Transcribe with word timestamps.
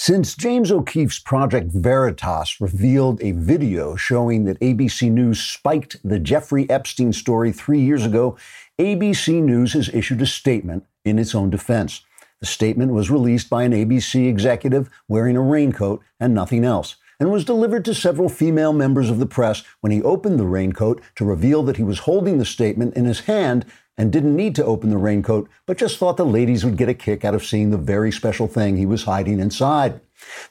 Since 0.00 0.36
James 0.36 0.70
O'Keefe's 0.70 1.18
Project 1.18 1.72
Veritas 1.72 2.60
revealed 2.60 3.20
a 3.20 3.32
video 3.32 3.96
showing 3.96 4.44
that 4.44 4.60
ABC 4.60 5.10
News 5.10 5.40
spiked 5.40 5.96
the 6.04 6.20
Jeffrey 6.20 6.70
Epstein 6.70 7.12
story 7.12 7.50
three 7.50 7.80
years 7.80 8.06
ago, 8.06 8.36
ABC 8.78 9.42
News 9.42 9.72
has 9.72 9.88
issued 9.88 10.22
a 10.22 10.26
statement 10.26 10.86
in 11.04 11.18
its 11.18 11.34
own 11.34 11.50
defense. 11.50 12.02
The 12.38 12.46
statement 12.46 12.92
was 12.92 13.10
released 13.10 13.50
by 13.50 13.64
an 13.64 13.72
ABC 13.72 14.28
executive 14.28 14.88
wearing 15.08 15.36
a 15.36 15.42
raincoat 15.42 16.00
and 16.20 16.32
nothing 16.32 16.64
else, 16.64 16.94
and 17.18 17.32
was 17.32 17.44
delivered 17.44 17.84
to 17.86 17.92
several 17.92 18.28
female 18.28 18.72
members 18.72 19.10
of 19.10 19.18
the 19.18 19.26
press 19.26 19.64
when 19.80 19.90
he 19.90 20.00
opened 20.00 20.38
the 20.38 20.46
raincoat 20.46 21.02
to 21.16 21.24
reveal 21.24 21.64
that 21.64 21.76
he 21.76 21.82
was 21.82 21.98
holding 21.98 22.38
the 22.38 22.44
statement 22.44 22.94
in 22.94 23.04
his 23.04 23.20
hand 23.22 23.66
and 23.98 24.12
didn't 24.12 24.36
need 24.36 24.54
to 24.54 24.64
open 24.64 24.90
the 24.90 24.96
raincoat, 24.96 25.50
but 25.66 25.76
just 25.76 25.98
thought 25.98 26.16
the 26.16 26.24
ladies 26.24 26.64
would 26.64 26.76
get 26.76 26.88
a 26.88 26.94
kick 26.94 27.24
out 27.24 27.34
of 27.34 27.44
seeing 27.44 27.70
the 27.70 27.76
very 27.76 28.12
special 28.12 28.46
thing 28.46 28.76
he 28.76 28.86
was 28.86 29.02
hiding 29.02 29.40
inside. 29.40 30.00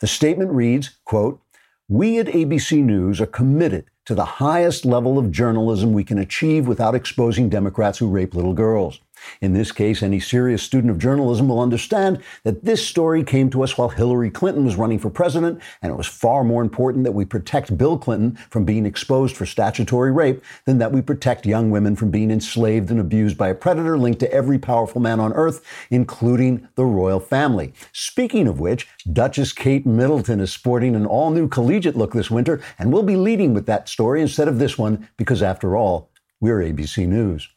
The 0.02 0.08
statement 0.08 0.52
reads, 0.52 0.92
quote, 1.06 1.42
we 1.88 2.20
at 2.20 2.28
ABC 2.28 2.84
News 2.84 3.22
are 3.22 3.26
committed 3.26 3.86
to 4.06 4.14
the 4.14 4.26
highest 4.26 4.86
level 4.86 5.18
of 5.18 5.32
journalism 5.32 5.94
we 5.94 6.04
can 6.04 6.18
achieve 6.18 6.68
without 6.68 6.96
exposing 6.96 7.48
Democrats 7.48 7.98
who 7.98 8.10
rape 8.10 8.36
little 8.36 8.54
girls. 8.54 9.00
In 9.42 9.54
this 9.54 9.72
case, 9.72 10.02
any 10.02 10.20
serious 10.20 10.64
student 10.64 10.92
of 10.92 11.00
journalism 11.00 11.48
will 11.48 11.60
understand 11.60 12.22
that 12.44 12.66
this 12.66 12.86
story 12.86 13.24
came 13.24 13.50
to 13.50 13.64
us 13.64 13.78
while 13.78 13.90
Hillary 13.90 14.30
Clinton 14.30 14.66
was 14.66 14.76
running 14.76 15.00
for 15.00 15.10
president, 15.10 15.62
and 15.82 15.92
it 15.92 15.96
was 15.96 16.08
far 16.08 16.44
more 16.44 16.62
important 16.62 17.04
that 17.04 17.12
we 17.12 17.26
protect 17.26 17.78
Bill 17.78 17.98
Clinton 17.98 18.38
from 18.50 18.66
being 18.66 18.86
exposed 18.86 19.36
for 19.36 19.46
statutory 19.46 20.12
rape 20.12 20.44
than 20.66 20.78
that 20.78 20.92
we 20.92 21.02
protect 21.02 21.46
young 21.46 21.72
women 21.72 21.96
from 21.96 22.12
being 22.12 22.32
enslaved 22.32 22.92
and 22.92 23.00
abused 23.00 23.38
by 23.38 23.50
a 23.50 23.56
predator 23.56 23.98
linked 23.98 24.20
to 24.20 24.32
every 24.32 24.60
powerful 24.60 25.02
man 25.02 25.20
on 25.20 25.34
earth, 25.34 25.64
including 25.90 26.68
the 26.76 26.86
royal 26.86 27.20
family. 27.20 27.74
Speaking 27.92 28.48
of 28.48 28.60
which, 28.60 28.88
Duchess 29.12 29.54
Kate 29.54 29.86
Middleton 29.86 30.40
is 30.40 30.52
sporting 30.52 30.96
an 30.96 31.06
all 31.06 31.32
new 31.32 31.48
collegiate 31.48 31.96
look 31.96 32.14
this 32.14 32.32
winter, 32.32 32.62
and 32.80 32.92
we'll 32.92 33.04
be 33.04 33.16
leading 33.16 33.54
with 33.54 33.66
that 33.66 33.90
story 33.90 34.22
instead 34.22 34.48
of 34.48 34.60
this 34.60 34.78
one 34.78 35.08
because, 35.18 35.42
after 35.42 35.76
all, 35.76 36.10
we're 36.40 36.60
ABC 36.60 37.08
News. 37.08 37.50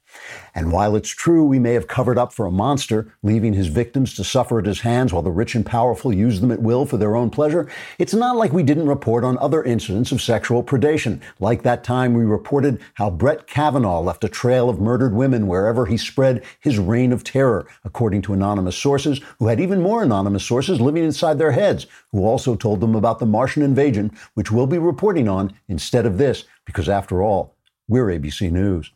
And 0.55 0.73
while 0.73 0.97
it's 0.97 1.09
true 1.09 1.45
we 1.45 1.59
may 1.59 1.75
have 1.75 1.87
covered 1.87 2.19
up 2.19 2.33
for 2.33 2.47
a 2.47 2.51
monster, 2.51 3.13
leaving 3.23 3.53
his 3.53 3.69
victims 3.69 4.15
to 4.15 4.25
suffer 4.25 4.59
at 4.59 4.67
his 4.67 4.81
hands 4.81 5.13
while 5.13 5.23
the 5.23 5.31
rich 5.31 5.55
and 5.55 5.65
powerful 5.65 6.13
use 6.13 6.41
them 6.41 6.51
at 6.51 6.63
will 6.63 6.87
for 6.87 6.97
their 6.97 7.15
own 7.15 7.31
pleasure, 7.31 7.69
it's 7.99 8.15
not 8.15 8.37
like 8.37 8.53
we 8.53 8.63
didn't 8.63 8.89
report 8.89 9.25
on 9.25 9.39
other 9.39 9.63
incidents 9.63 10.13
of 10.13 10.21
sexual 10.21 10.65
predation, 10.65 11.21
like 11.39 11.63
that 11.63 11.85
time 11.85 12.15
we 12.15 12.25
reported 12.25 12.81
how 12.95 13.11
Brett 13.11 13.47
Kavanaugh 13.47 14.01
left 14.01 14.25
a 14.25 14.29
trail 14.29 14.69
of 14.69 14.81
murdered 14.81 15.15
women 15.15 15.47
wherever 15.47 15.87
he 15.87 15.97
spread 15.97 16.43
his 16.59 16.79
reign 16.79 17.13
of 17.13 17.25
terror, 17.25 17.67
according 17.85 18.23
to 18.23 18.33
anonymous 18.33 18.77
sources 18.77 19.21
who 19.39 19.47
had 19.47 19.61
even 19.61 19.81
more 19.81 20.03
anonymous 20.03 20.45
sources 20.45 20.81
living 20.81 21.05
inside 21.05 21.39
their 21.39 21.53
heads, 21.53 21.87
who 22.11 22.25
also 22.25 22.57
told 22.57 22.81
them 22.81 22.95
about 22.95 23.19
the 23.19 23.27
Martian 23.27 23.63
invasion, 23.63 24.11
which 24.35 24.51
we'll 24.51 24.67
be 24.67 24.79
reporting 24.79 25.29
on 25.29 25.53
instead 25.69 26.07
of 26.07 26.19
this, 26.19 26.45
because 26.65 26.89
after 26.89 27.23
all, 27.23 27.57
we're 27.89 28.07
ABC 28.07 28.51
News. 28.53 28.93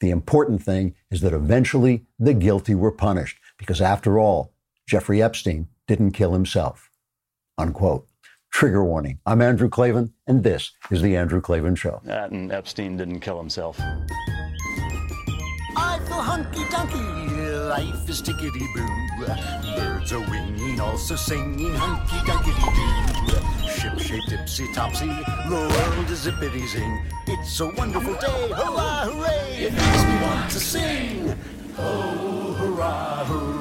The 0.00 0.10
important 0.10 0.62
thing 0.62 0.94
is 1.10 1.22
that 1.22 1.32
eventually 1.32 2.04
the 2.18 2.34
guilty 2.34 2.74
were 2.74 2.92
punished 2.92 3.38
because 3.58 3.80
after 3.80 4.18
all, 4.18 4.52
Jeffrey 4.86 5.20
Epstein 5.20 5.68
didn't 5.88 6.12
kill 6.12 6.32
himself. 6.32 6.88
Unquote. 7.56 8.06
Trigger 8.50 8.84
warning. 8.84 9.18
I'm 9.26 9.42
Andrew 9.42 9.68
Klavan, 9.68 10.14
and 10.26 10.42
this 10.42 10.72
is 10.90 11.02
The 11.02 11.16
Andrew 11.16 11.40
Klavan 11.40 11.74
Show. 11.74 12.00
That 12.04 12.30
and 12.30 12.50
Epstein 12.50 12.96
didn't 12.96 13.20
kill 13.20 13.38
himself. 13.38 13.78
I 15.76 15.98
feel 16.06 16.22
hunky 16.22 16.60
dunky, 16.64 17.68
life 17.68 18.08
is 18.08 18.22
tickety 18.22 18.66
boo. 18.74 18.88
Birds 19.76 20.12
are 20.12 20.30
winging, 20.30 20.80
also 20.80 21.14
singing 21.14 21.74
hunky 21.74 22.16
dunky 22.30 23.26
doo. 23.26 23.27
Ship 23.78 23.96
shaped 24.00 24.30
ipsy 24.30 24.74
topsy, 24.74 25.06
the 25.06 25.54
world 25.54 26.10
is 26.10 26.26
zippity 26.26 26.66
zing. 26.66 27.00
It's 27.28 27.60
a 27.60 27.68
wonderful 27.68 28.14
day, 28.14 28.48
hurrah, 28.48 29.04
hooray! 29.04 29.66
It 29.66 29.72
makes 29.72 30.02
me 30.02 30.20
want 30.20 30.50
to 30.50 30.58
sing. 30.58 31.38
Oh, 31.78 32.54
hurrah, 32.58 33.24
hooray! 33.26 33.57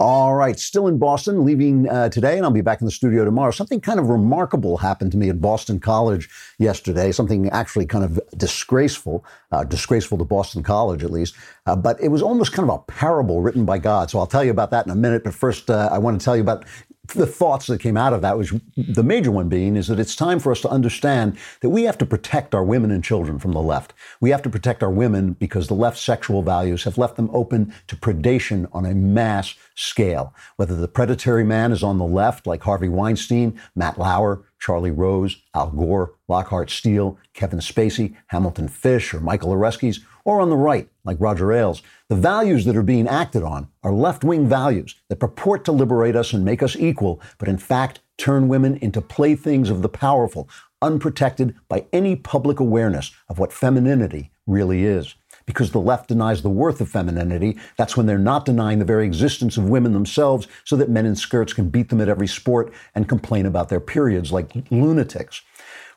All 0.00 0.36
right, 0.36 0.56
still 0.56 0.86
in 0.86 0.98
Boston, 0.98 1.44
leaving 1.44 1.88
uh, 1.88 2.08
today, 2.08 2.36
and 2.36 2.44
I'll 2.44 2.52
be 2.52 2.60
back 2.60 2.80
in 2.80 2.84
the 2.84 2.90
studio 2.92 3.24
tomorrow. 3.24 3.50
Something 3.50 3.80
kind 3.80 3.98
of 3.98 4.08
remarkable 4.08 4.76
happened 4.76 5.10
to 5.10 5.18
me 5.18 5.28
at 5.28 5.40
Boston 5.40 5.80
College 5.80 6.30
yesterday. 6.58 7.10
Something 7.10 7.50
actually 7.50 7.84
kind 7.84 8.04
of 8.04 8.20
disgraceful, 8.36 9.24
uh, 9.50 9.64
disgraceful 9.64 10.16
to 10.18 10.24
Boston 10.24 10.62
College 10.62 11.02
at 11.02 11.10
least. 11.10 11.34
Uh, 11.66 11.74
but 11.74 12.00
it 12.00 12.08
was 12.08 12.22
almost 12.22 12.52
kind 12.52 12.70
of 12.70 12.76
a 12.76 12.78
parable 12.82 13.42
written 13.42 13.64
by 13.64 13.78
God. 13.78 14.08
So 14.08 14.20
I'll 14.20 14.28
tell 14.28 14.44
you 14.44 14.52
about 14.52 14.70
that 14.70 14.86
in 14.86 14.92
a 14.92 14.94
minute. 14.94 15.24
But 15.24 15.34
first, 15.34 15.68
uh, 15.68 15.88
I 15.90 15.98
want 15.98 16.20
to 16.20 16.24
tell 16.24 16.36
you 16.36 16.42
about 16.42 16.64
the 17.08 17.26
thoughts 17.26 17.66
that 17.66 17.80
came 17.80 17.96
out 17.96 18.12
of 18.12 18.22
that 18.22 18.36
was 18.36 18.52
the 18.76 19.02
major 19.02 19.30
one 19.30 19.48
being 19.48 19.76
is 19.76 19.88
that 19.88 19.98
it's 19.98 20.16
time 20.16 20.38
for 20.38 20.52
us 20.52 20.60
to 20.62 20.68
understand 20.68 21.36
that 21.60 21.70
we 21.70 21.82
have 21.84 21.98
to 21.98 22.06
protect 22.06 22.54
our 22.54 22.64
women 22.64 22.90
and 22.90 23.02
children 23.02 23.38
from 23.38 23.52
the 23.52 23.62
left. 23.62 23.94
We 24.20 24.30
have 24.30 24.42
to 24.42 24.50
protect 24.50 24.82
our 24.82 24.90
women 24.90 25.32
because 25.32 25.68
the 25.68 25.74
left's 25.74 26.02
sexual 26.02 26.42
values 26.42 26.84
have 26.84 26.98
left 26.98 27.16
them 27.16 27.30
open 27.32 27.74
to 27.88 27.96
predation 27.96 28.68
on 28.72 28.86
a 28.86 28.94
mass 28.94 29.54
scale. 29.74 30.34
Whether 30.56 30.76
the 30.76 30.88
predatory 30.88 31.44
man 31.44 31.72
is 31.72 31.82
on 31.82 31.98
the 31.98 32.04
left, 32.04 32.46
like 32.46 32.62
Harvey 32.62 32.88
Weinstein, 32.88 33.60
Matt 33.74 33.98
Lauer, 33.98 34.42
Charlie 34.58 34.90
Rose, 34.90 35.42
Al 35.54 35.70
Gore, 35.70 36.14
Lockhart 36.28 36.70
Steele, 36.70 37.18
Kevin 37.32 37.60
Spacey, 37.60 38.16
Hamilton 38.28 38.68
Fish, 38.68 39.14
or 39.14 39.20
Michael 39.20 39.52
Oreskes, 39.52 40.00
or 40.24 40.40
on 40.40 40.50
the 40.50 40.56
right, 40.56 40.88
like 41.04 41.16
Roger 41.20 41.52
Ailes. 41.52 41.82
The 42.08 42.16
values 42.16 42.64
that 42.64 42.76
are 42.76 42.82
being 42.82 43.08
acted 43.08 43.42
on 43.42 43.68
are 43.82 43.92
left 43.92 44.24
wing 44.24 44.48
values 44.48 44.94
that 45.08 45.20
purport 45.20 45.64
to 45.64 45.72
liberate 45.72 46.16
us 46.16 46.32
and 46.32 46.44
make 46.44 46.62
us 46.62 46.76
equal, 46.76 47.20
but 47.38 47.48
in 47.48 47.58
fact 47.58 48.00
turn 48.18 48.48
women 48.48 48.76
into 48.76 49.00
playthings 49.00 49.70
of 49.70 49.80
the 49.80 49.88
powerful, 49.88 50.48
unprotected 50.82 51.54
by 51.68 51.86
any 51.92 52.16
public 52.16 52.60
awareness 52.60 53.12
of 53.28 53.38
what 53.38 53.52
femininity 53.52 54.30
really 54.46 54.84
is. 54.84 55.14
Because 55.48 55.70
the 55.70 55.80
left 55.80 56.08
denies 56.08 56.42
the 56.42 56.50
worth 56.50 56.78
of 56.82 56.90
femininity, 56.90 57.56
that's 57.78 57.96
when 57.96 58.04
they're 58.04 58.18
not 58.18 58.44
denying 58.44 58.80
the 58.80 58.84
very 58.84 59.06
existence 59.06 59.56
of 59.56 59.70
women 59.70 59.94
themselves 59.94 60.46
so 60.62 60.76
that 60.76 60.90
men 60.90 61.06
in 61.06 61.16
skirts 61.16 61.54
can 61.54 61.70
beat 61.70 61.88
them 61.88 62.02
at 62.02 62.08
every 62.10 62.26
sport 62.26 62.70
and 62.94 63.08
complain 63.08 63.46
about 63.46 63.70
their 63.70 63.80
periods 63.80 64.30
like 64.30 64.52
lunatics. 64.70 65.40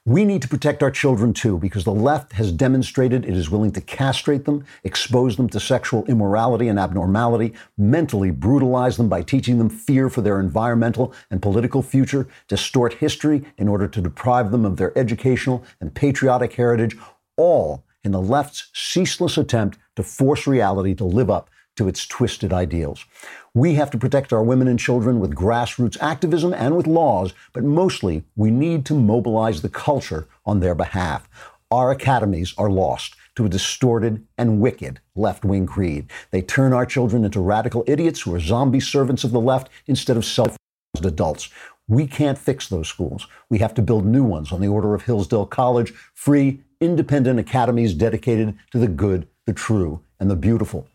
We 0.05 0.23
need 0.23 0.41
to 0.43 0.47
protect 0.47 0.81
our 0.81 0.89
children 0.89 1.33
too, 1.33 1.57
because 1.57 1.83
the 1.83 1.91
left 1.91 2.31
has 2.31 2.53
demonstrated 2.53 3.25
it 3.25 3.35
is 3.35 3.49
willing 3.49 3.73
to 3.73 3.81
castrate 3.81 4.45
them, 4.45 4.63
expose 4.85 5.35
them 5.35 5.49
to 5.49 5.59
sexual 5.59 6.05
immorality 6.05 6.69
and 6.69 6.79
abnormality, 6.79 7.53
mentally 7.77 8.31
brutalize 8.31 8.95
them 8.95 9.09
by 9.09 9.21
teaching 9.21 9.57
them 9.57 9.69
fear 9.69 10.09
for 10.09 10.21
their 10.21 10.39
environmental 10.39 11.13
and 11.29 11.41
political 11.41 11.81
future, 11.81 12.25
distort 12.47 12.93
history 12.93 13.43
in 13.57 13.67
order 13.67 13.89
to 13.89 13.99
deprive 13.99 14.49
them 14.49 14.63
of 14.63 14.77
their 14.77 14.97
educational 14.97 15.61
and 15.81 15.93
patriotic 15.93 16.53
heritage, 16.53 16.95
all 17.35 17.83
in 18.03 18.11
the 18.11 18.21
left's 18.21 18.69
ceaseless 18.73 19.37
attempt 19.37 19.77
to 19.95 20.03
force 20.03 20.47
reality 20.47 20.93
to 20.95 21.05
live 21.05 21.29
up 21.29 21.49
to 21.77 21.87
its 21.87 22.05
twisted 22.05 22.51
ideals. 22.51 23.05
We 23.53 23.75
have 23.75 23.91
to 23.91 23.97
protect 23.97 24.33
our 24.33 24.43
women 24.43 24.67
and 24.67 24.79
children 24.79 25.19
with 25.19 25.35
grassroots 25.35 26.01
activism 26.01 26.53
and 26.53 26.75
with 26.75 26.87
laws, 26.87 27.33
but 27.53 27.63
mostly 27.63 28.23
we 28.35 28.51
need 28.51 28.85
to 28.87 28.93
mobilize 28.93 29.61
the 29.61 29.69
culture 29.69 30.27
on 30.45 30.59
their 30.59 30.75
behalf. 30.75 31.29
Our 31.69 31.91
academies 31.91 32.53
are 32.57 32.69
lost 32.69 33.15
to 33.35 33.45
a 33.45 33.49
distorted 33.49 34.25
and 34.37 34.59
wicked 34.59 34.99
left 35.15 35.45
wing 35.45 35.65
creed. 35.65 36.09
They 36.31 36.41
turn 36.41 36.73
our 36.73 36.85
children 36.85 37.23
into 37.23 37.39
radical 37.39 37.83
idiots 37.87 38.21
who 38.21 38.35
are 38.35 38.39
zombie 38.39 38.81
servants 38.81 39.23
of 39.23 39.31
the 39.31 39.39
left 39.39 39.69
instead 39.87 40.17
of 40.17 40.25
self 40.25 40.57
adults. 41.01 41.49
We 41.87 42.07
can't 42.07 42.37
fix 42.37 42.67
those 42.67 42.87
schools. 42.87 43.27
We 43.49 43.59
have 43.59 43.73
to 43.75 43.81
build 43.81 44.05
new 44.05 44.23
ones 44.23 44.51
on 44.51 44.61
the 44.61 44.67
order 44.67 44.93
of 44.93 45.03
Hillsdale 45.03 45.45
College, 45.45 45.93
free, 46.13 46.61
independent 46.81 47.39
academies 47.39 47.93
dedicated 47.93 48.57
to 48.71 48.79
the 48.79 48.87
good, 48.87 49.27
the 49.45 49.53
true, 49.53 50.01
and 50.19 50.29
the 50.29 50.35
beautiful, 50.35 50.87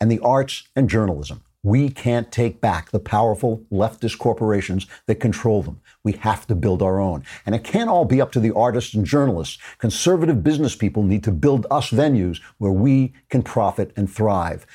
and 0.00 0.10
the 0.10 0.20
arts 0.20 0.68
and 0.76 0.88
journalism. 0.88 1.42
We 1.62 1.90
can't 1.90 2.32
take 2.32 2.62
back 2.62 2.90
the 2.90 2.98
powerful 2.98 3.64
leftist 3.70 4.18
corporations 4.18 4.86
that 5.06 5.16
control 5.16 5.62
them. 5.62 5.80
We 6.02 6.12
have 6.12 6.46
to 6.46 6.54
build 6.54 6.80
our 6.80 6.98
own. 6.98 7.24
And 7.44 7.54
it 7.54 7.64
can't 7.64 7.90
all 7.90 8.06
be 8.06 8.20
up 8.20 8.32
to 8.32 8.40
the 8.40 8.54
artists 8.54 8.94
and 8.94 9.04
journalists. 9.04 9.58
Conservative 9.76 10.42
business 10.42 10.74
people 10.74 11.02
need 11.02 11.22
to 11.24 11.32
build 11.32 11.66
us 11.70 11.90
venues 11.90 12.40
where 12.56 12.72
we 12.72 13.12
can 13.28 13.42
profit 13.42 13.92
and 13.94 14.10
thrive. 14.10 14.66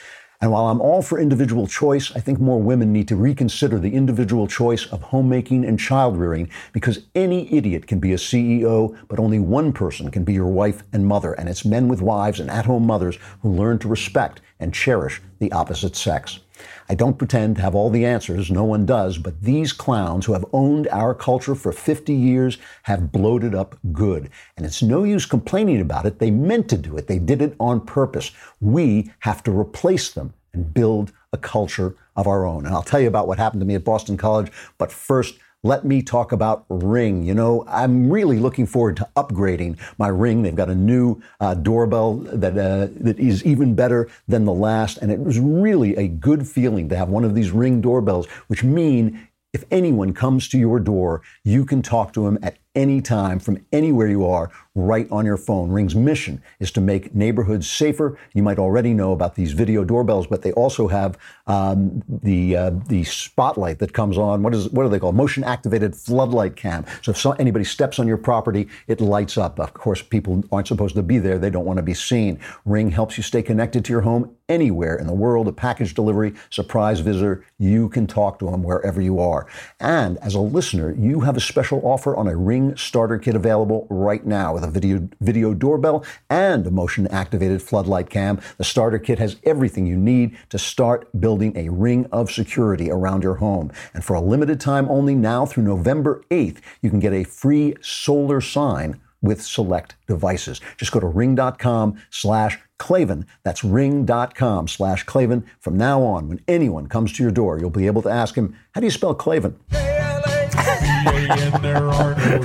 And 0.46 0.52
while 0.52 0.68
I'm 0.68 0.80
all 0.80 1.02
for 1.02 1.20
individual 1.20 1.66
choice, 1.66 2.16
I 2.16 2.20
think 2.20 2.40
more 2.40 2.62
women 2.62 2.94
need 2.94 3.08
to 3.08 3.16
reconsider 3.16 3.80
the 3.80 3.96
individual 3.96 4.46
choice 4.46 4.86
of 4.86 5.02
homemaking 5.02 5.66
and 5.66 5.80
child 5.80 6.18
rearing 6.18 6.52
because 6.72 7.00
any 7.16 7.52
idiot 7.52 7.88
can 7.88 8.00
be 8.00 8.14
a 8.14 8.18
CEO, 8.18 8.96
but 9.08 9.18
only 9.18 9.40
one 9.40 9.74
person 9.74 10.12
can 10.12 10.24
be 10.24 10.34
your 10.34 10.46
wife 10.46 10.84
and 10.94 11.08
mother. 11.08 11.34
And 11.34 11.50
it's 11.50 11.66
men 11.66 11.88
with 11.88 12.00
wives 12.00 12.40
and 12.40 12.52
at 12.52 12.68
home 12.68 12.86
mothers 12.86 13.18
who 13.42 13.50
learn 13.50 13.80
to 13.80 13.88
respect 13.88 14.42
and 14.60 14.72
cherish 14.72 15.20
the 15.40 15.52
opposite 15.52 15.96
sex. 15.96 16.42
I 16.88 16.96
don't 16.96 17.18
pretend 17.18 17.56
to 17.56 17.62
have 17.62 17.76
all 17.76 17.90
the 17.90 18.06
answers, 18.06 18.52
no 18.52 18.64
one 18.64 18.86
does, 18.86 19.18
but 19.18 19.42
these 19.42 19.74
clowns 19.74 20.26
who 20.26 20.34
have 20.34 20.46
owned 20.54 20.88
our 20.90 21.14
culture 21.14 21.56
for 21.56 21.72
50 21.72 22.14
years 22.14 22.58
have 22.84 23.12
bloated 23.12 23.56
up 23.56 23.78
good. 23.92 24.30
And 24.56 24.66
it's 24.66 24.82
no 24.82 25.04
use 25.04 25.26
complaining 25.26 25.82
about 25.82 26.06
it. 26.06 26.20
They 26.20 26.32
meant 26.32 26.70
to 26.70 26.78
do 26.78 26.98
it, 26.98 27.08
they 27.08 27.20
did 27.20 27.42
it 27.42 27.56
on 27.60 27.82
purpose. 27.82 28.32
We 28.62 29.12
have 29.20 29.44
to 29.44 29.52
replace 29.52 30.12
them 30.12 30.34
and 30.54 30.74
build 30.74 31.12
a 31.34 31.38
culture 31.38 31.96
of 32.16 32.28
our 32.28 32.46
own. 32.46 32.66
And 32.66 32.74
I'll 32.74 32.82
tell 32.82 33.00
you 33.00 33.08
about 33.08 33.28
what 33.28 33.38
happened 33.38 33.62
to 33.62 33.66
me 33.66 33.76
at 33.76 33.84
Boston 33.84 34.18
College, 34.18 34.52
but 34.78 34.92
first, 34.92 35.36
let 35.66 35.84
me 35.84 36.04
talk 36.04 36.32
about 36.32 36.64
Ring. 36.70 37.24
You 37.24 37.34
know, 37.34 37.66
I'm 37.68 38.12
really 38.12 38.38
looking 38.38 38.68
forward 38.68 38.98
to 38.98 39.10
upgrading 39.16 39.80
my 39.98 40.10
Ring. 40.10 40.44
They've 40.44 40.56
got 40.56 40.70
a 40.70 40.76
new 40.76 41.22
uh, 41.40 41.56
doorbell 41.56 42.18
that 42.18 42.56
uh, 42.56 42.90
that 42.98 43.18
is 43.18 43.44
even 43.44 43.74
better 43.74 44.08
than 44.28 44.46
the 44.46 44.54
last, 44.54 45.00
and 45.00 45.12
it 45.12 45.20
was 45.20 45.40
really 45.40 45.96
a 45.96 46.08
good 46.08 46.48
feeling 46.48 46.88
to 46.90 46.96
have 46.96 47.10
one 47.10 47.24
of 47.24 47.34
these 47.34 47.50
Ring 47.50 47.82
doorbells, 47.82 48.28
which 48.48 48.64
mean 48.64 49.28
if 49.54 49.64
anyone 49.72 50.14
comes 50.14 50.48
to 50.50 50.60
your 50.60 50.80
door, 50.80 51.24
you 51.44 51.66
can 51.66 51.82
talk 51.82 52.14
to 52.14 52.26
them 52.26 52.38
at 52.44 52.58
any 52.76 53.02
time 53.02 53.40
from 53.40 53.66
anywhere 53.72 54.08
you 54.08 54.26
are 54.26 54.52
right 54.76 55.08
on 55.10 55.26
your 55.26 55.38
phone. 55.38 55.70
Ring's 55.70 55.96
mission 55.96 56.42
is 56.60 56.70
to 56.72 56.82
make 56.82 57.16
neighborhoods 57.16 57.70
safer. 57.70 58.18
You 58.34 58.44
might 58.44 58.60
already 58.60 58.94
know 58.94 59.14
about 59.14 59.36
these 59.36 59.54
video 59.54 59.86
doorbells, 59.86 60.28
but 60.28 60.42
they 60.42 60.52
also 60.52 60.88
have 60.90 61.18
um, 61.48 62.04
the 62.08 62.58
uh, 62.58 62.72
the 62.88 63.06
spotlight 63.06 63.80
that 63.80 63.94
comes 63.94 64.18
on. 64.18 64.44
What 64.44 64.54
is 64.54 64.70
what 64.70 64.86
are 64.86 64.90
they 64.90 65.00
called? 65.00 65.16
Motion 65.16 65.44
activated 65.44 65.96
floodlight 65.96 66.56
cam. 66.56 66.86
So 67.02 67.12
if 67.12 67.18
so, 67.18 67.32
anybody 67.34 67.64
steps 67.64 68.00
on 68.00 68.08
your 68.08 68.18
property, 68.18 68.68
it 68.88 69.00
lights 69.00 69.38
up. 69.38 69.60
Of 69.60 69.74
course, 69.74 70.02
people 70.02 70.44
aren't 70.52 70.68
supposed 70.68 70.96
to 70.96 71.04
be 71.04 71.20
there. 71.20 71.38
They 71.38 71.50
don't 71.50 71.66
want 71.66 71.78
to 71.78 71.84
be 71.84 71.94
seen. 71.94 72.40
Ring 72.66 72.92
helps 72.92 73.18
you 73.18 73.24
stay 73.24 73.42
connected 73.42 73.86
to 73.86 73.94
your 73.94 74.02
home 74.02 74.36
anywhere 74.50 74.96
in 74.98 75.08
the 75.08 75.14
world. 75.14 75.48
A 75.48 75.54
package 75.54 75.94
delivery, 75.94 76.34
surprise 76.50 77.00
visitor, 77.00 77.46
you 77.58 77.90
can 77.90 78.08
talk 78.08 78.40
to 78.40 78.52
them 78.52 78.62
wherever 78.62 79.02
you 79.02 79.20
are. 79.20 79.48
And 79.80 80.18
as 80.20 80.36
a 80.36 80.40
listener, 80.40 80.94
you 80.94 81.22
have 81.22 81.38
a 81.38 81.42
special 81.42 81.82
offer 81.84 82.16
on 82.16 82.28
a 82.28 82.36
Ring 82.36 82.65
starter 82.78 83.18
kit 83.18 83.36
available 83.36 83.88
right 83.90 84.26
now 84.26 84.54
with 84.54 84.64
a 84.64 84.70
video, 84.70 85.08
video 85.20 85.54
doorbell 85.54 86.06
and 86.30 86.66
a 86.66 86.72
motion 86.72 87.08
activated 87.08 87.62
floodlight 87.62 88.10
cam. 88.10 88.40
The 88.58 88.64
starter 88.64 89.00
kit 89.00 89.20
has 89.20 89.36
everything 89.44 89.86
you 89.86 89.98
need 89.98 90.38
to 90.50 90.58
start 90.58 91.10
building 91.20 91.56
a 91.58 91.70
ring 91.70 92.08
of 92.12 92.32
security 92.32 92.90
around 92.90 93.24
your 93.24 93.36
home. 93.36 93.72
And 93.94 94.04
for 94.04 94.16
a 94.16 94.22
limited 94.22 94.60
time 94.60 94.90
only 94.90 95.16
now 95.16 95.46
through 95.46 95.64
November 95.64 96.24
8th, 96.32 96.62
you 96.82 96.90
can 96.90 97.00
get 97.00 97.14
a 97.14 97.24
free 97.24 97.76
solar 97.82 98.42
sign 98.42 99.02
with 99.22 99.42
select 99.42 99.96
devices. 100.08 100.62
Just 100.78 100.92
go 100.92 101.00
to 101.00 101.08
ring.com 101.08 101.98
slash 102.10 102.60
Klavan. 102.78 103.26
That's 103.44 103.64
ring.com 103.64 104.68
slash 104.68 105.04
Klavan. 105.04 105.46
From 105.60 105.78
now 105.78 106.04
on, 106.04 106.30
when 106.30 106.42
anyone 106.48 106.88
comes 106.88 107.12
to 107.14 107.24
your 107.24 107.32
door, 107.32 107.60
you'll 107.60 107.70
be 107.70 107.88
able 107.88 108.02
to 108.04 108.10
ask 108.10 108.36
him, 108.36 108.56
how 108.74 108.82
do 108.82 108.88
you 108.88 108.92
spell 108.92 109.16
Klavan? 109.16 109.60
and 111.30 111.64
there 111.64 111.90
are 111.90 112.16
no 112.16 112.40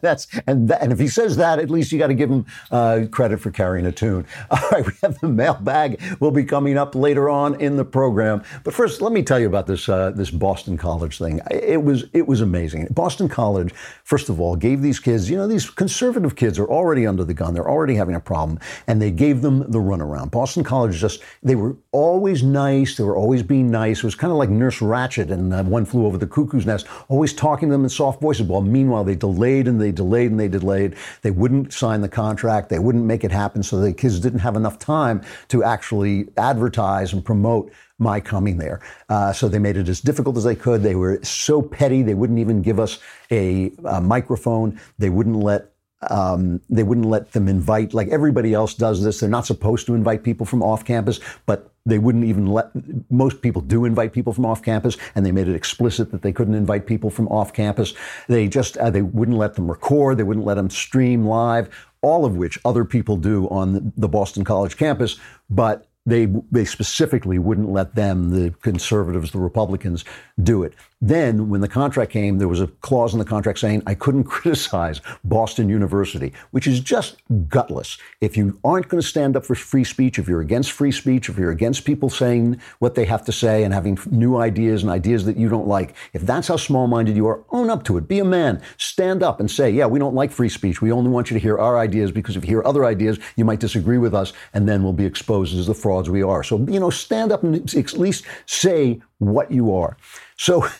That's 0.00 0.26
and 0.46 0.68
that, 0.68 0.82
and 0.82 0.92
if 0.92 0.98
he 0.98 1.08
says 1.08 1.36
that, 1.36 1.58
at 1.58 1.70
least 1.70 1.92
you 1.92 1.98
got 1.98 2.08
to 2.08 2.14
give 2.14 2.30
him 2.30 2.46
uh, 2.70 3.06
credit 3.10 3.40
for 3.40 3.50
carrying 3.50 3.86
a 3.86 3.92
tune. 3.92 4.26
All 4.50 4.68
right, 4.70 4.86
we 4.86 4.92
have 5.02 5.18
the 5.20 5.28
mailbag. 5.28 6.02
Will 6.20 6.30
be 6.30 6.44
coming 6.44 6.78
up 6.78 6.94
later 6.94 7.28
on 7.28 7.60
in 7.60 7.76
the 7.76 7.84
program. 7.84 8.42
But 8.64 8.74
first, 8.74 9.00
let 9.00 9.12
me 9.12 9.22
tell 9.22 9.38
you 9.38 9.46
about 9.46 9.66
this 9.66 9.88
uh, 9.88 10.10
this 10.10 10.30
Boston 10.30 10.76
College 10.76 11.18
thing. 11.18 11.40
It 11.50 11.82
was 11.82 12.04
it 12.12 12.26
was 12.26 12.40
amazing. 12.40 12.88
Boston 12.90 13.28
College, 13.28 13.72
first 14.04 14.28
of 14.28 14.40
all, 14.40 14.56
gave 14.56 14.82
these 14.82 14.98
kids. 14.98 15.28
You 15.30 15.36
know, 15.36 15.46
these 15.46 15.68
conservative 15.68 16.36
kids 16.36 16.58
are 16.58 16.68
already 16.68 17.06
under 17.06 17.24
the 17.24 17.34
gun. 17.34 17.54
They're 17.54 17.70
already 17.70 17.94
having 17.94 18.14
a 18.14 18.20
problem, 18.20 18.58
and 18.86 19.00
they 19.00 19.10
gave 19.10 19.42
them 19.42 19.70
the 19.70 19.78
runaround. 19.78 20.30
Boston 20.30 20.64
College 20.64 20.98
just 20.98 21.22
they 21.42 21.54
were 21.54 21.76
always 21.92 22.42
nice. 22.42 22.96
They 22.96 23.04
were 23.04 23.16
always 23.16 23.42
being 23.42 23.70
nice. 23.70 23.98
It 23.98 24.04
was 24.04 24.14
kind 24.14 24.30
of 24.30 24.38
like 24.38 24.50
Nurse 24.50 24.80
Ratched 24.80 25.30
and 25.30 25.52
uh, 25.52 25.62
One 25.64 25.84
Flew 25.84 26.06
Over 26.06 26.18
the 26.18 26.26
Cuckoo's 26.26 26.66
Nest, 26.66 26.86
always 27.12 27.34
talking 27.34 27.68
to 27.68 27.72
them 27.74 27.84
in 27.84 27.90
soft 27.90 28.22
voices. 28.22 28.46
Well, 28.46 28.62
meanwhile, 28.62 29.04
they 29.04 29.14
delayed 29.14 29.68
and 29.68 29.78
they 29.78 29.92
delayed 29.92 30.30
and 30.30 30.40
they 30.40 30.48
delayed. 30.48 30.96
They 31.20 31.30
wouldn't 31.30 31.70
sign 31.74 32.00
the 32.00 32.08
contract. 32.08 32.70
They 32.70 32.78
wouldn't 32.78 33.04
make 33.04 33.22
it 33.22 33.30
happen. 33.30 33.62
So 33.62 33.78
the 33.78 33.92
kids 33.92 34.18
didn't 34.18 34.38
have 34.38 34.56
enough 34.56 34.78
time 34.78 35.20
to 35.48 35.62
actually 35.62 36.28
advertise 36.38 37.12
and 37.12 37.22
promote 37.22 37.70
my 37.98 38.18
coming 38.18 38.56
there. 38.56 38.80
Uh, 39.10 39.30
so 39.30 39.46
they 39.46 39.58
made 39.58 39.76
it 39.76 39.90
as 39.90 40.00
difficult 40.00 40.38
as 40.38 40.44
they 40.44 40.56
could. 40.56 40.82
They 40.82 40.94
were 40.94 41.22
so 41.22 41.60
petty. 41.60 42.00
They 42.00 42.14
wouldn't 42.14 42.38
even 42.38 42.62
give 42.62 42.80
us 42.80 42.98
a, 43.30 43.72
a 43.84 44.00
microphone. 44.00 44.80
They 44.98 45.10
wouldn't 45.10 45.36
let 45.36 45.71
um, 46.10 46.60
they 46.68 46.82
wouldn't 46.82 47.06
let 47.06 47.32
them 47.32 47.48
invite 47.48 47.94
like 47.94 48.08
everybody 48.08 48.54
else 48.54 48.74
does 48.74 49.02
this. 49.02 49.20
They're 49.20 49.28
not 49.28 49.46
supposed 49.46 49.86
to 49.86 49.94
invite 49.94 50.22
people 50.22 50.46
from 50.46 50.62
off 50.62 50.84
campus, 50.84 51.20
but 51.46 51.72
they 51.84 51.98
wouldn't 51.98 52.24
even 52.24 52.46
let 52.46 52.70
most 53.10 53.42
people 53.42 53.60
do 53.60 53.84
invite 53.84 54.12
people 54.12 54.32
from 54.32 54.46
off 54.46 54.62
campus 54.62 54.96
and 55.14 55.26
they 55.26 55.32
made 55.32 55.48
it 55.48 55.54
explicit 55.54 56.12
that 56.12 56.22
they 56.22 56.32
couldn't 56.32 56.54
invite 56.54 56.86
people 56.86 57.10
from 57.10 57.28
off 57.28 57.52
campus. 57.52 57.94
They 58.28 58.48
just 58.48 58.76
uh, 58.76 58.90
they 58.90 59.02
wouldn't 59.02 59.38
let 59.38 59.54
them 59.54 59.68
record. 59.68 60.16
They 60.18 60.22
wouldn't 60.22 60.46
let 60.46 60.54
them 60.54 60.70
stream 60.70 61.26
live 61.26 61.68
all 62.02 62.24
of 62.24 62.36
which 62.36 62.58
other 62.64 62.84
people 62.84 63.16
do 63.16 63.48
on 63.48 63.92
the 63.96 64.08
boston 64.08 64.44
college 64.44 64.76
campus 64.76 65.18
but 65.48 65.88
they 66.04 66.26
they 66.50 66.64
specifically 66.64 67.38
wouldn't 67.38 67.70
let 67.70 67.94
them 67.94 68.30
the 68.30 68.50
conservatives 68.60 69.30
the 69.30 69.38
republicans 69.38 70.04
do 70.42 70.62
it 70.62 70.74
then, 71.04 71.48
when 71.48 71.60
the 71.60 71.68
contract 71.68 72.12
came, 72.12 72.38
there 72.38 72.46
was 72.46 72.60
a 72.60 72.68
clause 72.68 73.12
in 73.12 73.18
the 73.18 73.24
contract 73.24 73.58
saying 73.58 73.82
I 73.88 73.94
couldn't 73.94 74.22
criticize 74.38 75.00
Boston 75.24 75.68
University, 75.68 76.32
which 76.52 76.68
is 76.68 76.78
just 76.78 77.16
gutless. 77.48 77.98
If 78.20 78.36
you 78.36 78.60
aren't 78.62 78.86
going 78.86 79.02
to 79.02 79.06
stand 79.06 79.36
up 79.36 79.44
for 79.44 79.56
free 79.56 79.82
speech, 79.82 80.20
if 80.20 80.28
you're 80.28 80.40
against 80.40 80.70
free 80.70 80.92
speech, 80.92 81.28
if 81.28 81.36
you're 81.36 81.50
against 81.50 81.84
people 81.84 82.08
saying 82.08 82.60
what 82.78 82.94
they 82.94 83.04
have 83.04 83.24
to 83.24 83.32
say 83.32 83.64
and 83.64 83.74
having 83.74 83.98
new 84.12 84.36
ideas 84.36 84.84
and 84.84 84.92
ideas 84.92 85.24
that 85.24 85.36
you 85.36 85.48
don't 85.48 85.66
like, 85.66 85.94
if 86.12 86.22
that's 86.22 86.46
how 86.46 86.56
small 86.56 86.86
minded 86.86 87.16
you 87.16 87.26
are, 87.26 87.42
own 87.50 87.68
up 87.68 87.82
to 87.84 87.98
it. 87.98 88.06
Be 88.06 88.20
a 88.20 88.24
man. 88.24 88.62
Stand 88.76 89.24
up 89.24 89.40
and 89.40 89.50
say, 89.50 89.70
yeah, 89.70 89.86
we 89.86 89.98
don't 89.98 90.14
like 90.14 90.30
free 90.30 90.48
speech. 90.48 90.80
We 90.80 90.92
only 90.92 91.10
want 91.10 91.30
you 91.30 91.34
to 91.34 91.42
hear 91.42 91.58
our 91.58 91.78
ideas 91.78 92.12
because 92.12 92.36
if 92.36 92.44
you 92.44 92.50
hear 92.50 92.62
other 92.64 92.84
ideas, 92.84 93.18
you 93.34 93.44
might 93.44 93.58
disagree 93.58 93.98
with 93.98 94.14
us 94.14 94.32
and 94.54 94.68
then 94.68 94.84
we'll 94.84 94.92
be 94.92 95.06
exposed 95.06 95.58
as 95.58 95.66
the 95.66 95.74
frauds 95.74 96.08
we 96.08 96.22
are. 96.22 96.44
So, 96.44 96.58
you 96.58 96.78
know, 96.78 96.90
stand 96.90 97.32
up 97.32 97.42
and 97.42 97.56
at 97.56 97.92
least 97.94 98.24
say 98.46 99.00
what 99.18 99.50
you 99.50 99.74
are. 99.74 99.96
So, 100.36 100.68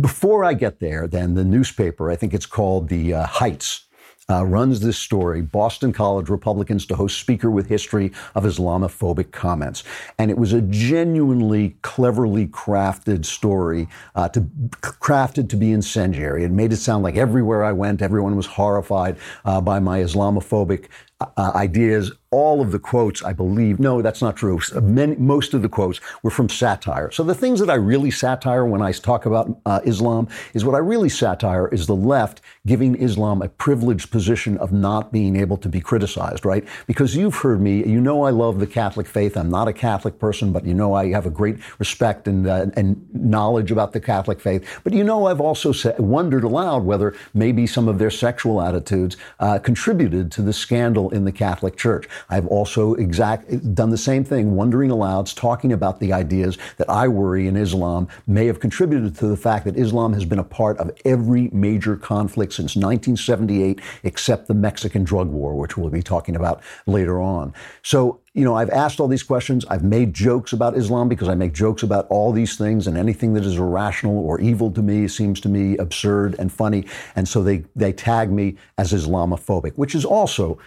before 0.00 0.44
I 0.44 0.54
get 0.54 0.80
there, 0.80 1.06
then 1.06 1.34
the 1.34 1.44
newspaper, 1.44 2.10
I 2.10 2.16
think 2.16 2.34
it's 2.34 2.46
called 2.46 2.88
the 2.88 3.14
uh, 3.14 3.26
Heights, 3.26 3.86
uh, 4.30 4.44
runs 4.44 4.80
this 4.80 4.98
story 4.98 5.42
Boston 5.42 5.92
College 5.92 6.28
Republicans 6.28 6.86
to 6.86 6.94
host 6.94 7.18
speaker 7.18 7.50
with 7.50 7.66
history 7.66 8.12
of 8.34 8.44
Islamophobic 8.44 9.32
comments. 9.32 9.82
And 10.18 10.30
it 10.30 10.38
was 10.38 10.52
a 10.52 10.62
genuinely 10.62 11.76
cleverly 11.82 12.46
crafted 12.46 13.24
story, 13.24 13.88
uh, 14.14 14.28
to, 14.28 14.42
crafted 14.80 15.48
to 15.50 15.56
be 15.56 15.72
incendiary. 15.72 16.44
It 16.44 16.52
made 16.52 16.72
it 16.72 16.76
sound 16.76 17.02
like 17.02 17.16
everywhere 17.16 17.64
I 17.64 17.72
went, 17.72 18.02
everyone 18.02 18.36
was 18.36 18.46
horrified 18.46 19.16
uh, 19.44 19.60
by 19.60 19.80
my 19.80 20.00
Islamophobic 20.00 20.86
uh, 21.20 21.52
ideas. 21.54 22.12
All 22.32 22.60
of 22.60 22.70
the 22.70 22.78
quotes, 22.78 23.24
I 23.24 23.32
believe, 23.32 23.80
no, 23.80 24.02
that's 24.02 24.22
not 24.22 24.36
true. 24.36 24.60
Many, 24.80 25.16
most 25.16 25.52
of 25.52 25.62
the 25.62 25.68
quotes 25.68 26.00
were 26.22 26.30
from 26.30 26.48
satire. 26.48 27.10
So 27.10 27.24
the 27.24 27.34
things 27.34 27.58
that 27.58 27.68
I 27.68 27.74
really 27.74 28.12
satire 28.12 28.64
when 28.64 28.80
I 28.80 28.92
talk 28.92 29.26
about 29.26 29.58
uh, 29.66 29.80
Islam 29.84 30.28
is 30.54 30.64
what 30.64 30.76
I 30.76 30.78
really 30.78 31.08
satire 31.08 31.66
is 31.68 31.88
the 31.88 31.96
left 31.96 32.40
giving 32.66 32.94
Islam 32.94 33.42
a 33.42 33.48
privileged 33.48 34.12
position 34.12 34.56
of 34.58 34.70
not 34.70 35.10
being 35.10 35.34
able 35.34 35.56
to 35.56 35.68
be 35.68 35.80
criticized, 35.80 36.44
right? 36.44 36.64
Because 36.86 37.16
you've 37.16 37.34
heard 37.34 37.60
me, 37.60 37.84
you 37.84 38.00
know 38.00 38.22
I 38.22 38.30
love 38.30 38.60
the 38.60 38.66
Catholic 38.66 39.08
faith. 39.08 39.36
I'm 39.36 39.50
not 39.50 39.66
a 39.66 39.72
Catholic 39.72 40.20
person, 40.20 40.52
but 40.52 40.64
you 40.64 40.74
know 40.74 40.94
I 40.94 41.10
have 41.10 41.26
a 41.26 41.30
great 41.30 41.58
respect 41.80 42.28
and, 42.28 42.46
uh, 42.46 42.66
and 42.76 43.04
knowledge 43.12 43.72
about 43.72 43.92
the 43.92 44.00
Catholic 44.00 44.40
faith. 44.40 44.64
But 44.84 44.92
you 44.92 45.02
know 45.02 45.26
I've 45.26 45.40
also 45.40 45.72
wondered 45.98 46.44
aloud 46.44 46.84
whether 46.84 47.16
maybe 47.34 47.66
some 47.66 47.88
of 47.88 47.98
their 47.98 48.10
sexual 48.10 48.62
attitudes 48.62 49.16
uh, 49.40 49.58
contributed 49.58 50.30
to 50.32 50.42
the 50.42 50.52
scandal 50.52 51.09
in 51.12 51.24
the 51.24 51.32
Catholic 51.32 51.76
Church. 51.76 52.08
I've 52.28 52.46
also 52.46 52.94
exact, 52.94 53.74
done 53.74 53.90
the 53.90 53.98
same 53.98 54.24
thing, 54.24 54.54
wondering 54.54 54.90
aloud, 54.90 55.26
talking 55.28 55.72
about 55.72 56.00
the 56.00 56.12
ideas 56.12 56.58
that 56.76 56.88
I 56.88 57.08
worry 57.08 57.46
in 57.46 57.56
Islam 57.56 58.08
may 58.26 58.46
have 58.46 58.60
contributed 58.60 59.16
to 59.16 59.26
the 59.26 59.36
fact 59.36 59.64
that 59.64 59.76
Islam 59.76 60.12
has 60.12 60.24
been 60.24 60.38
a 60.38 60.44
part 60.44 60.78
of 60.78 60.90
every 61.04 61.48
major 61.52 61.96
conflict 61.96 62.52
since 62.52 62.76
1978, 62.76 63.80
except 64.02 64.48
the 64.48 64.54
Mexican 64.54 65.04
drug 65.04 65.28
war, 65.28 65.54
which 65.54 65.76
we'll 65.76 65.90
be 65.90 66.02
talking 66.02 66.36
about 66.36 66.62
later 66.86 67.20
on. 67.20 67.52
So, 67.82 68.20
you 68.34 68.44
know, 68.44 68.54
I've 68.54 68.70
asked 68.70 69.00
all 69.00 69.08
these 69.08 69.24
questions. 69.24 69.64
I've 69.66 69.82
made 69.82 70.14
jokes 70.14 70.52
about 70.52 70.76
Islam 70.76 71.08
because 71.08 71.28
I 71.28 71.34
make 71.34 71.52
jokes 71.52 71.82
about 71.82 72.06
all 72.08 72.32
these 72.32 72.56
things, 72.56 72.86
and 72.86 72.96
anything 72.96 73.34
that 73.34 73.44
is 73.44 73.56
irrational 73.56 74.18
or 74.18 74.40
evil 74.40 74.70
to 74.70 74.82
me 74.82 75.08
seems 75.08 75.40
to 75.40 75.48
me 75.48 75.76
absurd 75.78 76.36
and 76.38 76.52
funny. 76.52 76.86
And 77.16 77.28
so 77.28 77.42
they, 77.42 77.64
they 77.74 77.92
tag 77.92 78.30
me 78.30 78.56
as 78.78 78.92
Islamophobic, 78.92 79.72
which 79.74 79.94
is 79.94 80.04
also 80.04 80.58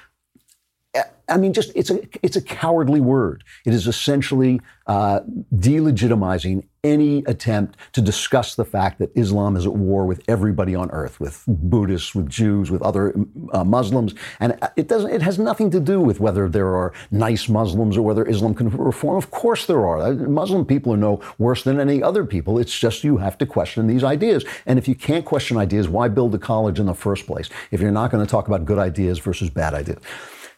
I 1.29 1.37
mean, 1.37 1.53
just 1.53 1.71
it's 1.75 1.89
a 1.89 1.99
it's 2.21 2.35
a 2.35 2.41
cowardly 2.41 2.99
word. 2.99 3.43
It 3.65 3.73
is 3.73 3.87
essentially 3.87 4.59
uh, 4.87 5.21
delegitimizing 5.55 6.65
any 6.83 7.23
attempt 7.27 7.77
to 7.93 8.01
discuss 8.01 8.55
the 8.55 8.65
fact 8.65 8.99
that 8.99 9.09
Islam 9.15 9.55
is 9.55 9.65
at 9.65 9.71
war 9.71 10.05
with 10.05 10.21
everybody 10.27 10.75
on 10.75 10.91
earth, 10.91 11.17
with 11.21 11.43
Buddhists, 11.47 12.13
with 12.13 12.27
Jews, 12.27 12.69
with 12.69 12.81
other 12.81 13.15
uh, 13.53 13.63
Muslims, 13.63 14.13
and 14.41 14.59
it 14.75 14.89
doesn't. 14.89 15.11
It 15.11 15.21
has 15.21 15.39
nothing 15.39 15.71
to 15.71 15.79
do 15.79 16.01
with 16.01 16.19
whether 16.19 16.49
there 16.49 16.75
are 16.75 16.91
nice 17.09 17.47
Muslims 17.47 17.95
or 17.95 18.01
whether 18.01 18.27
Islam 18.27 18.53
can 18.53 18.69
reform. 18.69 19.15
Of 19.15 19.31
course, 19.31 19.65
there 19.65 19.87
are. 19.87 19.99
Uh, 19.99 20.13
Muslim 20.13 20.65
people 20.65 20.93
are 20.93 20.97
no 20.97 21.21
worse 21.37 21.63
than 21.63 21.79
any 21.79 22.03
other 22.03 22.25
people. 22.25 22.59
It's 22.59 22.77
just 22.77 23.05
you 23.05 23.17
have 23.17 23.37
to 23.37 23.45
question 23.45 23.87
these 23.87 24.03
ideas, 24.03 24.43
and 24.65 24.77
if 24.77 24.87
you 24.89 24.95
can't 24.95 25.23
question 25.23 25.55
ideas, 25.55 25.87
why 25.87 26.09
build 26.09 26.35
a 26.35 26.39
college 26.39 26.79
in 26.79 26.85
the 26.85 26.93
first 26.93 27.25
place? 27.25 27.49
If 27.71 27.79
you're 27.79 27.91
not 27.91 28.11
going 28.11 28.25
to 28.25 28.29
talk 28.29 28.47
about 28.47 28.65
good 28.65 28.79
ideas 28.79 29.19
versus 29.19 29.49
bad 29.49 29.73
ideas, 29.73 29.99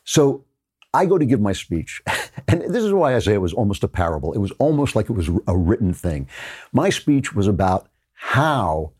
so 0.05 0.43
I 0.95 1.05
go 1.05 1.17
to 1.17 1.25
give 1.25 1.41
my 1.41 1.53
speech, 1.53 2.01
and 2.47 2.61
this 2.61 2.83
is 2.83 2.93
why 2.93 3.15
I 3.15 3.19
say 3.19 3.33
it 3.33 3.41
was 3.41 3.53
almost 3.53 3.83
a 3.83 3.87
parable. 3.87 4.33
It 4.33 4.39
was 4.39 4.51
almost 4.59 4.95
like 4.95 5.09
it 5.09 5.13
was 5.13 5.29
a 5.47 5.57
written 5.57 5.93
thing. 5.93 6.27
My 6.71 6.89
speech 6.89 7.35
was 7.35 7.47
about 7.47 7.89
how 8.13 8.93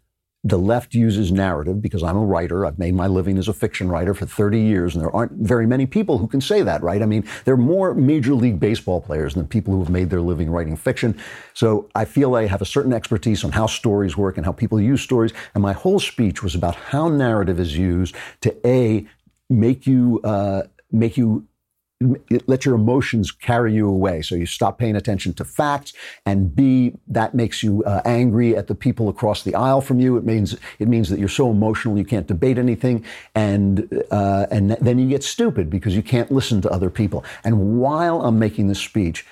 the 0.46 0.60
left 0.60 0.94
uses 0.94 1.32
narrative 1.32 1.82
because 1.82 2.04
I'm 2.04 2.16
a 2.16 2.24
writer. 2.24 2.68
I've 2.68 2.78
made 2.78 2.94
my 2.94 3.08
living 3.08 3.40
as 3.40 3.48
a 3.48 3.54
fiction 3.54 3.90
writer 3.90 4.14
for 4.14 4.28
30 4.28 4.60
years, 4.60 4.94
and 4.94 5.04
there 5.04 5.14
aren't 5.16 5.32
very 5.32 5.66
many 5.66 5.88
people 5.88 6.20
who 6.20 6.28
can 6.28 6.40
say 6.40 6.62
that, 6.62 6.84
right? 6.84 7.02
I 7.02 7.08
mean, 7.08 7.24
there 7.46 7.56
are 7.56 7.58
more 7.58 7.96
Major 7.96 8.36
League 8.36 8.60
Baseball 8.60 9.02
players 9.02 9.34
than 9.34 9.48
people 9.48 9.74
who 9.74 9.80
have 9.80 9.90
made 9.90 10.12
their 10.12 10.22
living 10.22 10.52
writing 10.52 10.76
fiction. 10.76 11.18
So 11.56 11.90
I 11.96 12.06
feel 12.06 12.36
I 12.36 12.46
have 12.46 12.62
a 12.62 12.66
certain 12.66 12.94
expertise 12.94 13.44
on 13.44 13.54
how 13.54 13.66
stories 13.66 14.16
work 14.18 14.38
and 14.38 14.46
how 14.46 14.52
people 14.52 14.80
use 14.80 15.02
stories. 15.02 15.34
And 15.56 15.64
my 15.64 15.74
whole 15.74 16.00
speech 16.00 16.44
was 16.44 16.54
about 16.54 16.76
how 16.76 17.08
narrative 17.08 17.60
is 17.60 17.76
used 17.76 18.14
to 18.42 18.56
A, 18.68 19.08
make 19.50 19.88
you, 19.88 20.22
uh, 20.24 20.64
make 20.92 21.18
you 21.18 21.48
let 22.48 22.66
your 22.66 22.76
emotions 22.76 23.32
carry 23.32 23.74
you 23.74 23.88
away. 23.88 24.22
So 24.22 24.36
you 24.36 24.46
stop 24.46 24.78
paying 24.78 24.96
attention 24.96 25.34
to 25.36 25.46
facts, 25.46 25.94
and 26.26 26.54
B, 26.54 26.94
that 27.08 27.34
makes 27.34 27.64
you 27.64 27.84
uh, 27.86 28.02
angry 28.04 28.56
at 28.56 28.68
the 28.68 28.76
people 28.76 29.08
across 29.08 29.44
the 29.44 29.56
aisle 29.56 29.82
from 29.82 30.00
you. 30.00 30.18
It 30.18 30.26
means 30.26 30.58
it 30.80 30.88
means 30.88 31.10
that 31.10 31.20
you're 31.20 31.30
so 31.30 31.50
emotional 31.50 31.98
you 31.98 32.04
can't 32.04 32.28
debate 32.28 32.58
anything, 32.58 33.06
and 33.34 34.04
uh, 34.12 34.48
and 34.52 34.72
then 34.82 35.00
you 35.00 35.08
get 35.08 35.24
stupid 35.24 35.70
because 35.70 35.96
you 35.96 36.04
can't 36.04 36.32
listen 36.32 36.62
to 36.62 36.70
other 36.70 36.90
people. 36.90 37.24
And 37.46 37.80
while 37.80 38.22
I'm 38.22 38.38
making 38.38 38.68
this 38.68 38.80
speech, 38.80 39.26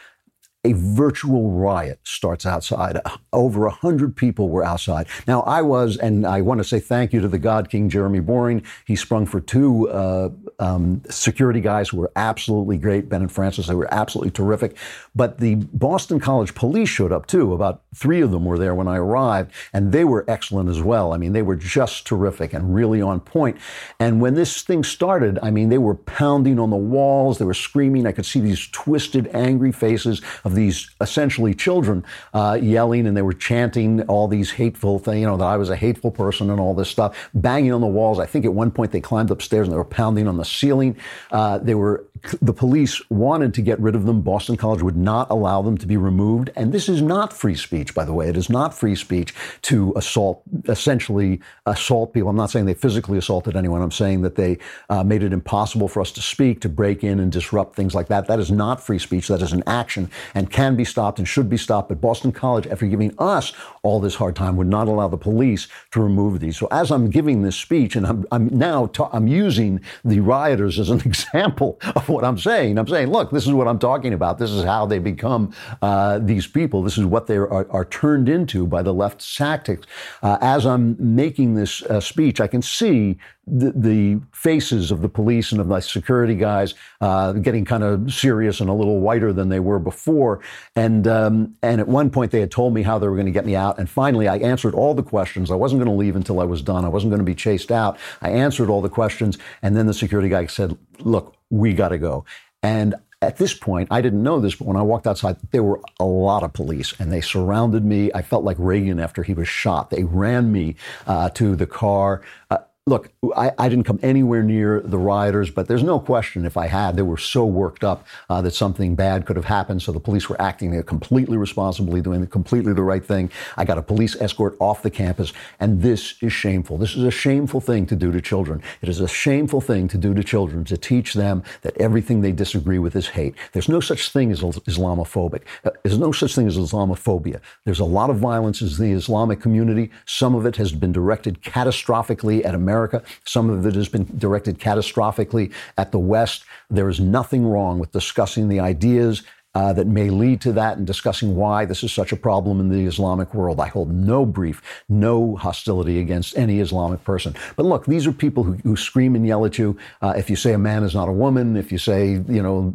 a 0.65 0.73
virtual 0.73 1.51
riot 1.51 1.99
starts 2.03 2.45
outside. 2.45 2.97
Over 3.33 3.65
a 3.65 3.71
hundred 3.71 4.15
people 4.15 4.49
were 4.49 4.63
outside. 4.63 5.07
Now 5.27 5.41
I 5.41 5.61
was, 5.61 5.97
and 5.97 6.25
I 6.25 6.41
want 6.41 6.59
to 6.59 6.63
say 6.63 6.79
thank 6.79 7.11
you 7.11 7.19
to 7.19 7.27
the 7.27 7.37
God 7.37 7.69
King 7.69 7.89
Jeremy 7.89 8.21
Boring. 8.21 8.63
He 8.85 8.95
sprung 8.95 9.25
for 9.25 9.41
two 9.41 9.89
uh, 9.89 10.29
um, 10.59 11.01
security 11.09 11.59
guys 11.59 11.89
who 11.89 11.97
were 11.97 12.11
absolutely 12.15 12.77
great, 12.77 13.09
Ben 13.09 13.21
and 13.21 13.31
Francis. 13.31 13.67
They 13.67 13.75
were 13.75 13.93
absolutely 13.93 14.31
terrific. 14.31 14.77
But 15.13 15.39
the 15.39 15.55
Boston 15.55 16.19
College 16.19 16.55
police 16.55 16.89
showed 16.89 17.11
up 17.11 17.25
too. 17.25 17.53
About 17.53 17.81
three 17.93 18.21
of 18.21 18.31
them 18.31 18.45
were 18.45 18.57
there 18.57 18.73
when 18.73 18.87
I 18.87 18.97
arrived, 18.97 19.51
and 19.73 19.91
they 19.91 20.05
were 20.05 20.23
excellent 20.29 20.69
as 20.69 20.81
well. 20.81 21.11
I 21.11 21.17
mean, 21.17 21.33
they 21.33 21.41
were 21.41 21.57
just 21.57 22.07
terrific 22.07 22.53
and 22.53 22.73
really 22.73 23.01
on 23.01 23.19
point. 23.19 23.57
And 23.99 24.21
when 24.21 24.35
this 24.35 24.61
thing 24.61 24.83
started, 24.85 25.39
I 25.43 25.51
mean, 25.51 25.67
they 25.67 25.77
were 25.77 25.95
pounding 25.95 26.57
on 26.57 26.69
the 26.69 26.77
walls. 26.77 27.37
They 27.37 27.45
were 27.45 27.53
screaming. 27.53 28.07
I 28.07 28.13
could 28.13 28.25
see 28.25 28.39
these 28.39 28.67
twisted, 28.69 29.27
angry 29.33 29.73
faces 29.73 30.21
of 30.45 30.52
these 30.53 30.89
essentially 31.01 31.53
children 31.53 32.03
uh, 32.33 32.57
yelling 32.61 33.07
and 33.07 33.15
they 33.15 33.21
were 33.21 33.33
chanting 33.33 34.01
all 34.03 34.27
these 34.27 34.51
hateful 34.51 34.99
things, 34.99 35.21
you 35.21 35.27
know, 35.27 35.37
that 35.37 35.45
I 35.45 35.57
was 35.57 35.69
a 35.69 35.75
hateful 35.75 36.11
person 36.11 36.49
and 36.49 36.59
all 36.59 36.73
this 36.73 36.89
stuff, 36.89 37.29
banging 37.33 37.73
on 37.73 37.81
the 37.81 37.87
walls. 37.87 38.19
I 38.19 38.25
think 38.25 38.45
at 38.45 38.53
one 38.53 38.71
point 38.71 38.91
they 38.91 39.01
climbed 39.01 39.31
upstairs 39.31 39.67
and 39.67 39.73
they 39.73 39.77
were 39.77 39.83
pounding 39.83 40.27
on 40.27 40.37
the 40.37 40.45
ceiling. 40.45 40.97
Uh, 41.31 41.57
they 41.57 41.75
were, 41.75 42.05
the 42.41 42.53
police 42.53 43.01
wanted 43.09 43.53
to 43.53 43.61
get 43.61 43.79
rid 43.79 43.95
of 43.95 44.05
them. 44.05 44.21
Boston 44.21 44.55
College 44.55 44.81
would 44.81 44.95
not 44.95 45.29
allow 45.29 45.61
them 45.61 45.77
to 45.77 45.85
be 45.85 45.97
removed. 45.97 46.51
And 46.55 46.71
this 46.71 46.87
is 46.87 47.01
not 47.01 47.33
free 47.33 47.55
speech, 47.55 47.93
by 47.93 48.05
the 48.05 48.13
way. 48.13 48.29
It 48.29 48.37
is 48.37 48.49
not 48.49 48.73
free 48.73 48.95
speech 48.95 49.33
to 49.63 49.93
assault, 49.95 50.41
essentially 50.67 51.41
assault 51.65 52.13
people. 52.13 52.29
I'm 52.29 52.35
not 52.35 52.49
saying 52.49 52.65
they 52.65 52.73
physically 52.73 53.17
assaulted 53.17 53.55
anyone. 53.55 53.81
I'm 53.81 53.91
saying 53.91 54.21
that 54.21 54.35
they 54.35 54.57
uh, 54.89 55.03
made 55.03 55.23
it 55.23 55.33
impossible 55.33 55.87
for 55.87 56.01
us 56.01 56.11
to 56.13 56.21
speak, 56.21 56.61
to 56.61 56.69
break 56.69 57.03
in 57.03 57.19
and 57.19 57.31
disrupt 57.31 57.75
things 57.75 57.93
like 57.93 58.07
that. 58.07 58.27
That 58.27 58.39
is 58.39 58.51
not 58.51 58.81
free 58.81 58.99
speech. 58.99 59.27
That 59.27 59.41
is 59.41 59.51
an 59.51 59.63
action. 59.67 60.09
And 60.33 60.49
can 60.49 60.75
be 60.75 60.85
stopped 60.85 61.19
and 61.19 61.27
should 61.27 61.49
be 61.49 61.57
stopped. 61.57 61.89
But 61.89 61.99
Boston 61.99 62.31
College, 62.31 62.67
after 62.67 62.87
giving 62.87 63.13
us 63.19 63.51
all 63.81 63.99
this 63.99 64.15
hard 64.15 64.35
time, 64.35 64.55
would 64.55 64.67
not 64.67 64.87
allow 64.87 65.09
the 65.09 65.17
police 65.17 65.67
to 65.91 66.01
remove 66.01 66.39
these. 66.39 66.57
So 66.57 66.67
as 66.71 66.91
I'm 66.91 67.09
giving 67.09 67.41
this 67.41 67.55
speech, 67.55 67.95
and 67.95 68.07
I'm, 68.07 68.25
I'm 68.31 68.47
now 68.57 68.87
ta- 68.87 69.09
I'm 69.11 69.27
using 69.27 69.81
the 70.05 70.21
rioters 70.21 70.79
as 70.79 70.89
an 70.89 71.01
example 71.05 71.79
of 71.95 72.12
what 72.13 72.23
I'm 72.23 72.37
saying. 72.37 72.77
I'm 72.77 72.87
saying, 72.87 73.09
look, 73.09 73.31
this 73.31 73.45
is 73.45 73.53
what 73.53 73.67
I'm 73.67 73.79
talking 73.79 74.13
about. 74.13 74.37
This 74.37 74.51
is 74.51 74.63
how 74.63 74.85
they 74.85 74.99
become 74.99 75.53
uh, 75.81 76.19
these 76.19 76.47
people. 76.47 76.83
This 76.83 76.97
is 76.97 77.05
what 77.05 77.27
they 77.27 77.37
are, 77.37 77.69
are, 77.71 77.85
turned 77.85 78.29
into 78.29 78.65
by 78.65 78.81
the 78.81 78.93
left 78.93 79.35
tactics. 79.35 79.85
Uh, 80.21 80.37
as 80.41 80.65
I'm 80.65 80.95
making 80.99 81.55
this 81.55 81.81
uh, 81.83 81.99
speech, 81.99 82.39
I 82.39 82.47
can 82.47 82.61
see 82.61 83.17
the, 83.45 83.71
the, 83.71 84.21
faces 84.31 84.91
of 84.91 85.01
the 85.01 85.09
police 85.09 85.51
and 85.51 85.59
of 85.59 85.67
the 85.67 85.79
security 85.79 86.35
guys 86.35 86.73
uh, 87.01 87.33
getting 87.33 87.65
kind 87.65 87.83
of 87.83 88.13
serious 88.13 88.59
and 88.59 88.69
a 88.69 88.73
little 88.73 88.99
whiter 88.99 89.31
than 89.31 89.49
they 89.49 89.59
were 89.59 89.79
before. 89.79 90.41
And 90.75 91.07
um, 91.07 91.55
and 91.61 91.79
at 91.79 91.87
one 91.87 92.09
point 92.09 92.31
they 92.31 92.39
had 92.39 92.51
told 92.51 92.73
me 92.73 92.83
how 92.83 92.99
they 92.99 93.07
were 93.07 93.15
going 93.15 93.25
to 93.25 93.31
get 93.31 93.45
me 93.45 93.55
out. 93.55 93.79
And 93.79 93.89
finally, 93.89 94.27
I 94.27 94.37
answered 94.37 94.73
all 94.73 94.93
the 94.93 95.03
questions. 95.03 95.51
I 95.51 95.55
wasn't 95.55 95.79
going 95.79 95.93
to 95.93 95.97
leave 95.97 96.15
until 96.15 96.39
I 96.39 96.45
was 96.45 96.61
done. 96.61 96.85
I 96.85 96.89
wasn't 96.89 97.11
going 97.11 97.19
to 97.19 97.25
be 97.25 97.35
chased 97.35 97.71
out. 97.71 97.97
I 98.21 98.29
answered 98.29 98.69
all 98.69 98.81
the 98.81 98.89
questions, 98.89 99.37
and 99.61 99.75
then 99.75 99.87
the 99.87 99.93
security 99.93 100.29
guy 100.29 100.45
said, 100.47 100.77
"Look, 100.99 101.35
we 101.53 101.73
got 101.73 101.89
to 101.89 101.97
go." 101.97 102.25
And 102.61 102.95
at 103.23 103.37
this 103.37 103.53
point, 103.53 103.87
I 103.89 104.01
didn't 104.01 104.21
know 104.21 104.39
this, 104.41 104.55
but 104.55 104.67
when 104.67 104.75
I 104.75 104.81
walked 104.81 105.07
outside, 105.07 105.37
there 105.51 105.63
were 105.63 105.79
a 105.99 106.05
lot 106.05 106.43
of 106.43 106.51
police 106.51 106.93
and 106.99 107.11
they 107.11 107.21
surrounded 107.21 107.85
me. 107.85 108.11
I 108.13 108.21
felt 108.21 108.43
like 108.43 108.57
Reagan 108.59 108.99
after 108.99 109.23
he 109.23 109.33
was 109.33 109.47
shot. 109.47 109.89
They 109.89 110.03
ran 110.03 110.51
me 110.51 110.75
uh, 111.07 111.29
to 111.29 111.55
the 111.55 111.65
car. 111.65 112.21
Uh, 112.51 112.57
look, 112.85 113.09
I, 113.37 113.51
I, 113.57 113.69
didn't 113.69 113.85
come 113.85 113.99
anywhere 114.03 114.43
near 114.43 114.81
the 114.81 114.97
rioters, 114.97 115.49
but 115.49 115.69
there's 115.69 115.83
no 115.83 116.01
question 116.01 116.45
if 116.45 116.57
I 116.57 116.67
had, 116.67 116.97
they 116.97 117.01
were 117.01 117.17
so 117.17 117.45
worked 117.45 117.85
up 117.85 118.05
uh, 118.29 118.41
that 118.41 118.53
something 118.53 118.93
bad 118.93 119.25
could 119.25 119.37
have 119.37 119.45
happened. 119.45 119.81
So 119.81 119.93
the 119.93 120.01
police 120.01 120.27
were 120.27 120.39
acting 120.41 120.81
completely 120.83 121.37
responsibly, 121.37 122.01
doing 122.01 122.27
completely 122.27 122.73
the 122.73 122.83
right 122.83 123.03
thing. 123.03 123.31
I 123.55 123.63
got 123.63 123.77
a 123.77 123.81
police 123.81 124.17
escort 124.17 124.57
off 124.59 124.83
the 124.83 124.89
campus, 124.89 125.31
and 125.61 125.81
this 125.81 126.15
is 126.21 126.33
shameful. 126.33 126.77
This 126.77 126.97
is 126.97 127.03
a 127.03 127.11
shameful 127.11 127.61
thing 127.61 127.85
to 127.85 127.95
do 127.95 128.11
to 128.11 128.19
children. 128.19 128.61
It 128.81 128.89
is 128.89 128.99
a 128.99 129.07
shameful 129.07 129.61
thing 129.61 129.87
to 129.87 129.97
do 129.97 130.13
to 130.13 130.23
children 130.23 130.65
to 130.65 130.75
teach 130.75 131.13
them 131.13 131.41
that 131.61 131.77
everything 131.77 132.19
they 132.19 132.33
disagree 132.33 132.79
with 132.79 132.97
is 132.97 133.07
hate. 133.07 133.33
There's 133.53 133.69
no 133.69 133.79
such 133.79 134.09
thing 134.09 134.29
as 134.29 134.41
Islamophobic. 134.41 135.43
Uh, 135.63 135.69
there's 135.83 135.97
no 135.97 136.11
such 136.11 136.35
thing 136.35 136.47
as 136.47 136.57
Islamophobia. 136.57 137.39
There's 137.63 137.79
a 137.79 137.85
lot 137.85 138.09
of 138.09 138.17
violence 138.17 138.61
in 138.61 138.67
the 138.67 138.91
Islamic 138.91 139.39
community. 139.39 139.89
Some 140.05 140.35
of 140.35 140.45
it 140.45 140.57
has 140.57 140.73
been 140.73 140.91
directed 140.91 141.41
catastrophically 141.43 142.43
at 142.43 142.53
Americans 142.53 142.72
America. 142.73 143.03
Some 143.25 143.49
of 143.49 143.65
it 143.67 143.75
has 143.75 143.87
been 143.87 144.07
directed 144.17 144.59
catastrophically 144.59 145.53
at 145.77 145.91
the 145.91 145.99
West. 145.99 146.43
There 146.69 146.89
is 146.89 146.99
nothing 146.99 147.45
wrong 147.45 147.77
with 147.77 147.91
discussing 147.91 148.49
the 148.49 148.59
ideas 148.59 149.23
uh, 149.55 149.73
that 149.73 149.87
may 149.87 150.09
lead 150.09 150.41
to 150.41 150.51
that 150.53 150.77
and 150.77 150.87
discussing 150.87 151.35
why 151.35 151.65
this 151.65 151.83
is 151.83 151.91
such 151.91 152.11
a 152.11 152.15
problem 152.15 152.59
in 152.59 152.69
the 152.69 152.85
Islamic 152.85 153.33
world. 153.33 153.59
I 153.59 153.67
hold 153.67 153.93
no 153.93 154.25
brief, 154.25 154.61
no 154.89 155.35
hostility 155.35 155.99
against 155.99 156.37
any 156.37 156.59
Islamic 156.59 157.03
person. 157.03 157.35
But 157.55 157.65
look, 157.65 157.85
these 157.85 158.07
are 158.07 158.11
people 158.11 158.43
who, 158.43 158.53
who 158.63 158.75
scream 158.75 159.15
and 159.15 159.27
yell 159.27 159.45
at 159.45 159.57
you. 159.57 159.77
Uh, 160.01 160.13
if 160.17 160.29
you 160.29 160.35
say 160.35 160.53
a 160.53 160.57
man 160.57 160.83
is 160.83 160.95
not 160.95 161.07
a 161.07 161.11
woman, 161.11 161.55
if 161.55 161.71
you 161.71 161.77
say, 161.77 162.13
you 162.27 162.41
know, 162.41 162.73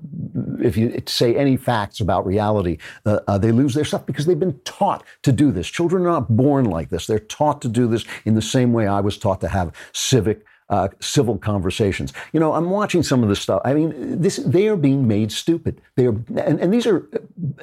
if 0.62 0.76
you 0.76 1.02
say 1.06 1.34
any 1.36 1.56
facts 1.56 2.00
about 2.00 2.24
reality, 2.26 2.78
uh, 3.06 3.20
uh 3.26 3.38
they 3.38 3.50
lose 3.50 3.74
their 3.74 3.84
stuff 3.84 4.06
because 4.06 4.26
they've 4.26 4.38
been 4.38 4.58
taught 4.60 5.04
to 5.22 5.32
do 5.32 5.50
this. 5.50 5.68
Children 5.68 6.02
are 6.02 6.12
not 6.12 6.36
born 6.36 6.64
like 6.64 6.90
this. 6.90 7.06
They're 7.06 7.18
taught 7.18 7.60
to 7.62 7.68
do 7.68 7.88
this 7.88 8.04
in 8.24 8.34
the 8.34 8.42
same 8.42 8.72
way 8.72 8.86
I 8.86 9.00
was 9.00 9.18
taught 9.18 9.40
to 9.40 9.48
have 9.48 9.74
civic 9.92 10.44
uh, 10.70 10.88
civil 11.00 11.38
conversations. 11.38 12.12
You 12.32 12.40
know, 12.40 12.52
I'm 12.52 12.70
watching 12.70 13.02
some 13.02 13.22
of 13.22 13.28
this 13.28 13.40
stuff. 13.40 13.62
I 13.64 13.74
mean, 13.74 14.20
this 14.20 14.36
they 14.36 14.68
are 14.68 14.76
being 14.76 15.08
made 15.08 15.32
stupid. 15.32 15.80
They 15.96 16.06
are, 16.06 16.16
and, 16.36 16.60
and 16.60 16.72
these 16.72 16.86
are, 16.86 17.08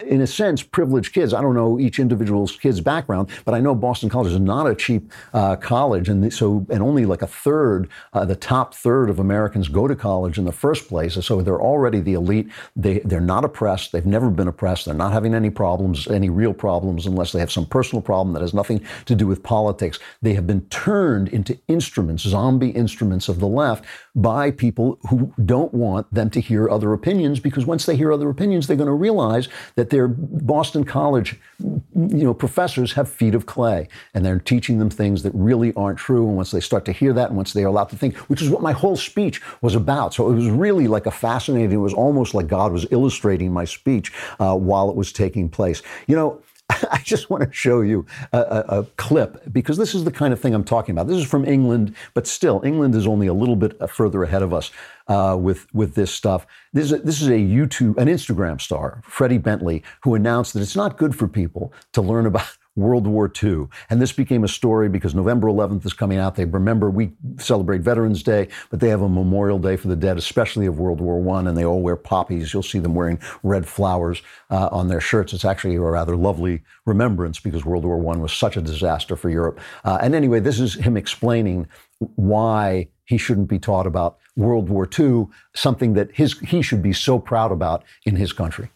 in 0.04 0.22
a 0.22 0.28
sense, 0.28 0.64
privileged 0.64 1.14
kids. 1.14 1.34
I 1.34 1.42
don't 1.42 1.54
know 1.54 1.80
each 1.80 2.00
individual's 2.00 2.56
kid's 2.56 2.82
background, 2.82 3.30
but 3.46 3.54
I 3.54 3.60
know 3.60 3.76
Boston 3.76 4.10
College 4.10 4.34
is 4.34 4.40
not 4.40 4.68
a 4.68 4.76
cheap 4.76 5.12
uh, 5.34 5.56
college, 5.56 6.10
and 6.10 6.34
so 6.34 6.66
and 6.70 6.82
only 6.82 7.06
like 7.06 7.22
a 7.22 7.28
third, 7.28 7.90
uh, 8.14 8.26
the 8.26 8.36
top 8.36 8.74
third 8.74 9.10
of 9.10 9.20
Americans 9.20 9.68
go 9.68 9.88
to 9.88 9.96
college 9.96 10.38
in 10.38 10.46
the 10.46 10.52
first 10.52 10.88
place. 10.88 11.14
So 11.26 11.42
they're 11.42 11.62
already 11.62 12.00
the 12.00 12.14
elite. 12.14 12.50
They 12.76 13.00
they're 13.00 13.22
not 13.22 13.46
oppressed. 13.46 13.92
They've 13.92 14.06
never 14.06 14.32
been 14.32 14.48
oppressed. 14.48 14.86
They're 14.86 14.96
not 14.96 15.14
having 15.14 15.36
any 15.36 15.52
problems, 15.52 16.08
any 16.08 16.30
real 16.30 16.54
problems, 16.54 17.06
unless 17.06 17.32
they 17.32 17.40
have 17.40 17.52
some 17.52 17.68
personal 17.68 18.02
problem 18.02 18.34
that 18.34 18.42
has 18.42 18.54
nothing 18.54 18.84
to 19.06 19.16
do 19.16 19.28
with 19.28 19.44
politics. 19.44 20.00
They 20.24 20.34
have 20.34 20.48
been 20.48 20.62
turned 20.70 21.30
into 21.30 21.60
instruments, 21.68 22.24
zombie 22.24 22.70
instruments 22.70 22.95
instruments 22.96 23.28
of 23.28 23.40
the 23.42 23.48
left 23.48 23.84
by 24.16 24.50
people 24.50 24.98
who 25.10 25.34
don't 25.44 25.74
want 25.74 26.12
them 26.14 26.30
to 26.30 26.40
hear 26.40 26.70
other 26.70 26.94
opinions 26.94 27.42
because 27.42 27.66
once 27.66 27.86
they 27.86 27.98
hear 27.98 28.14
other 28.14 28.30
opinions, 28.30 28.68
they're 28.68 28.78
going 28.78 28.88
to 28.88 28.94
realize 28.94 29.50
that 29.76 29.90
their 29.90 30.08
Boston 30.08 30.86
College, 30.86 31.38
you 31.60 32.24
know, 32.24 32.34
professors 32.34 32.94
have 32.94 33.10
feet 33.10 33.36
of 33.36 33.46
clay 33.46 33.90
and 34.14 34.26
they're 34.26 34.40
teaching 34.40 34.80
them 34.80 34.90
things 34.90 35.24
that 35.24 35.34
really 35.36 35.74
aren't 35.74 36.00
true. 36.00 36.26
And 36.26 36.38
once 36.38 36.52
they 36.52 36.62
start 36.62 36.86
to 36.86 36.94
hear 36.94 37.12
that 37.12 37.28
and 37.28 37.36
once 37.36 37.52
they 37.52 37.66
are 37.66 37.68
allowed 37.68 37.90
to 37.90 37.98
think, 37.98 38.16
which 38.30 38.42
is 38.42 38.50
what 38.50 38.62
my 38.62 38.72
whole 38.72 38.96
speech 38.96 39.42
was 39.62 39.76
about. 39.76 40.14
So 40.14 40.32
it 40.32 40.36
was 40.36 40.50
really 40.50 40.88
like 40.88 41.06
a 41.06 41.12
fascinating, 41.12 41.74
it 41.74 41.78
was 41.78 41.94
almost 41.94 42.34
like 42.34 42.48
God 42.48 42.72
was 42.72 42.88
illustrating 42.92 43.52
my 43.52 43.66
speech 43.66 44.14
uh, 44.40 44.56
while 44.56 44.90
it 44.90 44.96
was 44.96 45.12
taking 45.12 45.50
place. 45.50 45.82
You 46.08 46.16
know, 46.16 46.42
I 46.92 47.00
just 47.04 47.30
want 47.30 47.44
to 47.44 47.54
show 47.54 47.82
you 47.82 48.06
a, 48.34 48.40
a, 48.40 48.80
a, 48.80 48.84
clip 48.98 49.42
because 49.52 49.78
this 49.78 49.94
is 49.94 50.04
the 50.04 50.12
kind 50.12 50.34
of 50.34 50.40
thing 50.40 50.54
I'm 50.56 50.64
talking 50.64 50.94
about. 50.94 51.08
This 51.08 51.18
is 51.18 51.26
from 51.26 51.46
England, 51.46 51.96
but 52.16 52.26
still, 52.26 52.62
England 52.64 52.96
is 52.96 53.06
only 53.06 53.28
a 53.28 53.34
little 53.34 53.56
bit 53.56 53.78
further 53.90 54.24
ahead 54.24 54.42
of 54.42 54.54
us 54.54 54.72
uh, 55.08 55.38
with 55.40 55.68
with 55.74 55.94
this 55.94 56.12
stuff. 56.12 56.48
This 56.74 56.86
is 56.86 56.94
a, 56.94 56.98
this 56.98 57.22
is 57.22 57.28
a 57.28 57.34
YouTube, 57.34 57.98
an 57.98 58.08
Instagram 58.08 58.60
star, 58.60 59.02
Freddie 59.04 59.38
Bentley, 59.38 59.84
who 60.02 60.16
announced 60.16 60.54
that 60.54 60.62
it's 60.62 60.76
not 60.76 60.98
good 60.98 61.16
for 61.16 61.28
people 61.28 61.72
to 61.94 62.02
learn 62.02 62.26
about 62.26 62.58
World 62.76 63.08
War 63.08 63.32
II. 63.42 63.68
And 63.90 64.02
this 64.02 64.12
became 64.12 64.44
a 64.44 64.50
story 64.50 64.90
because 64.90 65.16
November 65.16 65.48
11th 65.48 65.86
is 65.86 65.94
coming 65.94 66.18
out. 66.18 66.36
They 66.36 66.46
remember 66.46 66.90
we 66.90 67.14
celebrate 67.38 67.82
Veterans 67.82 68.22
Day, 68.22 68.50
but 68.70 68.80
they 68.80 68.90
have 68.90 69.02
a 69.02 69.10
Memorial 69.10 69.60
Day 69.60 69.78
for 69.78 69.88
the 69.88 69.96
dead, 69.96 70.18
especially 70.18 70.66
of 70.66 70.80
World 70.80 71.00
War 71.00 71.36
I, 71.36 71.40
and 71.40 71.58
they 71.58 71.66
all 71.66 71.82
wear 71.82 71.96
poppies. 71.96 72.54
You'll 72.54 72.64
see 72.64 72.80
them 72.80 72.96
wearing 72.96 73.20
red 73.44 73.68
flowers 73.68 74.22
uh, 74.50 74.70
on 74.72 74.88
their 74.90 75.02
shirts. 75.02 75.34
It's 75.34 75.46
actually 75.46 75.76
a 75.76 75.82
rather 75.82 76.16
lovely 76.16 76.64
remembrance 76.86 77.40
because 77.40 77.66
World 77.66 77.86
War 77.86 77.96
I 78.14 78.18
was 78.18 78.34
such 78.34 78.58
a 78.58 78.62
disaster 78.62 79.16
for 79.16 79.30
Europe. 79.30 79.60
Uh, 79.84 79.98
and 80.02 80.14
anyway, 80.14 80.40
this 80.40 80.60
is 80.60 80.76
him 80.76 80.98
explaining 80.98 81.68
why 82.16 82.90
he 83.06 83.18
shouldn't 83.18 83.48
be 83.48 83.60
taught 83.60 83.88
about 83.88 84.18
World 84.36 84.70
War 84.70 84.90
II, 85.00 85.28
something 85.56 85.94
that 85.94 86.10
his, 86.14 86.38
he 86.40 86.62
should 86.62 86.82
be 86.82 86.92
so 86.92 87.20
proud 87.20 87.52
about 87.52 87.84
in 88.06 88.16
his 88.16 88.34
country. 88.34 88.70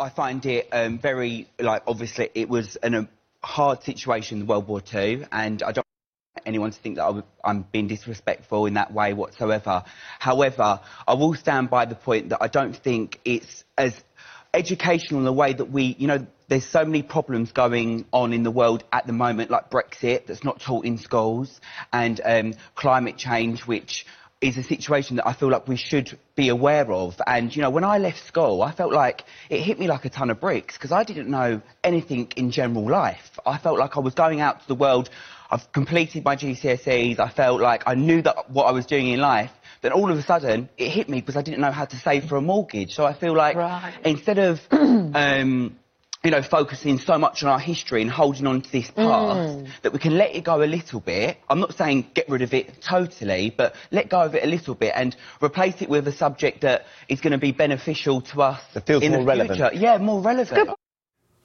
I 0.00 0.10
find 0.10 0.46
it 0.46 0.68
um, 0.70 1.00
very 1.00 1.48
like 1.58 1.82
obviously 1.88 2.30
it 2.32 2.48
was 2.48 2.76
an, 2.76 2.94
a 2.94 3.08
hard 3.42 3.82
situation 3.82 4.40
in 4.40 4.46
World 4.46 4.68
War 4.68 4.80
II, 4.94 5.26
and 5.32 5.60
I 5.60 5.72
don't 5.72 5.84
want 6.36 6.46
anyone 6.46 6.70
to 6.70 6.78
think 6.78 6.96
that 6.96 7.24
I 7.44 7.50
am 7.50 7.66
being 7.72 7.88
disrespectful 7.88 8.66
in 8.66 8.74
that 8.74 8.92
way 8.92 9.12
whatsoever. 9.12 9.82
However, 10.20 10.80
I 11.06 11.14
will 11.14 11.34
stand 11.34 11.68
by 11.68 11.86
the 11.86 11.96
point 11.96 12.28
that 12.28 12.38
I 12.40 12.46
don't 12.46 12.76
think 12.76 13.18
it's 13.24 13.64
as 13.76 13.92
educational 14.54 15.18
in 15.18 15.24
the 15.24 15.32
way 15.32 15.52
that 15.52 15.64
we, 15.64 15.96
you 15.98 16.06
know, 16.06 16.24
there's 16.46 16.64
so 16.64 16.84
many 16.84 17.02
problems 17.02 17.50
going 17.50 18.06
on 18.12 18.32
in 18.32 18.44
the 18.44 18.52
world 18.52 18.84
at 18.92 19.04
the 19.04 19.12
moment, 19.12 19.50
like 19.50 19.68
Brexit, 19.68 20.26
that's 20.26 20.44
not 20.44 20.60
taught 20.60 20.84
in 20.84 20.98
schools, 20.98 21.60
and 21.92 22.20
um, 22.24 22.54
climate 22.76 23.16
change, 23.16 23.66
which 23.66 24.06
is 24.40 24.56
a 24.56 24.62
situation 24.62 25.16
that 25.16 25.26
I 25.26 25.32
feel 25.32 25.50
like 25.50 25.66
we 25.66 25.76
should 25.76 26.16
be 26.36 26.48
aware 26.48 26.90
of. 26.92 27.20
And, 27.26 27.54
you 27.54 27.62
know, 27.62 27.70
when 27.70 27.82
I 27.84 27.98
left 27.98 28.24
school, 28.24 28.62
I 28.62 28.70
felt 28.70 28.92
like 28.92 29.24
it 29.50 29.60
hit 29.60 29.78
me 29.80 29.88
like 29.88 30.04
a 30.04 30.10
ton 30.10 30.30
of 30.30 30.40
bricks 30.40 30.74
because 30.74 30.92
I 30.92 31.02
didn't 31.02 31.28
know 31.28 31.60
anything 31.82 32.32
in 32.36 32.52
general 32.52 32.88
life. 32.88 33.38
I 33.44 33.58
felt 33.58 33.78
like 33.78 33.96
I 33.96 34.00
was 34.00 34.14
going 34.14 34.40
out 34.40 34.60
to 34.60 34.68
the 34.68 34.76
world. 34.76 35.10
I've 35.50 35.72
completed 35.72 36.24
my 36.24 36.36
GCSEs. 36.36 37.18
I 37.18 37.28
felt 37.30 37.60
like 37.60 37.82
I 37.86 37.94
knew 37.94 38.22
that 38.22 38.50
what 38.50 38.64
I 38.66 38.70
was 38.70 38.86
doing 38.86 39.08
in 39.08 39.18
life. 39.18 39.50
Then 39.82 39.92
all 39.92 40.10
of 40.10 40.16
a 40.16 40.22
sudden, 40.22 40.68
it 40.76 40.90
hit 40.90 41.08
me 41.08 41.20
because 41.20 41.36
I 41.36 41.42
didn't 41.42 41.60
know 41.60 41.72
how 41.72 41.84
to 41.86 41.96
save 41.96 42.28
for 42.28 42.36
a 42.36 42.40
mortgage. 42.40 42.94
So 42.94 43.04
I 43.04 43.14
feel 43.14 43.34
like 43.34 43.56
Right. 43.56 43.94
instead 44.04 44.38
of, 44.38 44.60
um, 44.70 45.78
you 46.24 46.30
know, 46.30 46.42
focusing 46.42 46.98
so 46.98 47.16
much 47.16 47.42
on 47.42 47.48
our 47.48 47.60
history 47.60 48.02
and 48.02 48.10
holding 48.10 48.46
on 48.46 48.60
to 48.60 48.72
this 48.72 48.90
past, 48.90 49.58
mm. 49.58 49.68
that 49.82 49.92
we 49.92 49.98
can 49.98 50.18
let 50.18 50.34
it 50.34 50.42
go 50.42 50.62
a 50.62 50.66
little 50.66 51.00
bit. 51.00 51.38
I'm 51.48 51.60
not 51.60 51.74
saying 51.74 52.10
get 52.14 52.28
rid 52.28 52.42
of 52.42 52.52
it 52.52 52.82
totally, 52.82 53.54
but 53.56 53.74
let 53.92 54.08
go 54.08 54.22
of 54.22 54.34
it 54.34 54.42
a 54.42 54.46
little 54.48 54.74
bit 54.74 54.92
and 54.96 55.16
replace 55.42 55.80
it 55.80 55.88
with 55.88 56.08
a 56.08 56.12
subject 56.12 56.62
that 56.62 56.86
is 57.08 57.20
going 57.20 57.32
to 57.32 57.38
be 57.38 57.52
beneficial 57.52 58.20
to 58.22 58.42
us 58.42 58.62
That 58.74 58.86
feels 58.86 59.02
in 59.02 59.12
more 59.12 59.20
the 59.20 59.26
relevant. 59.26 59.58
future. 59.58 59.74
Yeah, 59.74 59.98
more 59.98 60.20
relevant. 60.20 60.70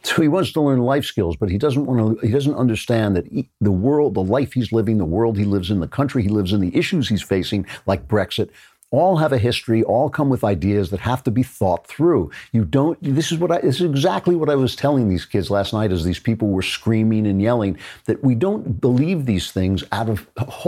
So 0.05 0.21
he 0.21 0.27
wants 0.27 0.51
to 0.53 0.61
learn 0.61 0.79
life 0.79 1.05
skills, 1.05 1.37
but 1.37 1.49
he 1.49 1.57
doesn't 1.57 1.85
want 1.85 2.19
to. 2.19 2.27
He 2.27 2.33
doesn't 2.33 2.55
understand 2.55 3.15
that 3.15 3.25
he, 3.27 3.49
the 3.61 3.71
world, 3.71 4.15
the 4.15 4.23
life 4.23 4.51
he's 4.51 4.73
living, 4.73 4.97
the 4.97 5.05
world 5.05 5.37
he 5.37 5.45
lives 5.45 5.71
in, 5.71 5.79
the 5.79 5.87
country 5.87 6.21
he 6.23 6.27
lives 6.27 6.51
in, 6.51 6.59
the 6.59 6.75
issues 6.75 7.07
he's 7.07 7.21
facing, 7.21 7.65
like 7.85 8.05
Brexit, 8.05 8.49
all 8.93 9.17
have 9.17 9.33
a 9.33 9.39
history. 9.39 9.83
All 9.83 10.07
come 10.07 10.29
with 10.29 10.43
ideas 10.43 10.91
that 10.91 10.99
have 10.99 11.23
to 11.23 11.31
be 11.31 11.41
thought 11.41 11.87
through. 11.87 12.29
You 12.51 12.63
don't. 12.63 12.97
This 13.01 13.31
is 13.31 13.39
what 13.39 13.51
I. 13.51 13.59
This 13.59 13.77
is 13.77 13.89
exactly 13.89 14.35
what 14.35 14.49
I 14.49 14.55
was 14.55 14.75
telling 14.75 15.09
these 15.09 15.25
kids 15.25 15.49
last 15.49 15.73
night, 15.73 15.91
as 15.91 16.03
these 16.03 16.19
people 16.19 16.49
were 16.49 16.61
screaming 16.61 17.25
and 17.25 17.41
yelling 17.41 17.77
that 18.05 18.23
we 18.23 18.35
don't 18.35 18.79
believe 18.79 19.25
these 19.25 19.51
things 19.51 19.83
out 19.91 20.09
of. 20.09 20.27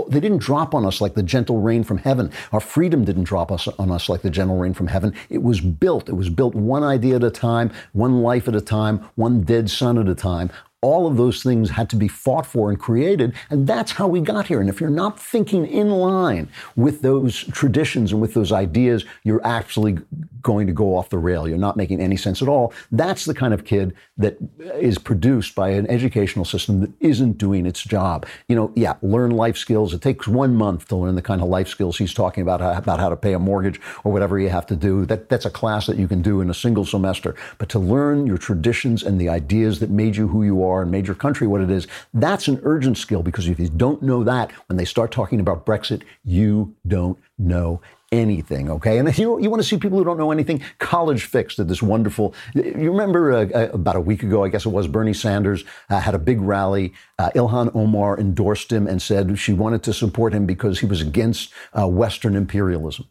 They 0.09 0.19
didn't 0.19 0.39
drop 0.39 0.73
on 0.73 0.85
us 0.85 1.01
like 1.01 1.13
the 1.13 1.21
gentle 1.21 1.61
rain 1.61 1.83
from 1.83 1.99
heaven. 1.99 2.31
Our 2.51 2.59
freedom 2.59 3.05
didn't 3.05 3.25
drop 3.25 3.51
us 3.51 3.67
on 3.67 3.91
us 3.91 4.09
like 4.09 4.23
the 4.23 4.31
gentle 4.31 4.57
rain 4.57 4.73
from 4.73 4.87
heaven. 4.87 5.13
It 5.29 5.43
was 5.43 5.61
built. 5.61 6.09
It 6.09 6.15
was 6.15 6.29
built 6.29 6.55
one 6.55 6.83
idea 6.83 7.17
at 7.17 7.23
a 7.23 7.29
time, 7.29 7.71
one 7.93 8.23
life 8.23 8.47
at 8.47 8.55
a 8.55 8.61
time, 8.61 9.07
one 9.15 9.43
dead 9.43 9.69
son 9.69 9.99
at 9.99 10.09
a 10.09 10.15
time. 10.15 10.49
All 10.81 11.07
of 11.07 11.17
those 11.17 11.41
things 11.41 11.71
had 11.71 11.89
to 11.89 11.95
be 11.95 12.07
fought 12.07 12.45
for 12.45 12.69
and 12.69 12.79
created, 12.79 13.33
and 13.49 13.65
that's 13.65 13.93
how 13.93 14.07
we 14.07 14.21
got 14.21 14.47
here. 14.47 14.61
And 14.61 14.69
if 14.69 14.79
you're 14.79 14.89
not 14.89 15.19
thinking 15.19 15.65
in 15.65 15.89
line 15.89 16.47
with 16.75 17.01
those 17.01 17.43
traditions 17.45 18.11
and 18.11 18.21
with 18.21 18.33
those 18.33 18.51
ideas, 18.51 19.03
you're 19.23 19.45
actually 19.45 19.97
going 20.43 20.67
to 20.67 20.73
go 20.73 20.95
off 20.95 21.09
the 21.09 21.17
rail. 21.17 21.47
You're 21.47 21.57
not 21.57 21.75
making 21.75 21.99
any 21.99 22.17
sense 22.17 22.41
at 22.41 22.47
all. 22.47 22.71
That's 22.91 23.25
the 23.25 23.33
kind 23.33 23.51
of 23.51 23.65
kid 23.65 23.95
that 24.17 24.37
is 24.75 24.99
produced 24.99 25.55
by 25.55 25.69
an 25.69 25.89
educational 25.89 26.45
system 26.45 26.81
that 26.81 26.91
isn't 26.99 27.39
doing 27.39 27.65
its 27.65 27.81
job. 27.81 28.27
You 28.47 28.55
know, 28.55 28.71
yeah, 28.75 28.95
learn 29.01 29.31
life 29.31 29.57
skills. 29.57 29.91
It 29.91 30.01
takes 30.01 30.27
one 30.27 30.55
month 30.55 30.87
to 30.89 30.95
learn 30.95 31.15
the 31.15 31.23
kind 31.23 31.41
of 31.41 31.47
life 31.47 31.67
skills 31.67 31.97
he's 31.97 32.13
talking 32.13 32.43
about, 32.43 32.61
about 32.61 32.99
how 32.99 33.09
to 33.09 33.15
pay 33.15 33.33
a 33.33 33.39
mortgage 33.39 33.81
or 34.03 34.11
whatever 34.11 34.39
you 34.39 34.49
have 34.49 34.67
to 34.67 34.75
do. 34.75 35.05
That, 35.07 35.29
that's 35.29 35.45
a 35.45 35.49
class 35.49 35.87
that 35.87 35.97
you 35.97 36.07
can 36.07 36.21
do 36.21 36.41
in 36.41 36.49
a 36.51 36.53
single 36.53 36.85
semester. 36.85 37.35
But 37.57 37.69
to 37.69 37.79
learn 37.79 38.27
your 38.27 38.37
traditions 38.37 39.01
and 39.01 39.19
the 39.19 39.29
ideas 39.29 39.79
that 39.79 39.89
made 39.89 40.15
you 40.15 40.27
who 40.27 40.43
you 40.43 40.63
are 40.63 40.74
made 40.83 41.05
your 41.05 41.15
country 41.15 41.47
what 41.47 41.61
it 41.61 41.69
is, 41.69 41.87
that's 42.13 42.47
an 42.47 42.59
urgent 42.63 42.97
skill 42.97 43.21
because 43.21 43.47
if 43.47 43.59
you 43.59 43.69
don't 43.69 44.01
know 44.01 44.23
that, 44.23 44.51
when 44.67 44.77
they 44.77 44.85
start 44.85 45.11
talking 45.11 45.39
about 45.39 45.65
Brexit, 45.65 46.01
you 46.23 46.75
don't 46.87 47.19
know 47.37 47.81
anything, 48.11 48.69
okay? 48.69 48.97
And 48.97 49.07
if 49.07 49.19
you, 49.19 49.39
you 49.39 49.49
want 49.49 49.61
to 49.61 49.67
see 49.67 49.77
people 49.77 49.97
who 49.97 50.05
don't 50.05 50.17
know 50.17 50.31
anything, 50.31 50.61
College 50.79 51.23
Fix 51.25 51.55
did 51.55 51.67
this 51.67 51.81
wonderful. 51.81 52.33
You 52.53 52.91
remember 52.91 53.31
uh, 53.31 53.45
uh, 53.53 53.69
about 53.73 53.95
a 53.95 54.01
week 54.01 54.23
ago, 54.23 54.43
I 54.43 54.49
guess 54.49 54.65
it 54.65 54.69
was, 54.69 54.87
Bernie 54.87 55.13
Sanders 55.13 55.63
uh, 55.89 55.99
had 55.99 56.15
a 56.15 56.19
big 56.19 56.41
rally. 56.41 56.93
Uh, 57.19 57.29
Ilhan 57.35 57.75
Omar 57.75 58.19
endorsed 58.19 58.71
him 58.71 58.87
and 58.87 59.01
said 59.01 59.37
she 59.37 59.53
wanted 59.53 59.83
to 59.83 59.93
support 59.93 60.33
him 60.33 60.45
because 60.45 60.79
he 60.79 60.85
was 60.85 61.01
against 61.01 61.53
uh, 61.77 61.87
Western 61.87 62.35
imperialism. 62.35 63.07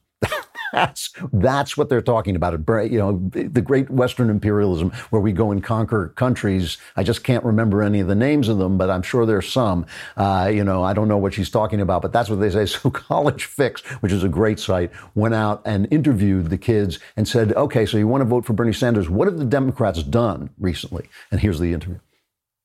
That's 0.75 1.11
that's 1.33 1.77
what 1.77 1.89
they're 1.89 2.03
talking 2.03 2.35
about. 2.35 2.55
It, 2.55 2.93
You 2.93 2.99
know, 2.99 3.31
the 3.31 3.61
great 3.61 3.89
Western 3.91 4.29
imperialism, 4.29 4.91
where 5.11 5.23
we 5.23 5.33
go 5.33 5.53
and 5.53 5.63
conquer 5.63 6.09
countries. 6.17 6.79
I 6.97 7.05
just 7.05 7.23
can't 7.23 7.45
remember 7.45 7.83
any 7.83 8.01
of 8.01 8.09
the 8.09 8.15
names 8.15 8.49
of 8.49 8.59
them, 8.59 8.77
but 8.77 8.91
I'm 8.91 9.03
sure 9.03 9.25
there's 9.25 9.51
some. 9.51 9.87
Uh, 10.17 10.51
you 10.53 10.65
know, 10.65 10.83
I 10.83 10.93
don't 10.93 11.07
know 11.07 11.19
what 11.19 11.33
she's 11.33 11.49
talking 11.49 11.81
about, 11.81 12.03
but 12.03 12.13
that's 12.13 12.29
what 12.29 12.41
they 12.41 12.51
say. 12.51 12.65
So 12.75 12.91
College 12.91 13.45
Fix, 13.45 13.83
which 14.03 14.11
is 14.11 14.25
a 14.25 14.29
great 14.29 14.59
site, 14.59 14.91
went 15.15 15.35
out 15.35 15.63
and 15.65 15.87
interviewed 15.93 16.51
the 16.51 16.59
kids 16.59 16.99
and 17.17 17.27
said, 17.27 17.53
"Okay, 17.53 17.87
so 17.87 17.97
you 17.97 18.09
want 18.09 18.23
to 18.23 18.27
vote 18.27 18.45
for 18.45 18.53
Bernie 18.53 18.73
Sanders? 18.73 19.09
What 19.09 19.29
have 19.29 19.39
the 19.39 19.45
Democrats 19.45 20.03
done 20.03 20.51
recently?" 20.59 21.09
And 21.31 21.41
here's 21.41 21.61
the 21.61 21.73
interview. 21.73 22.01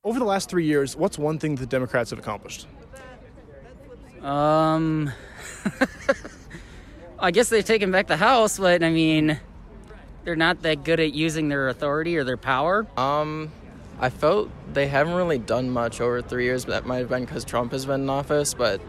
Over 0.04 0.17
the 0.17 0.26
last 0.26 0.50
three 0.50 0.65
years, 0.65 0.95
what's 0.95 1.19
one 1.19 1.38
thing 1.38 1.56
the 1.56 1.65
Democrats 1.65 2.10
have 2.10 2.19
accomplished? 2.19 2.65
Um, 4.22 5.12
I 7.21 7.32
guess 7.32 7.49
they've 7.49 7.65
taken 7.65 7.91
back 7.91 8.08
the 8.08 8.17
House, 8.17 8.58
but 8.58 8.84
I 8.84 8.89
mean, 8.91 9.39
they're 10.23 10.36
not 10.36 10.62
that 10.62 10.84
good 10.84 10.99
at 10.99 11.13
using 11.13 11.49
their 11.49 11.67
authority 11.67 12.17
or 12.17 12.23
their 12.23 12.38
power. 12.38 12.88
Um, 12.97 13.51
I 13.99 14.10
felt 14.10 14.49
they 14.73 14.88
haven't 14.88 15.13
really 15.13 15.38
done 15.38 15.69
much 15.69 15.99
over 15.99 16.21
three 16.21 16.45
years. 16.45 16.65
But 16.65 16.71
that 16.71 16.86
might 16.86 16.99
have 16.99 17.10
been 17.10 17.25
because 17.25 17.43
Trump 17.43 17.73
has 17.73 17.86
been 17.86 18.01
in 18.01 18.10
office, 18.10 18.53
but 18.53 18.82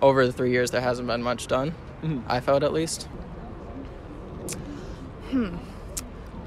over 0.00 0.26
the 0.26 0.32
three 0.32 0.50
years 0.50 0.70
there 0.70 0.80
hasn't 0.80 1.06
been 1.08 1.22
much 1.22 1.46
done. 1.46 1.74
I 2.26 2.40
felt 2.40 2.62
at 2.62 2.72
least. 2.72 3.08
Hmm. 5.30 5.56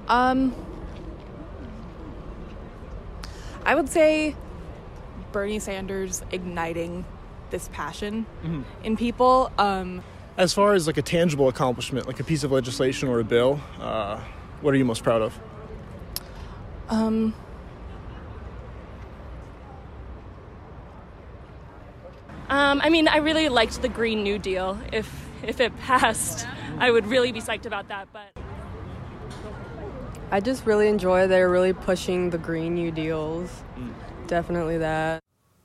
Um, 0.07 0.55
I 3.65 3.75
would 3.75 3.89
say 3.89 4.35
Bernie 5.31 5.59
Sanders 5.59 6.23
igniting 6.31 7.05
this 7.49 7.69
passion 7.73 8.25
in 8.83 8.97
people. 8.97 9.51
Um, 9.57 10.03
As 10.37 10.53
far 10.53 10.73
as 10.73 10.85
like 10.87 10.97
a 10.97 11.01
tangible 11.01 11.49
accomplishment, 11.49 12.05
like 12.05 12.19
a 12.19 12.23
piece 12.23 12.43
of 12.43 12.51
legislation 12.51 13.09
or 13.09 13.19
a 13.19 13.23
bill, 13.23 13.59
uh, 13.79 14.19
what 14.61 14.73
are 14.73 14.77
you 14.77 14.85
most 14.85 15.03
proud 15.03 15.21
of? 15.21 15.39
um, 16.89 17.33
Um, 22.49 22.79
I 22.81 22.89
mean, 22.89 23.09
I 23.09 23.17
really 23.17 23.49
liked 23.49 23.81
the 23.81 23.89
Green 23.89 24.23
New 24.23 24.39
Deal. 24.39 24.79
If 24.93 25.11
if 25.43 25.59
it 25.59 25.77
passed, 25.79 26.47
I 26.77 26.91
would 26.91 27.05
really 27.05 27.31
be 27.31 27.41
psyched 27.41 27.65
about 27.65 27.89
that. 27.89 28.07
But 28.13 28.31
I 30.31 30.39
just 30.39 30.65
really 30.65 30.87
enjoy 30.87 31.27
they're 31.27 31.49
really 31.49 31.73
pushing 31.73 32.29
the 32.29 32.37
Green 32.37 32.73
New 32.75 32.91
Deals. 32.91 33.63
Definitely 34.27 34.77
that. 34.77 35.21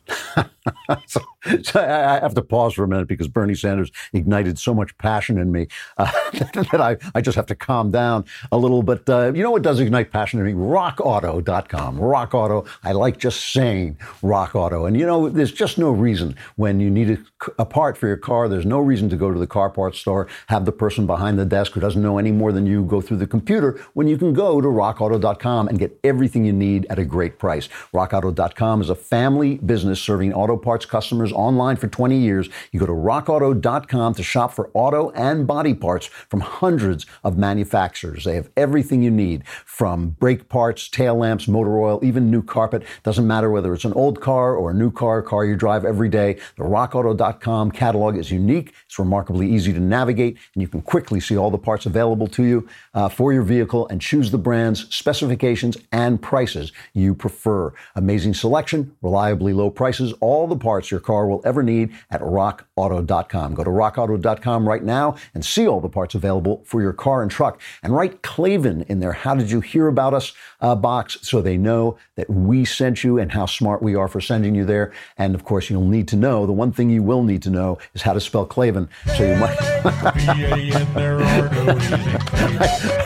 so, 1.07 1.21
so 1.63 1.81
I 1.81 2.21
have 2.21 2.35
to 2.35 2.43
pause 2.43 2.75
for 2.75 2.85
a 2.85 2.89
minute 2.89 3.09
because 3.09 3.29
Bernie 3.29 3.55
Sanders 3.55 3.91
ignited 4.13 4.59
so 4.59 4.75
much 4.75 4.97
passion 4.99 5.39
in 5.39 5.51
me 5.51 5.69
uh, 5.99 6.11
that 6.33 6.81
I, 6.81 6.97
I 7.15 7.21
just 7.21 7.37
have 7.37 7.47
to 7.47 7.55
calm 7.55 7.91
down 7.91 8.25
a 8.51 8.59
little. 8.59 8.83
But 8.83 9.09
uh, 9.09 9.33
you 9.35 9.43
know 9.43 9.51
what 9.51 9.63
does 9.63 9.81
ignite 9.81 10.11
passion 10.11 10.41
in 10.41 10.47
me? 10.47 10.53
RockAuto.com. 10.53 11.99
Rock 11.99 12.35
Auto. 12.35 12.65
I 12.85 12.93
like 12.93 13.19
just 13.19 13.53
saying 13.53 13.99
Rock 14.23 14.55
Auto. 14.55 14.87
And 14.87 14.99
you 14.99 15.07
know, 15.07 15.29
there's 15.29 15.53
just 15.53 15.79
no 15.79 15.91
reason 15.91 16.37
when 16.57 16.81
you 16.81 16.91
need 16.91 17.11
a, 17.11 17.19
a 17.59 17.67
part 17.67 17.97
for 17.97 18.07
your 18.07 18.17
car, 18.17 18.49
there's 18.49 18.67
no 18.67 18.79
reason 18.79 19.09
to 19.11 19.17
go 19.17 19.33
to 19.33 19.39
the 19.39 19.47
car 19.47 19.71
parts 19.71 19.99
store, 19.99 20.29
have 20.47 20.65
the 20.65 20.73
person 20.73 21.07
behind 21.07 21.39
the 21.39 21.45
desk 21.45 21.73
who 21.73 21.81
doesn't 21.81 22.03
know 22.03 22.19
any 22.19 22.33
more 22.33 22.53
than 22.53 22.67
you 22.67 22.85
go 22.85 23.01
through 23.01 23.17
the 23.17 23.27
computer 23.27 23.81
when 23.95 24.07
you 24.07 24.17
can 24.17 24.33
go 24.33 24.61
to 24.61 24.69
rockauto.com 24.69 25.69
and 25.69 25.79
get 25.79 25.99
everything 26.05 26.45
you 26.45 26.53
need 26.53 26.87
at 26.87 26.99
a 26.99 27.05
great 27.05 27.39
price. 27.39 27.69
RockAuto.com 27.95 28.81
is 28.81 28.91
a 28.91 28.95
family 28.95 29.57
business 29.59 30.01
serving 30.01 30.33
auto 30.33 30.52
Auto 30.53 30.63
Parts 30.63 30.85
customers 30.85 31.33
online 31.33 31.77
for 31.77 31.89
20 31.89 32.19
years. 32.19 32.51
You 32.73 32.81
go 32.81 32.85
to 32.85 32.93
rockauto.com 32.93 34.15
to 34.15 34.23
shop 34.23 34.53
for 34.53 34.71
auto 34.75 35.11
and 35.13 35.47
body 35.47 35.73
parts 35.73 36.07
from 36.07 36.41
hundreds 36.41 37.07
of 37.25 37.39
manufacturers. 37.39 38.25
They 38.25 38.35
have 38.35 38.51
everything 38.55 39.03
you 39.03 39.11
need 39.11 39.45
from 39.73 40.11
brake 40.21 40.51
parts, 40.51 40.87
tail 40.87 41.15
lamps, 41.15 41.49
motor 41.49 41.81
oil, 41.81 41.99
even 42.03 42.31
new 42.31 42.43
carpet. 42.43 42.83
Doesn't 43.05 43.27
matter 43.27 43.51
whether 43.51 43.73
it's 43.73 43.87
an 43.87 43.95
old 43.95 44.21
car 44.21 44.55
or 44.55 44.71
a 44.71 44.75
new 44.75 44.91
car, 44.91 45.23
car 45.23 45.47
you 45.47 45.57
drive 45.57 45.87
every 45.87 46.11
day. 46.11 46.35
The 46.59 46.65
rockauto.com 46.65 47.71
catalog 47.71 48.19
is 48.19 48.31
unique. 48.31 48.75
It's 48.85 48.99
remarkably 48.99 49.51
easy 49.51 49.73
to 49.73 49.81
navigate, 49.81 50.37
and 50.55 50.61
you 50.61 50.69
can 50.69 50.83
quickly 50.83 51.21
see 51.21 51.39
all 51.39 51.51
the 51.51 51.57
parts 51.57 51.87
available 51.87 52.27
to 52.29 52.43
you 52.43 52.69
uh, 52.93 53.09
for 53.09 53.33
your 53.33 53.45
vehicle 53.45 53.89
and 53.89 53.99
choose 53.99 54.31
the 54.31 54.37
brands, 54.37 54.95
specifications, 54.95 55.79
and 55.91 56.21
prices 56.21 56.71
you 56.93 57.15
prefer. 57.15 57.73
Amazing 57.97 58.35
selection, 58.35 58.95
reliably 59.01 59.55
low 59.55 59.71
prices, 59.71 60.13
all 60.21 60.47
the 60.47 60.55
parts 60.55 60.91
your 60.91 61.01
car 61.01 61.27
will 61.27 61.41
ever 61.47 61.63
need 61.63 61.95
at 62.11 62.21
rockauto.com. 62.21 62.72
Go 62.75 62.89
to 62.89 63.71
rockauto.com 63.71 64.69
right 64.69 64.83
now 64.83 65.17
and 65.35 65.45
see 65.45 65.67
all 65.67 65.81
the 65.81 65.91
parts 65.91 66.15
available 66.15 66.63
for 66.65 66.81
your 66.81 66.95
car 66.95 67.23
and 67.23 67.31
truck. 67.31 67.61
And 67.83 67.95
write 67.95 68.23
Klavan 68.23 68.83
in 68.83 69.01
their 69.01 69.13
How 69.13 69.35
Did 69.35 69.51
You 69.51 69.61
Hear 69.61 69.89
About 69.89 70.15
Us 70.15 70.33
uh, 70.61 70.75
box 70.75 71.19
so 71.23 71.43
they 71.43 71.59
know 71.59 71.99
that 72.17 72.31
we 72.31 72.65
sent 72.65 73.05
you 73.05 73.19
and 73.19 73.33
how 73.33 73.45
smart 73.47 73.83
we 73.83 73.95
are 73.95 74.09
for 74.09 74.23
sending 74.23 74.55
you 74.55 74.65
there. 74.65 74.93
And 75.19 75.35
of 75.35 75.45
course, 75.45 75.69
you'll 75.69 75.87
need 75.87 76.09
to 76.09 76.17
know 76.17 76.47
the 76.47 76.53
one 76.53 76.73
thing 76.73 76.89
you 76.89 77.03
will 77.03 77.23
need 77.23 77.43
to 77.43 77.51
know 77.51 77.79
is 77.95 78.03
how 78.03 78.15
to 78.15 78.21
spell 78.21 78.47
Klavan. 78.47 78.89
So 79.17 79.25
you 79.25 79.37
might. 79.37 79.59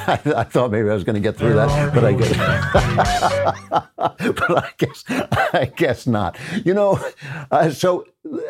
I, 0.07 0.13
I 0.37 0.45
thought 0.45 0.71
maybe 0.71 0.89
I 0.89 0.95
was 0.95 1.03
going 1.05 1.15
to 1.15 1.21
get 1.21 1.37
through 1.37 1.55
that, 1.55 1.93
but 1.93 2.05
I 2.05 2.13
guess, 2.13 2.37
but 4.35 4.65
I 4.65 4.71
guess, 4.79 5.05
I 5.09 5.73
guess 5.77 6.07
not. 6.07 6.39
You 6.65 6.75
know, 6.75 7.01
uh, 7.51 7.71
so 7.71 8.07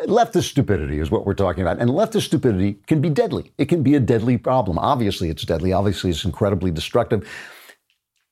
leftist 0.07 0.49
stupidity 0.49 0.99
is 0.99 1.11
what 1.11 1.25
we're 1.25 1.33
talking 1.33 1.61
about, 1.61 1.79
and 1.79 1.89
leftist 1.89 2.23
stupidity 2.23 2.79
can 2.87 3.01
be 3.01 3.09
deadly. 3.09 3.51
It 3.57 3.65
can 3.65 3.83
be 3.83 3.95
a 3.95 3.99
deadly 3.99 4.37
problem. 4.37 4.77
Obviously, 4.77 5.29
it's 5.29 5.43
deadly. 5.43 5.73
Obviously, 5.73 6.09
it's 6.11 6.25
incredibly 6.25 6.71
destructive 6.71 7.27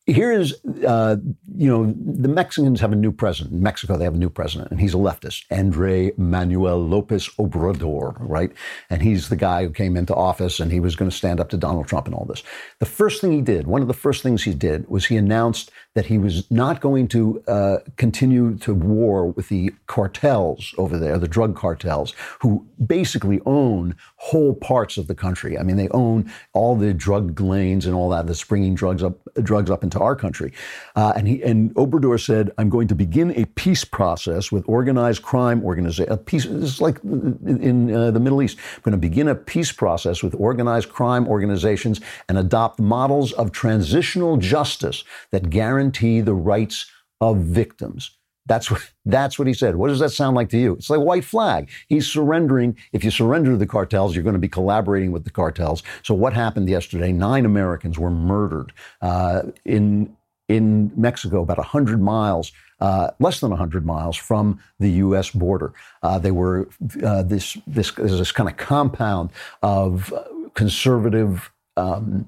here 0.05 0.31
is, 0.31 0.55
uh, 0.87 1.15
you 1.57 1.67
know, 1.67 1.91
the 1.97 2.27
Mexicans 2.27 2.79
have 2.79 2.91
a 2.91 2.95
new 2.95 3.11
president. 3.11 3.55
In 3.55 3.63
Mexico, 3.63 3.97
they 3.97 4.03
have 4.03 4.13
a 4.13 4.17
new 4.17 4.29
president, 4.29 4.69
and 4.69 4.79
he's 4.79 4.93
a 4.93 4.97
leftist, 4.97 5.45
Andre 5.49 6.11
Manuel 6.15 6.77
Lopez 6.77 7.27
Obrador, 7.39 8.15
right? 8.19 8.51
And 8.91 9.01
he's 9.01 9.29
the 9.29 9.35
guy 9.35 9.63
who 9.63 9.71
came 9.71 9.97
into 9.97 10.13
office 10.13 10.59
and 10.59 10.71
he 10.71 10.79
was 10.79 10.95
going 10.95 11.09
to 11.09 11.15
stand 11.15 11.39
up 11.39 11.49
to 11.49 11.57
Donald 11.57 11.87
Trump 11.87 12.05
and 12.05 12.13
all 12.13 12.25
this. 12.25 12.43
The 12.79 12.85
first 12.85 13.19
thing 13.19 13.31
he 13.31 13.41
did, 13.41 13.65
one 13.65 13.81
of 13.81 13.87
the 13.87 13.93
first 13.95 14.21
things 14.21 14.43
he 14.43 14.53
did, 14.53 14.87
was 14.87 15.05
he 15.05 15.17
announced 15.17 15.71
that 15.95 16.05
he 16.05 16.19
was 16.19 16.49
not 16.51 16.81
going 16.81 17.07
to 17.07 17.41
uh, 17.47 17.77
continue 17.95 18.57
to 18.59 18.75
war 18.75 19.25
with 19.25 19.49
the 19.49 19.73
cartels 19.87 20.75
over 20.77 20.99
there, 20.99 21.17
the 21.17 21.27
drug 21.27 21.55
cartels, 21.55 22.13
who 22.41 22.67
basically 22.85 23.41
own 23.45 23.95
whole 24.29 24.53
parts 24.55 24.97
of 24.97 25.07
the 25.07 25.15
country. 25.15 25.57
I 25.57 25.63
mean, 25.63 25.77
they 25.77 25.89
own 25.89 26.31
all 26.53 26.75
the 26.75 26.93
drug 26.93 27.39
lanes 27.39 27.85
and 27.85 27.95
all 27.95 28.09
that 28.09 28.27
that's 28.27 28.43
bringing 28.43 28.75
drugs 28.75 29.03
up, 29.03 29.17
drugs 29.43 29.69
up 29.69 29.83
into 29.83 29.99
our 29.99 30.15
country. 30.15 30.51
Uh, 30.95 31.13
and 31.15 31.27
he 31.27 31.41
and 31.43 31.73
Obrador 31.75 32.19
said, 32.19 32.51
"I'm 32.57 32.69
going 32.69 32.87
to 32.87 32.95
begin 32.95 33.31
a 33.31 33.45
peace 33.45 33.85
process 33.85 34.51
with 34.51 34.63
organized 34.67 35.21
crime 35.21 35.63
organization. 35.63 36.17
Peace. 36.19 36.45
Is 36.45 36.81
like 36.81 37.03
in 37.03 37.93
uh, 37.93 38.11
the 38.11 38.19
Middle 38.19 38.41
East. 38.41 38.57
I'm 38.75 38.81
going 38.83 38.99
to 39.01 39.07
begin 39.09 39.27
a 39.27 39.35
peace 39.35 39.71
process 39.71 40.23
with 40.23 40.35
organized 40.35 40.89
crime 40.89 41.27
organizations 41.27 42.01
and 42.29 42.37
adopt 42.37 42.79
models 42.79 43.31
of 43.33 43.51
transitional 43.51 44.37
justice 44.37 45.03
that 45.31 45.49
guarantee." 45.49 45.95
guarantee 45.95 46.21
the 46.21 46.33
rights 46.33 46.91
of 47.21 47.37
victims. 47.37 48.11
That's 48.45 48.69
what, 48.69 48.81
that's 49.05 49.39
what 49.39 49.47
he 49.47 49.53
said. 49.53 49.75
What 49.75 49.87
does 49.87 49.99
that 49.99 50.11
sound 50.11 50.35
like 50.35 50.49
to 50.49 50.57
you? 50.57 50.73
It's 50.73 50.89
like 50.89 50.97
a 50.97 51.03
white 51.03 51.25
flag. 51.25 51.69
He's 51.87 52.07
surrendering. 52.07 52.77
If 52.93 53.03
you 53.03 53.11
surrender 53.11 53.51
to 53.51 53.57
the 53.57 53.65
cartels, 53.67 54.15
you're 54.15 54.23
going 54.23 54.33
to 54.33 54.39
be 54.39 54.47
collaborating 54.49 55.11
with 55.11 55.23
the 55.23 55.31
cartels. 55.31 55.83
So 56.03 56.13
what 56.13 56.33
happened 56.33 56.69
yesterday? 56.69 57.11
Nine 57.11 57.45
Americans 57.45 57.97
were 57.97 58.11
murdered 58.11 58.73
uh, 59.01 59.43
in 59.63 60.15
in 60.47 60.91
Mexico, 60.95 61.41
about 61.41 61.57
100 61.57 61.99
miles, 61.99 62.51
uh, 62.79 63.09
less 63.19 63.39
than 63.39 63.49
100 63.49 63.83
miles 63.83 64.15
from 64.15 64.59
the 64.79 64.91
U.S. 64.91 65.31
border. 65.31 65.73
Uh, 66.03 66.19
they 66.19 66.29
were 66.29 66.69
uh, 67.03 67.23
this, 67.23 67.57
this, 67.65 67.91
this 67.91 68.31
kind 68.31 68.47
of 68.47 68.55
compound 68.55 69.31
of 69.63 70.13
conservative 70.53 71.51
um, 71.77 72.27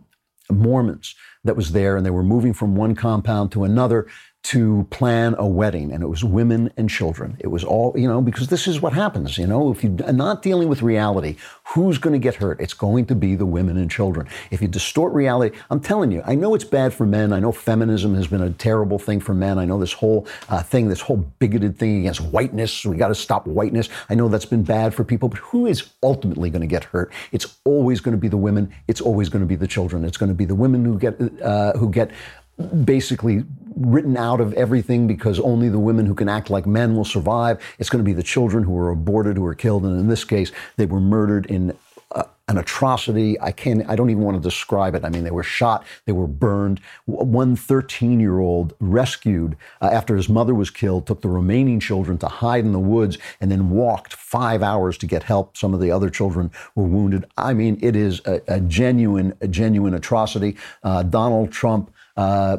Mormons 0.49 1.15
that 1.43 1.55
was 1.55 1.71
there, 1.71 1.97
and 1.97 2.05
they 2.05 2.11
were 2.11 2.23
moving 2.23 2.53
from 2.53 2.75
one 2.75 2.95
compound 2.95 3.51
to 3.51 3.63
another 3.63 4.07
to 4.43 4.87
plan 4.91 5.35
a 5.37 5.45
wedding, 5.45 5.91
and 5.91 6.01
it 6.01 6.07
was 6.07 6.23
women 6.23 6.71
and 6.77 6.89
children. 6.89 7.35
It 7.39 7.47
was 7.47 7.65
all, 7.65 7.93
you 7.97 8.07
know, 8.07 8.21
because 8.21 8.47
this 8.47 8.65
is 8.65 8.81
what 8.81 8.93
happens, 8.93 9.37
you 9.37 9.45
know, 9.45 9.71
if 9.71 9.83
you're 9.83 9.91
not 10.13 10.41
dealing 10.41 10.69
with 10.69 10.81
reality, 10.81 11.35
who's 11.65 11.97
going 11.97 12.13
to 12.13 12.19
get 12.19 12.35
hurt? 12.35 12.61
It's 12.61 12.73
going 12.73 13.07
to 13.07 13.15
be 13.15 13.35
the 13.35 13.45
women 13.45 13.75
and 13.75 13.91
children. 13.91 14.25
If 14.49 14.61
you 14.61 14.69
distort 14.69 15.13
reality, 15.13 15.57
I'm 15.69 15.81
telling 15.81 16.11
you, 16.11 16.21
I 16.25 16.35
know 16.35 16.55
it's 16.55 16.63
bad 16.63 16.93
for 16.93 17.05
men. 17.05 17.33
I 17.33 17.41
know 17.41 17.51
feminism 17.51 18.15
has 18.15 18.27
been 18.27 18.41
a 18.41 18.51
terrible 18.51 18.97
thing 18.97 19.19
for 19.19 19.33
men. 19.33 19.59
I 19.59 19.65
know 19.65 19.79
this 19.79 19.91
whole 19.91 20.25
uh, 20.47 20.63
thing, 20.63 20.87
this 20.87 21.01
whole 21.01 21.17
bigoted 21.17 21.77
thing 21.77 21.99
against 21.99 22.21
whiteness, 22.21 22.85
we 22.85 22.95
got 22.95 23.09
to 23.09 23.15
stop 23.15 23.47
whiteness. 23.47 23.89
I 24.09 24.15
know 24.15 24.29
that's 24.29 24.45
been 24.45 24.63
bad 24.63 24.93
for 24.93 25.03
people, 25.03 25.27
but 25.27 25.39
who 25.39 25.65
is 25.65 25.89
ultimately 26.01 26.49
going 26.49 26.61
to 26.61 26.67
get 26.67 26.85
hurt? 26.85 27.11
It's 27.33 27.57
always 27.65 27.99
going 27.99 28.15
to 28.15 28.21
be 28.21 28.29
the 28.29 28.37
women. 28.37 28.73
It's 28.87 29.01
always 29.01 29.27
going 29.27 29.41
to 29.41 29.47
be 29.47 29.57
the 29.57 29.67
children. 29.67 30.05
It's 30.05 30.17
going 30.17 30.29
to 30.29 30.35
be 30.35 30.45
the 30.45 30.55
women 30.55 30.85
who 30.85 30.97
get, 30.97 31.19
uh, 31.41 31.73
who 31.73 31.91
get 31.91 32.11
basically 32.83 33.43
written 33.75 34.17
out 34.17 34.41
of 34.41 34.53
everything 34.53 35.07
because 35.07 35.39
only 35.39 35.69
the 35.69 35.79
women 35.79 36.05
who 36.05 36.15
can 36.15 36.29
act 36.29 36.49
like 36.49 36.65
men 36.65 36.95
will 36.95 37.05
survive. 37.05 37.61
It's 37.79 37.89
going 37.89 38.03
to 38.03 38.05
be 38.05 38.13
the 38.13 38.23
children 38.23 38.63
who 38.63 38.77
are 38.77 38.89
aborted, 38.89 39.37
who 39.37 39.45
are 39.45 39.55
killed, 39.55 39.85
and 39.85 39.99
in 39.99 40.07
this 40.07 40.23
case, 40.23 40.51
they 40.77 40.85
were 40.85 40.99
murdered 40.99 41.45
in 41.45 41.77
uh, 42.11 42.23
an 42.47 42.57
atrocity. 42.57 43.39
I 43.39 43.51
can't, 43.51 43.87
I 43.87 43.95
don't 43.95 44.09
even 44.09 44.23
want 44.23 44.35
to 44.37 44.41
describe 44.41 44.95
it. 44.95 45.05
I 45.05 45.09
mean, 45.09 45.23
they 45.23 45.31
were 45.31 45.43
shot, 45.43 45.85
they 46.05 46.11
were 46.11 46.25
burned. 46.25 46.79
One 47.05 47.55
13 47.55 48.19
year 48.19 48.39
old 48.39 48.73
rescued 48.79 49.57
uh, 49.81 49.89
after 49.91 50.15
his 50.15 50.27
mother 50.27 50.55
was 50.55 50.71
killed, 50.71 51.05
took 51.05 51.21
the 51.21 51.29
remaining 51.29 51.79
children 51.79 52.17
to 52.19 52.27
hide 52.27 52.65
in 52.65 52.71
the 52.71 52.79
woods, 52.79 53.17
and 53.41 53.51
then 53.51 53.69
walked 53.69 54.13
five 54.13 54.63
hours 54.63 54.97
to 54.99 55.05
get 55.05 55.23
help. 55.23 55.55
Some 55.55 55.73
of 55.73 55.81
the 55.81 55.91
other 55.91 56.09
children 56.09 56.49
were 56.73 56.85
wounded. 56.85 57.25
I 57.37 57.53
mean, 57.53 57.77
it 57.81 57.95
is 57.95 58.21
a, 58.25 58.41
a 58.47 58.59
genuine, 58.61 59.35
a 59.41 59.47
genuine 59.47 59.93
atrocity. 59.93 60.55
Uh, 60.83 61.03
Donald 61.03 61.51
Trump 61.51 61.91
uh, 62.17 62.57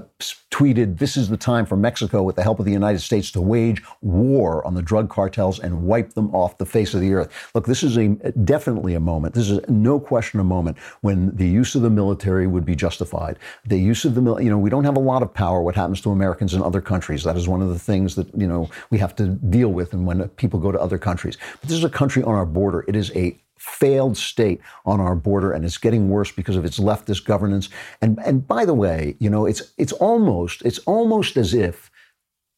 tweeted, 0.51 0.99
This 0.99 1.17
is 1.17 1.29
the 1.29 1.37
time 1.37 1.67
for 1.67 1.77
Mexico, 1.77 2.23
with 2.23 2.37
the 2.37 2.43
help 2.43 2.59
of 2.61 2.65
the 2.65 2.73
United 2.73 3.01
States, 3.01 3.31
to 3.33 3.41
wage 3.41 3.83
war 4.01 4.65
on 4.67 4.75
the 4.75 4.83
drug 4.83 5.11
cartels 5.11 5.59
and 5.59 5.83
wipe 5.83 6.15
them 6.15 6.35
off 6.35 6.59
the 6.59 6.67
face 6.67 6.95
of 6.95 7.01
the 7.01 7.13
earth. 7.13 7.31
Look, 7.55 7.67
this 7.67 7.83
is 7.83 7.97
a 7.97 8.09
definitely 8.45 8.95
a 8.95 9.01
moment. 9.01 9.35
This 9.35 9.51
is 9.51 9.61
no 9.69 9.99
question 9.99 10.41
a 10.41 10.45
moment 10.45 10.79
when 11.01 11.35
the 11.37 11.47
use 11.47 11.75
of 11.75 11.83
the 11.83 11.91
military 11.91 12.47
would 12.47 12.65
be 12.65 12.77
justified. 12.77 13.39
The 13.67 13.79
use 13.79 14.05
of 14.05 14.15
the, 14.15 14.37
you 14.37 14.51
know, 14.51 14.59
we 14.59 14.71
don't 14.71 14.85
have 14.85 14.97
a 14.97 15.01
lot 15.01 15.23
of 15.23 15.35
power. 15.35 15.61
What 15.61 15.75
happens 15.75 16.01
to 16.03 16.11
Americans 16.11 16.55
in 16.55 16.63
other 16.63 16.81
countries? 16.81 17.25
That 17.25 17.37
is 17.37 17.49
one 17.49 17.61
of 17.61 17.69
the 17.69 17.79
things 17.79 18.15
that, 18.15 18.33
you 18.37 18.47
know, 18.47 18.71
we 18.91 18.99
have 18.99 19.15
to 19.17 19.27
deal 19.27 19.71
with 19.71 19.93
and 19.93 20.07
when 20.07 20.29
people 20.31 20.61
go 20.61 20.71
to 20.71 20.81
other 20.81 20.99
countries. 20.99 21.37
But 21.61 21.69
this 21.69 21.79
is 21.79 21.85
a 21.85 21.91
country 21.91 22.23
on 22.23 22.35
our 22.35 22.47
border. 22.47 22.85
It 22.87 22.95
is 22.95 23.11
a 23.17 23.39
failed 23.59 24.17
state 24.17 24.61
on 24.85 25.01
our 25.01 25.15
border, 25.15 25.53
and 25.53 25.65
it's 25.65 25.79
getting 25.79 26.09
worse 26.09 26.33
because 26.33 26.57
of 26.57 26.65
its 26.65 26.79
leftist 26.79 27.25
governance. 27.25 27.69
And 28.01 28.19
and 28.25 28.47
by 28.47 28.65
the 28.65 28.75
way, 28.75 29.17
you 29.19 29.31
know, 29.31 29.47
it's 29.47 29.73
it's 29.77 29.93
almost 29.93 30.63
it's 30.63 30.79
almost 30.81 31.37
as 31.37 31.55
if 31.55 31.91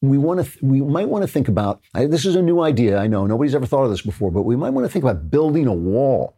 we 0.01 0.17
want 0.17 0.43
to 0.43 0.49
th- 0.49 0.63
we 0.63 0.81
might 0.81 1.09
want 1.09 1.23
to 1.23 1.31
think 1.31 1.47
about 1.47 1.81
I, 1.93 2.05
this 2.05 2.25
is 2.25 2.35
a 2.35 2.41
new 2.41 2.61
idea. 2.61 2.97
I 2.97 3.07
know 3.07 3.25
nobody's 3.25 3.55
ever 3.55 3.65
thought 3.65 3.83
of 3.83 3.91
this 3.91 4.01
before, 4.01 4.31
but 4.31 4.43
we 4.43 4.55
might 4.55 4.71
want 4.71 4.85
to 4.85 4.91
think 4.91 5.03
about 5.03 5.29
building 5.29 5.67
a 5.67 5.73
wall 5.73 6.37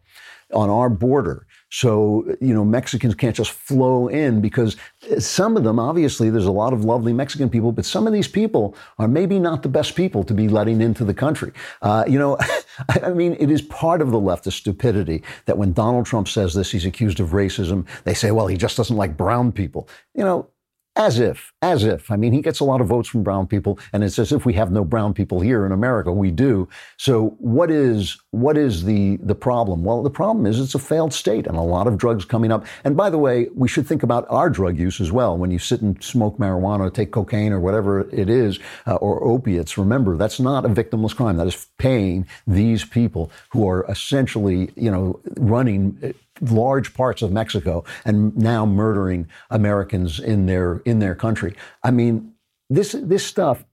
on 0.53 0.69
our 0.69 0.89
border 0.89 1.47
so, 1.73 2.23
you 2.39 2.53
know, 2.53 2.63
Mexicans 2.63 3.15
can't 3.15 3.35
just 3.35 3.49
flow 3.49 4.07
in 4.07 4.41
because 4.41 4.77
some 5.17 5.57
of 5.57 5.63
them, 5.63 5.79
obviously, 5.79 6.29
there's 6.29 6.45
a 6.45 6.51
lot 6.51 6.71
of 6.71 6.85
lovely 6.85 7.13
Mexican 7.13 7.49
people, 7.49 7.71
but 7.71 7.83
some 7.83 8.05
of 8.05 8.13
these 8.13 8.27
people 8.27 8.75
are 8.99 9.07
maybe 9.07 9.39
not 9.39 9.63
the 9.63 9.69
best 9.69 9.95
people 9.95 10.23
to 10.25 10.35
be 10.35 10.47
letting 10.47 10.81
into 10.81 11.03
the 11.03 11.15
country. 11.15 11.51
Uh, 11.81 12.03
you 12.07 12.19
know, 12.19 12.37
I 12.89 13.09
mean, 13.09 13.35
it 13.39 13.49
is 13.49 13.63
part 13.63 14.03
of 14.03 14.11
the 14.11 14.19
leftist 14.19 14.53
stupidity 14.53 15.23
that 15.45 15.57
when 15.57 15.73
Donald 15.73 16.05
Trump 16.05 16.27
says 16.27 16.53
this, 16.53 16.69
he's 16.69 16.85
accused 16.85 17.19
of 17.19 17.29
racism. 17.29 17.87
They 18.03 18.13
say, 18.13 18.29
well, 18.29 18.45
he 18.45 18.55
just 18.55 18.77
doesn't 18.77 18.95
like 18.95 19.17
brown 19.17 19.51
people. 19.51 19.89
You 20.13 20.25
know, 20.25 20.49
as 20.95 21.19
if, 21.19 21.51
as 21.61 21.83
if. 21.83 22.11
I 22.11 22.15
mean, 22.15 22.33
he 22.33 22.41
gets 22.41 22.59
a 22.59 22.63
lot 22.63 22.81
of 22.81 22.87
votes 22.87 23.09
from 23.09 23.23
brown 23.23 23.47
people, 23.47 23.79
and 23.91 24.03
it's 24.03 24.19
as 24.19 24.31
if 24.31 24.45
we 24.45 24.53
have 24.53 24.71
no 24.71 24.83
brown 24.83 25.13
people 25.13 25.41
here 25.41 25.65
in 25.65 25.71
America. 25.71 26.11
We 26.11 26.29
do. 26.29 26.67
So, 26.97 27.35
what 27.39 27.71
is 27.71 28.17
what 28.31 28.57
is 28.57 28.83
the 28.83 29.17
the 29.17 29.35
problem? 29.35 29.83
Well, 29.83 30.03
the 30.03 30.09
problem 30.11 30.45
is 30.45 30.59
it's 30.59 30.75
a 30.75 30.79
failed 30.79 31.13
state, 31.13 31.47
and 31.47 31.57
a 31.57 31.61
lot 31.61 31.87
of 31.87 31.97
drugs 31.97 32.25
coming 32.25 32.51
up. 32.51 32.65
And 32.83 32.95
by 32.95 33.09
the 33.09 33.17
way, 33.17 33.47
we 33.55 33.67
should 33.67 33.87
think 33.87 34.03
about 34.03 34.27
our 34.29 34.49
drug 34.49 34.77
use 34.77 35.01
as 35.01 35.11
well. 35.11 35.37
When 35.37 35.49
you 35.49 35.59
sit 35.59 35.81
and 35.81 36.01
smoke 36.03 36.37
marijuana, 36.37 36.81
or 36.81 36.89
take 36.91 37.11
cocaine, 37.11 37.53
or 37.53 37.59
whatever 37.59 38.01
it 38.11 38.29
is, 38.29 38.59
uh, 38.85 38.95
or 38.95 39.23
opiates, 39.23 39.77
remember 39.77 40.15
that's 40.15 40.39
not 40.39 40.65
a 40.65 40.69
victimless 40.69 41.15
crime. 41.15 41.37
That 41.37 41.47
is 41.47 41.67
paying 41.77 42.27
these 42.45 42.85
people 42.85 43.31
who 43.49 43.67
are 43.67 43.85
essentially, 43.89 44.71
you 44.75 44.91
know, 44.91 45.19
running 45.37 46.13
large 46.51 46.93
parts 46.93 47.21
of 47.21 47.31
Mexico 47.31 47.83
and 48.05 48.35
now 48.35 48.65
murdering 48.65 49.27
Americans 49.49 50.19
in 50.19 50.45
their 50.45 50.77
in 50.85 50.99
their 50.99 51.15
country. 51.15 51.55
I 51.83 51.91
mean, 51.91 52.33
this 52.69 52.93
this 52.93 53.25
stuff 53.25 53.65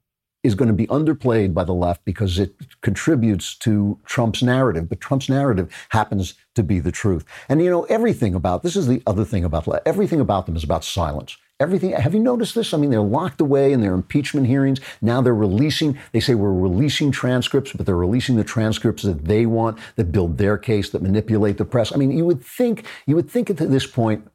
is 0.43 0.55
going 0.55 0.69
to 0.69 0.75
be 0.75 0.87
underplayed 0.87 1.53
by 1.53 1.65
the 1.65 1.75
left 1.75 2.05
because 2.05 2.39
it 2.39 2.55
contributes 2.81 3.55
to 3.55 3.99
Trump's 4.07 4.43
narrative. 4.43 4.89
But 4.89 5.01
Trump's 5.01 5.29
narrative 5.29 5.71
happens 5.91 6.35
to 6.55 6.63
be 6.63 6.81
the 6.81 6.93
truth. 6.93 7.25
And 7.49 7.63
you 7.63 7.69
know, 7.69 7.85
everything 7.85 8.35
about 8.35 8.63
this 8.63 8.77
is 8.77 8.87
the 8.87 9.03
other 9.07 9.25
thing 9.25 9.45
about 9.45 9.69
everything 9.87 10.21
about 10.21 10.47
them 10.47 10.57
is 10.57 10.65
about 10.65 10.85
silence. 10.85 11.37
Everything. 11.61 11.93
Have 11.93 12.15
you 12.15 12.21
noticed 12.21 12.55
this? 12.55 12.73
I 12.73 12.79
mean, 12.79 12.89
they're 12.89 13.03
locked 13.03 13.41
away 13.41 13.73
in 13.73 13.83
their 13.83 13.93
impeachment 13.93 14.47
hearings. 14.47 14.81
Now 15.03 15.21
they're 15.21 15.35
releasing. 15.35 15.99
They 16.13 16.21
say 16.21 16.35
we're 16.35 16.53
releasing 16.53 17.13
transcripts, 17.13 17.75
but 17.75 17.85
they're 17.85 17.95
releasing 17.95 18.37
the 18.37 18.45
transcripts 18.45 19.03
that 19.03 19.27
they 19.27 19.45
want, 19.45 19.79
that 19.97 20.11
build 20.11 20.39
their 20.39 20.57
case, 20.57 20.89
that 20.91 21.03
manipulate 21.03 21.59
the 21.59 21.67
press. 21.67 21.93
I 21.93 21.97
mean, 21.97 22.13
you 22.13 22.25
would 22.25 22.43
think 22.43 22.87
you 23.07 23.15
would 23.15 23.31
think 23.31 23.51
at 23.51 23.59
this 23.59 23.87
point 23.87 24.27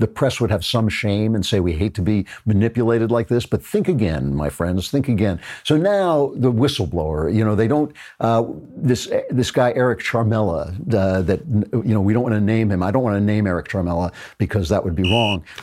the 0.00 0.08
press 0.08 0.40
would 0.40 0.50
have 0.50 0.64
some 0.64 0.88
shame 0.88 1.34
and 1.34 1.44
say 1.44 1.60
we 1.60 1.74
hate 1.74 1.94
to 1.94 2.02
be 2.02 2.26
manipulated 2.46 3.10
like 3.10 3.28
this. 3.28 3.44
But 3.44 3.64
think 3.64 3.86
again, 3.86 4.34
my 4.34 4.48
friends, 4.48 4.90
think 4.90 5.08
again. 5.08 5.40
So 5.62 5.76
now 5.76 6.32
the 6.34 6.50
whistleblower, 6.50 7.32
you 7.32 7.44
know, 7.44 7.54
they 7.54 7.68
don't 7.68 7.94
uh, 8.18 8.44
this 8.76 9.12
this 9.30 9.50
guy 9.50 9.72
Eric 9.76 10.00
Ciaramella 10.00 10.94
uh, 10.94 11.20
that 11.22 11.40
you 11.46 11.94
know 11.94 12.00
we 12.00 12.14
don't 12.14 12.22
want 12.22 12.34
to 12.34 12.40
name 12.40 12.70
him. 12.70 12.82
I 12.82 12.90
don't 12.90 13.02
want 13.02 13.16
to 13.16 13.20
name 13.20 13.46
Eric 13.46 13.68
Ciaramella 13.68 14.12
because 14.38 14.70
that 14.70 14.82
would 14.82 14.96
be 14.96 15.02
wrong 15.02 15.44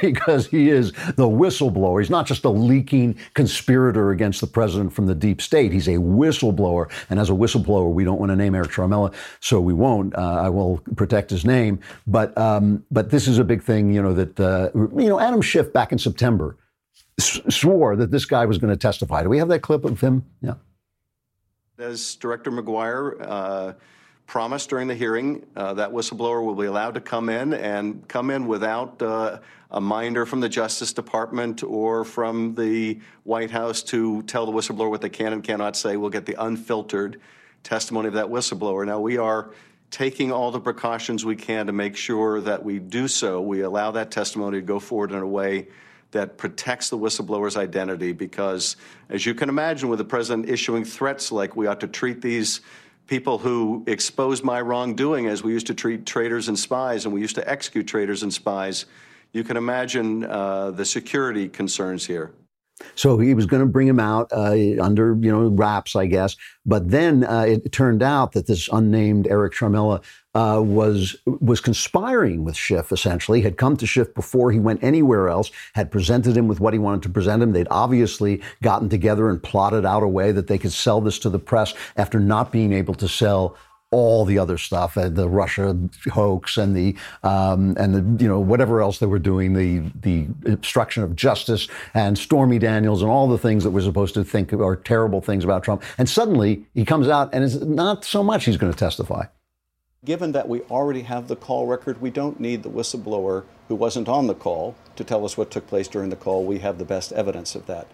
because 0.00 0.46
he 0.46 0.70
is 0.70 0.92
the 1.16 1.28
whistleblower. 1.28 2.00
He's 2.00 2.10
not 2.10 2.26
just 2.26 2.44
a 2.44 2.50
leaking 2.50 3.18
conspirator 3.34 4.10
against 4.10 4.40
the 4.40 4.46
president 4.46 4.94
from 4.94 5.06
the 5.06 5.14
deep 5.14 5.42
state. 5.42 5.72
He's 5.72 5.88
a 5.88 5.96
whistleblower, 5.96 6.90
and 7.10 7.20
as 7.20 7.28
a 7.28 7.34
whistleblower, 7.34 7.92
we 7.92 8.04
don't 8.04 8.18
want 8.18 8.30
to 8.30 8.36
name 8.36 8.54
Eric 8.54 8.70
Ciaramella, 8.70 9.12
so 9.40 9.60
we 9.60 9.74
won't. 9.74 10.16
Uh, 10.16 10.40
I 10.42 10.48
will 10.48 10.78
protect 10.96 11.28
his 11.28 11.44
name. 11.44 11.80
But 12.06 12.36
um, 12.38 12.84
but 12.90 13.10
this 13.10 13.28
is 13.28 13.38
a 13.38 13.44
big 13.44 13.62
thing, 13.62 13.92
you 13.92 14.02
know. 14.02 14.14
That 14.14 14.40
uh, 14.40 14.70
you 14.74 15.08
know, 15.08 15.20
Adam 15.20 15.42
Schiff 15.42 15.72
back 15.72 15.92
in 15.92 15.98
September 15.98 16.56
s- 17.18 17.40
swore 17.48 17.96
that 17.96 18.10
this 18.10 18.24
guy 18.24 18.46
was 18.46 18.58
going 18.58 18.72
to 18.72 18.76
testify. 18.76 19.22
Do 19.22 19.28
we 19.28 19.38
have 19.38 19.48
that 19.48 19.60
clip 19.60 19.84
of 19.84 20.00
him? 20.00 20.24
Yeah. 20.40 20.54
As 21.78 22.16
Director 22.16 22.50
Maguire 22.50 23.16
uh, 23.20 23.72
promised 24.26 24.68
during 24.68 24.88
the 24.88 24.94
hearing, 24.94 25.46
uh, 25.54 25.74
that 25.74 25.90
whistleblower 25.90 26.44
will 26.44 26.54
be 26.54 26.66
allowed 26.66 26.94
to 26.94 27.00
come 27.00 27.28
in 27.28 27.54
and 27.54 28.06
come 28.08 28.30
in 28.30 28.46
without 28.46 29.00
uh, 29.00 29.38
a 29.70 29.80
minder 29.80 30.26
from 30.26 30.40
the 30.40 30.48
Justice 30.48 30.92
Department 30.92 31.62
or 31.62 32.04
from 32.04 32.54
the 32.54 32.98
White 33.24 33.50
House 33.50 33.82
to 33.84 34.22
tell 34.22 34.44
the 34.44 34.52
whistleblower 34.52 34.90
what 34.90 35.00
they 35.00 35.08
can 35.08 35.32
and 35.32 35.44
cannot 35.44 35.76
say. 35.76 35.96
We'll 35.96 36.10
get 36.10 36.26
the 36.26 36.36
unfiltered 36.42 37.20
testimony 37.62 38.08
of 38.08 38.14
that 38.14 38.26
whistleblower. 38.26 38.86
Now, 38.86 38.98
we 39.00 39.18
are 39.18 39.50
taking 39.90 40.30
all 40.30 40.50
the 40.50 40.60
precautions 40.60 41.24
we 41.24 41.36
can 41.36 41.66
to 41.66 41.72
make 41.72 41.96
sure 41.96 42.40
that 42.40 42.62
we 42.62 42.78
do 42.78 43.08
so. 43.08 43.40
We 43.40 43.62
allow 43.62 43.90
that 43.92 44.10
testimony 44.10 44.58
to 44.58 44.66
go 44.66 44.78
forward 44.78 45.12
in 45.12 45.18
a 45.18 45.26
way 45.26 45.68
that 46.10 46.38
protects 46.38 46.90
the 46.90 46.98
whistleblower's 46.98 47.56
identity 47.56 48.12
because, 48.12 48.76
as 49.08 49.26
you 49.26 49.34
can 49.34 49.48
imagine, 49.48 49.88
with 49.88 49.98
the 49.98 50.04
president 50.04 50.48
issuing 50.48 50.84
threats 50.84 51.30
like 51.30 51.56
we 51.56 51.66
ought 51.66 51.80
to 51.80 51.88
treat 51.88 52.22
these 52.22 52.60
people 53.06 53.38
who 53.38 53.82
exposed 53.86 54.44
my 54.44 54.60
wrongdoing 54.60 55.26
as 55.26 55.42
we 55.42 55.52
used 55.52 55.66
to 55.66 55.74
treat 55.74 56.06
traitors 56.06 56.48
and 56.48 56.58
spies 56.58 57.04
and 57.04 57.14
we 57.14 57.20
used 57.20 57.34
to 57.34 57.50
execute 57.50 57.86
traitors 57.86 58.22
and 58.22 58.32
spies, 58.32 58.86
you 59.32 59.44
can 59.44 59.56
imagine 59.56 60.24
uh, 60.24 60.70
the 60.70 60.84
security 60.84 61.48
concerns 61.48 62.06
here. 62.06 62.32
So 62.94 63.18
he 63.18 63.34
was 63.34 63.46
going 63.46 63.60
to 63.60 63.66
bring 63.66 63.88
him 63.88 64.00
out 64.00 64.32
uh, 64.32 64.54
under, 64.80 65.16
you 65.20 65.30
know, 65.30 65.48
wraps, 65.48 65.96
I 65.96 66.06
guess. 66.06 66.36
But 66.64 66.90
then 66.90 67.24
uh, 67.24 67.46
it 67.48 67.72
turned 67.72 68.02
out 68.02 68.32
that 68.32 68.46
this 68.46 68.68
unnamed 68.72 69.26
Eric 69.26 69.54
Ciaramella 69.54 70.02
uh, 70.34 70.60
was 70.62 71.16
was 71.26 71.60
conspiring 71.60 72.44
with 72.44 72.56
Schiff. 72.56 72.92
Essentially, 72.92 73.40
had 73.40 73.56
come 73.56 73.76
to 73.78 73.86
Schiff 73.86 74.14
before 74.14 74.52
he 74.52 74.60
went 74.60 74.82
anywhere 74.84 75.28
else. 75.28 75.50
Had 75.74 75.90
presented 75.90 76.36
him 76.36 76.46
with 76.46 76.60
what 76.60 76.72
he 76.72 76.78
wanted 76.78 77.02
to 77.04 77.08
present 77.08 77.42
him. 77.42 77.52
They'd 77.52 77.66
obviously 77.70 78.42
gotten 78.62 78.88
together 78.88 79.30
and 79.30 79.42
plotted 79.42 79.84
out 79.84 80.02
a 80.02 80.08
way 80.08 80.30
that 80.32 80.46
they 80.46 80.58
could 80.58 80.72
sell 80.72 81.00
this 81.00 81.18
to 81.20 81.30
the 81.30 81.38
press 81.38 81.74
after 81.96 82.20
not 82.20 82.52
being 82.52 82.72
able 82.72 82.94
to 82.94 83.08
sell 83.08 83.56
all 83.90 84.24
the 84.24 84.38
other 84.38 84.58
stuff, 84.58 84.98
uh, 84.98 85.08
the 85.08 85.28
Russia 85.28 85.76
hoax 86.12 86.58
and 86.58 86.76
the 86.76 86.94
um, 87.22 87.74
and 87.78 87.94
the 87.94 88.22
you 88.22 88.28
know 88.28 88.38
whatever 88.38 88.82
else 88.82 88.98
they 88.98 89.06
were 89.06 89.18
doing, 89.18 89.54
the 89.54 89.78
the 90.00 90.26
obstruction 90.52 91.02
of 91.02 91.16
justice 91.16 91.68
and 91.94 92.18
Stormy 92.18 92.58
Daniels 92.58 93.02
and 93.02 93.10
all 93.10 93.28
the 93.28 93.38
things 93.38 93.64
that 93.64 93.70
we're 93.70 93.80
supposed 93.80 94.14
to 94.14 94.24
think 94.24 94.52
are 94.52 94.76
terrible 94.76 95.20
things 95.20 95.42
about 95.42 95.62
Trump. 95.62 95.82
And 95.96 96.08
suddenly 96.08 96.66
he 96.74 96.84
comes 96.84 97.08
out 97.08 97.30
and 97.32 97.44
it's 97.44 97.56
not 97.56 98.04
so 98.04 98.22
much 98.22 98.44
he's 98.44 98.58
going 98.58 98.72
to 98.72 98.78
testify. 98.78 99.26
Given 100.04 100.32
that 100.32 100.48
we 100.48 100.60
already 100.62 101.02
have 101.02 101.26
the 101.26 101.36
call 101.36 101.66
record, 101.66 102.00
we 102.00 102.10
don't 102.10 102.38
need 102.38 102.62
the 102.62 102.70
whistleblower 102.70 103.44
who 103.68 103.74
wasn't 103.74 104.08
on 104.08 104.26
the 104.26 104.34
call 104.34 104.76
to 104.96 105.04
tell 105.04 105.24
us 105.24 105.36
what 105.36 105.50
took 105.50 105.66
place 105.66 105.88
during 105.88 106.10
the 106.10 106.16
call. 106.16 106.44
We 106.44 106.60
have 106.60 106.78
the 106.78 106.84
best 106.84 107.12
evidence 107.12 107.54
of 107.54 107.66
that. 107.66 107.88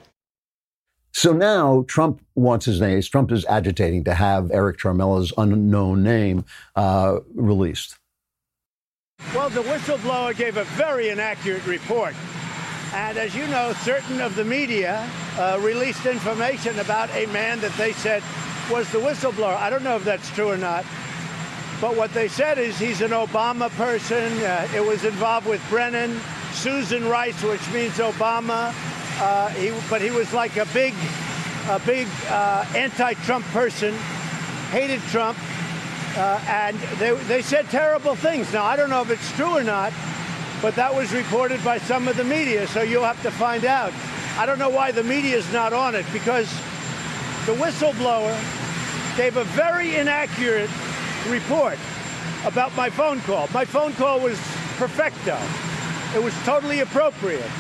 So 1.15 1.33
now 1.33 1.85
Trump 1.87 2.21
wants 2.35 2.67
his 2.67 2.81
name. 2.81 3.01
Trump 3.01 3.31
is 3.31 3.45
agitating 3.45 4.03
to 4.05 4.15
have 4.15 4.51
Eric 4.51 4.79
Ciaramella's 4.79 5.33
unknown 5.39 6.03
name 6.03 6.45
uh, 6.75 7.21
released. 7.37 7.97
Well, 9.33 9.49
the 9.49 9.63
whistleblower 9.63 10.37
gave 10.37 10.57
a 10.57 10.65
very 10.65 11.11
inaccurate 11.11 11.65
report. 11.67 12.17
And 12.93 13.17
as 13.17 13.33
you 13.33 13.47
know, 13.47 13.73
certain 13.83 14.21
of 14.21 14.35
the 14.35 14.45
media 14.45 15.09
uh, 15.39 15.61
released 15.63 16.05
information 16.05 16.81
about 16.81 17.09
a 17.11 17.27
man 17.27 17.61
that 17.61 17.73
they 17.75 17.93
said 17.93 18.23
was 18.69 18.91
the 18.91 18.99
whistleblower. 18.99 19.57
I 19.57 19.71
don't 19.71 19.85
know 19.85 19.97
if 19.97 20.05
that's 20.05 20.29
true 20.31 20.51
or 20.51 20.59
not. 20.59 20.85
But 21.81 21.97
what 21.97 22.13
they 22.13 22.27
said 22.27 22.59
is 22.59 22.77
he's 22.77 23.03
an 23.03 23.13
Obama 23.13 23.71
person. 23.71 24.33
Uh, 24.43 24.67
it 24.75 24.85
was 24.85 25.05
involved 25.05 25.47
with 25.47 25.63
Brennan, 25.71 26.21
Susan 26.53 27.09
Rice, 27.09 27.41
which 27.45 27.73
means 27.73 27.95
Obama. 27.99 28.75
Uh, 29.19 29.49
he, 29.51 29.73
but 29.89 30.03
he 30.03 30.11
was 30.11 30.33
like 30.33 30.57
a 30.57 30.67
big, 30.67 30.95
a 31.69 31.79
big 31.81 32.09
uh, 32.29 32.65
anti-Trump 32.75 33.45
person, 33.47 33.95
hated 34.71 35.01
Trump, 35.03 35.39
uh, 36.17 36.41
and 36.49 36.77
they, 36.99 37.15
they 37.25 37.43
said 37.43 37.69
terrible 37.71 38.15
things. 38.15 38.53
Now 38.53 38.65
I 38.65 38.77
don't 38.77 38.91
know 38.91 39.03
if 39.03 39.11
it's 39.11 39.31
true 39.33 39.57
or 39.57 39.63
not, 39.63 39.93
but 40.61 40.75
that 40.77 40.95
was 40.95 41.13
reported 41.13 41.63
by 41.63 41.79
some 41.79 42.09
of 42.09 42.17
the 42.17 42.25
media, 42.25 42.67
so 42.67 42.83
you'll 42.83 43.05
have 43.05 43.23
to 43.23 43.31
find 43.31 43.65
out. 43.65 43.93
I 44.37 44.47
don't 44.47 44.59
know 44.59 44.71
why 44.71 44.91
the 44.91 45.05
media 45.05 45.37
is 45.37 45.53
not 45.53 45.73
on 45.73 45.95
it 45.95 46.07
because 46.13 46.51
the 47.47 47.53
whistleblower 47.55 48.35
gave 49.17 49.37
a 49.37 49.45
very 49.45 49.95
inaccurate 49.97 50.71
report 51.29 51.79
about 52.45 52.75
my 52.77 52.91
phone 52.91 53.21
call. 53.21 53.49
My 53.55 53.65
phone 53.65 53.93
call 53.93 54.21
was 54.21 54.39
perfecto. 54.77 55.39
It 56.15 56.23
was 56.23 56.35
totally 56.45 56.81
appropriate. 56.81 57.51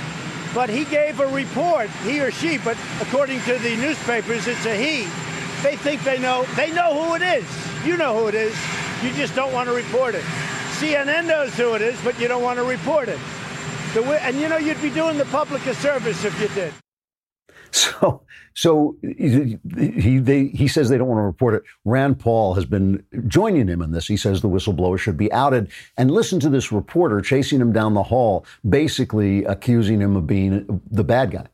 But 0.54 0.70
he 0.70 0.84
gave 0.84 1.18
a 1.18 1.26
report, 1.26 1.90
he 2.04 2.20
or 2.20 2.30
she, 2.30 2.58
but 2.58 2.78
according 3.00 3.40
to 3.42 3.58
the 3.58 3.76
newspapers, 3.76 4.46
it's 4.46 4.64
a 4.66 4.74
he. 4.76 5.02
They 5.62 5.76
think 5.76 6.02
they 6.04 6.18
know, 6.18 6.44
they 6.54 6.70
know 6.72 7.02
who 7.02 7.14
it 7.16 7.22
is. 7.22 7.44
You 7.84 7.96
know 7.96 8.16
who 8.16 8.28
it 8.28 8.34
is. 8.34 8.56
You 9.02 9.10
just 9.14 9.34
don't 9.34 9.52
want 9.52 9.68
to 9.68 9.74
report 9.74 10.14
it. 10.14 10.22
CNN 10.78 11.26
knows 11.26 11.54
who 11.54 11.74
it 11.74 11.82
is, 11.82 12.00
but 12.04 12.18
you 12.20 12.28
don't 12.28 12.42
want 12.42 12.58
to 12.58 12.64
report 12.64 13.08
it. 13.08 13.18
and 13.96 14.40
you 14.40 14.48
know, 14.48 14.56
you'd 14.56 14.80
be 14.80 14.90
doing 14.90 15.18
the 15.18 15.24
public 15.26 15.66
a 15.66 15.74
service 15.74 16.24
if 16.24 16.40
you 16.40 16.48
did. 16.48 16.83
So, 17.74 18.22
so 18.54 18.96
he 19.02 19.58
they, 20.18 20.46
he 20.46 20.68
says 20.68 20.88
they 20.88 20.96
don't 20.96 21.08
want 21.08 21.18
to 21.18 21.22
report 21.22 21.54
it. 21.54 21.64
Rand 21.84 22.20
Paul 22.20 22.54
has 22.54 22.64
been 22.64 23.04
joining 23.26 23.66
him 23.66 23.82
in 23.82 23.90
this. 23.90 24.06
He 24.06 24.16
says 24.16 24.40
the 24.40 24.48
whistleblower 24.48 24.96
should 24.96 25.16
be 25.16 25.32
outed. 25.32 25.70
And 25.96 26.10
listen 26.10 26.38
to 26.40 26.48
this 26.48 26.70
reporter 26.70 27.20
chasing 27.20 27.60
him 27.60 27.72
down 27.72 27.94
the 27.94 28.04
hall, 28.04 28.46
basically 28.68 29.44
accusing 29.44 30.00
him 30.00 30.14
of 30.14 30.26
being 30.26 30.80
the 30.90 31.02
bad 31.02 31.32
guy. 31.32 31.46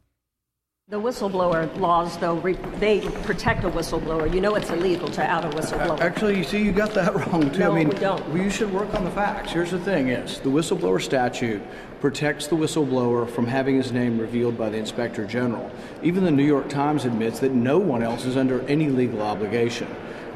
The 0.90 1.00
whistleblower 1.00 1.78
laws, 1.78 2.18
though, 2.18 2.34
re- 2.38 2.58
they 2.80 2.98
protect 3.22 3.62
a 3.62 3.70
whistleblower. 3.70 4.34
You 4.34 4.40
know 4.40 4.56
it's 4.56 4.70
illegal 4.70 5.06
to 5.10 5.22
out 5.22 5.44
a 5.44 5.48
whistleblower. 5.56 6.00
Actually, 6.00 6.36
you 6.36 6.42
see, 6.42 6.60
you 6.60 6.72
got 6.72 6.94
that 6.94 7.14
wrong, 7.28 7.48
too. 7.52 7.60
No, 7.60 7.70
I 7.70 7.74
mean, 7.76 7.90
we 7.90 7.94
don't. 7.94 8.28
Well, 8.30 8.38
you 8.38 8.50
should 8.50 8.72
work 8.72 8.92
on 8.92 9.04
the 9.04 9.10
facts. 9.12 9.52
Here's 9.52 9.70
the 9.70 9.78
thing 9.78 10.08
is, 10.08 10.40
the 10.40 10.48
whistleblower 10.48 11.00
statute 11.00 11.62
protects 12.00 12.48
the 12.48 12.56
whistleblower 12.56 13.30
from 13.30 13.46
having 13.46 13.76
his 13.76 13.92
name 13.92 14.18
revealed 14.18 14.58
by 14.58 14.68
the 14.68 14.78
inspector 14.78 15.24
general. 15.24 15.70
Even 16.02 16.24
the 16.24 16.32
New 16.32 16.44
York 16.44 16.68
Times 16.68 17.04
admits 17.04 17.38
that 17.38 17.52
no 17.52 17.78
one 17.78 18.02
else 18.02 18.24
is 18.24 18.36
under 18.36 18.60
any 18.62 18.88
legal 18.88 19.22
obligation. 19.22 19.86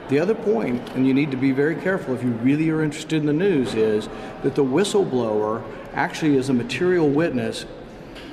The 0.08 0.20
other 0.20 0.36
point, 0.36 0.88
and 0.90 1.04
you 1.04 1.14
need 1.14 1.32
to 1.32 1.36
be 1.36 1.50
very 1.50 1.74
careful 1.74 2.14
if 2.14 2.22
you 2.22 2.30
really 2.30 2.70
are 2.70 2.84
interested 2.84 3.16
in 3.16 3.26
the 3.26 3.32
news, 3.32 3.74
is 3.74 4.08
that 4.44 4.54
the 4.54 4.64
whistleblower 4.64 5.64
actually 5.94 6.36
is 6.36 6.48
a 6.48 6.54
material 6.54 7.08
witness 7.08 7.66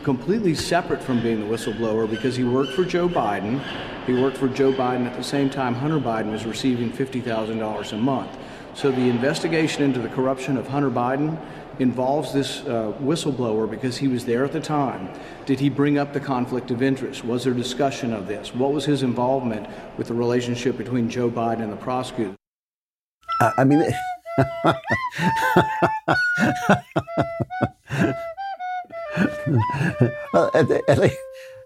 completely 0.04 0.56
separate 0.56 1.02
from 1.02 1.22
being 1.22 1.40
the 1.40 1.46
whistleblower 1.46 2.10
because 2.10 2.36
he 2.36 2.44
worked 2.44 2.74
for 2.74 2.84
Joe 2.84 3.08
Biden. 3.08 3.64
He 4.06 4.14
worked 4.14 4.38
for 4.38 4.48
Joe 4.48 4.74
Biden 4.74 5.06
at 5.06 5.16
the 5.16 5.24
same 5.24 5.50
time 5.50 5.76
Hunter 5.76 6.00
Biden 6.00 6.32
was 6.32 6.46
receiving 6.46 6.92
$50,000 6.92 7.94
a 7.94 7.98
month. 7.98 8.38
So 8.74 8.90
the 8.92 9.10
investigation 9.10 9.84
into 9.84 10.00
the 10.00 10.10
corruption 10.10 10.58
of 10.58 10.68
Hunter 10.68 10.90
Biden 10.90 11.38
involves 11.80 12.34
this 12.34 12.62
uh, 12.62 12.94
whistleblower 13.02 13.70
because 13.70 13.98
he 13.98 14.08
was 14.08 14.26
there 14.26 14.46
at 14.46 14.52
the 14.52 14.60
time. 14.60 15.10
Did 15.46 15.60
he 15.60 15.70
bring 15.70 15.98
up 15.98 16.14
the 16.14 16.20
conflict 16.20 16.72
of 16.72 16.82
interest? 16.82 17.26
Was 17.26 17.44
there 17.44 17.54
discussion 17.54 18.14
of 18.14 18.28
this? 18.28 18.54
What 18.54 18.72
was 18.72 18.86
his 18.86 19.04
involvement 19.04 19.68
with 19.98 20.08
the 20.08 20.14
relationship 20.14 20.78
between 20.78 21.10
Joe 21.10 21.30
Biden 21.30 21.62
and 21.62 21.72
the 21.72 21.78
prosecutor? 21.78 22.36
I 23.40 23.64
mean, 23.64 23.84
er, 30.54 30.64
det, 30.64 30.82
er, 30.88 30.96
det, 30.96 31.12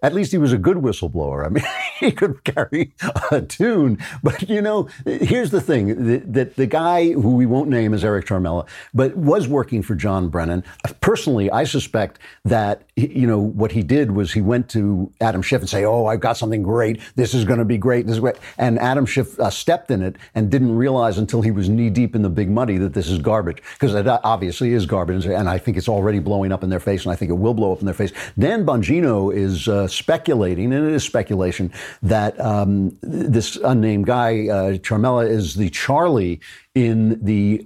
at 0.02 0.14
least 0.14 0.32
he 0.32 0.38
was 0.38 0.54
a 0.54 0.58
good 0.58 0.78
whistleblower. 0.78 1.46
I 1.46 1.50
mean, 1.50 1.64
he 2.00 2.12
could 2.12 2.44
carry 2.44 2.94
a 3.32 3.42
tune. 3.42 3.98
But 4.24 4.50
you 4.50 4.62
know, 4.62 4.90
here's 5.06 5.52
the 5.52 5.62
thing: 5.62 6.32
that 6.32 6.56
the, 6.56 6.66
guy 6.66 7.12
who 7.12 7.36
we 7.36 7.46
won't 7.46 7.70
name 7.70 7.94
is 7.94 8.04
Eric 8.04 8.26
Ciaramella, 8.26 8.68
but 8.94 9.16
was 9.16 9.48
working 9.48 9.84
for 9.84 9.96
John 9.96 10.30
Brennan. 10.30 10.64
Personally, 11.00 11.50
I 11.52 11.64
suspect 11.64 12.20
that 12.44 12.84
you 12.96 13.28
know 13.28 13.40
what 13.40 13.72
he 13.72 13.84
did 13.84 14.12
was 14.12 14.34
he 14.34 14.42
went 14.42 14.70
to 14.70 15.12
Adam 15.22 15.42
Schiff 15.42 15.62
and 15.62 15.70
say, 15.70 15.86
"Oh, 15.86 16.06
I've 16.08 16.20
got 16.20 16.38
something 16.38 16.64
great. 16.64 17.00
This 17.16 17.34
is 17.34 17.46
going 17.46 17.60
to 17.60 17.66
be 17.66 17.78
great. 17.78 18.08
This 18.08 18.16
is 18.16 18.20
great." 18.20 18.38
And 18.58 18.80
Adam 18.80 19.06
Schiff 19.06 19.40
uh, 19.40 19.50
stepped 19.50 19.92
in 19.92 20.02
it 20.02 20.16
and 20.34 20.50
didn't 20.50 20.76
realize 20.76 21.18
until 21.18 21.42
he 21.42 21.52
was 21.52 21.70
knee 21.70 21.90
deep 21.90 22.16
in 22.16 22.22
the 22.22 22.30
big 22.30 22.50
muddy 22.50 22.78
that 22.78 22.94
this 22.94 23.10
is 23.10 23.20
garbage 23.20 23.62
because 23.74 23.94
it 23.94 24.08
obviously 24.08 24.74
is 24.74 24.86
garbage, 24.86 25.26
and 25.26 25.50
I 25.50 25.58
think 25.58 25.78
it's 25.78 25.90
already 25.90 26.20
blowing 26.20 26.52
up 26.52 26.64
in 26.64 26.70
their 26.70 26.80
face, 26.80 27.04
and 27.04 27.12
I 27.12 27.16
think 27.16 27.30
it 27.30 27.36
will 27.36 27.54
blow 27.54 27.72
up 27.72 27.80
in 27.80 27.86
their 27.86 27.94
face. 27.94 28.12
Dan 28.38 28.66
Bongino 28.66 29.34
is 29.34 29.68
uh, 29.68 29.85
speculating, 29.88 30.74
and 30.74 30.88
it 30.88 30.94
is 30.94 31.04
speculation, 31.04 31.72
that 32.02 32.40
um, 32.40 32.98
this 33.02 33.56
unnamed 33.58 34.06
guy, 34.06 34.48
uh, 34.48 34.74
Ciaramella, 34.78 35.30
is 35.30 35.56
the 35.56 35.70
Charlie 35.70 36.40
in 36.76 37.24
the 37.24 37.66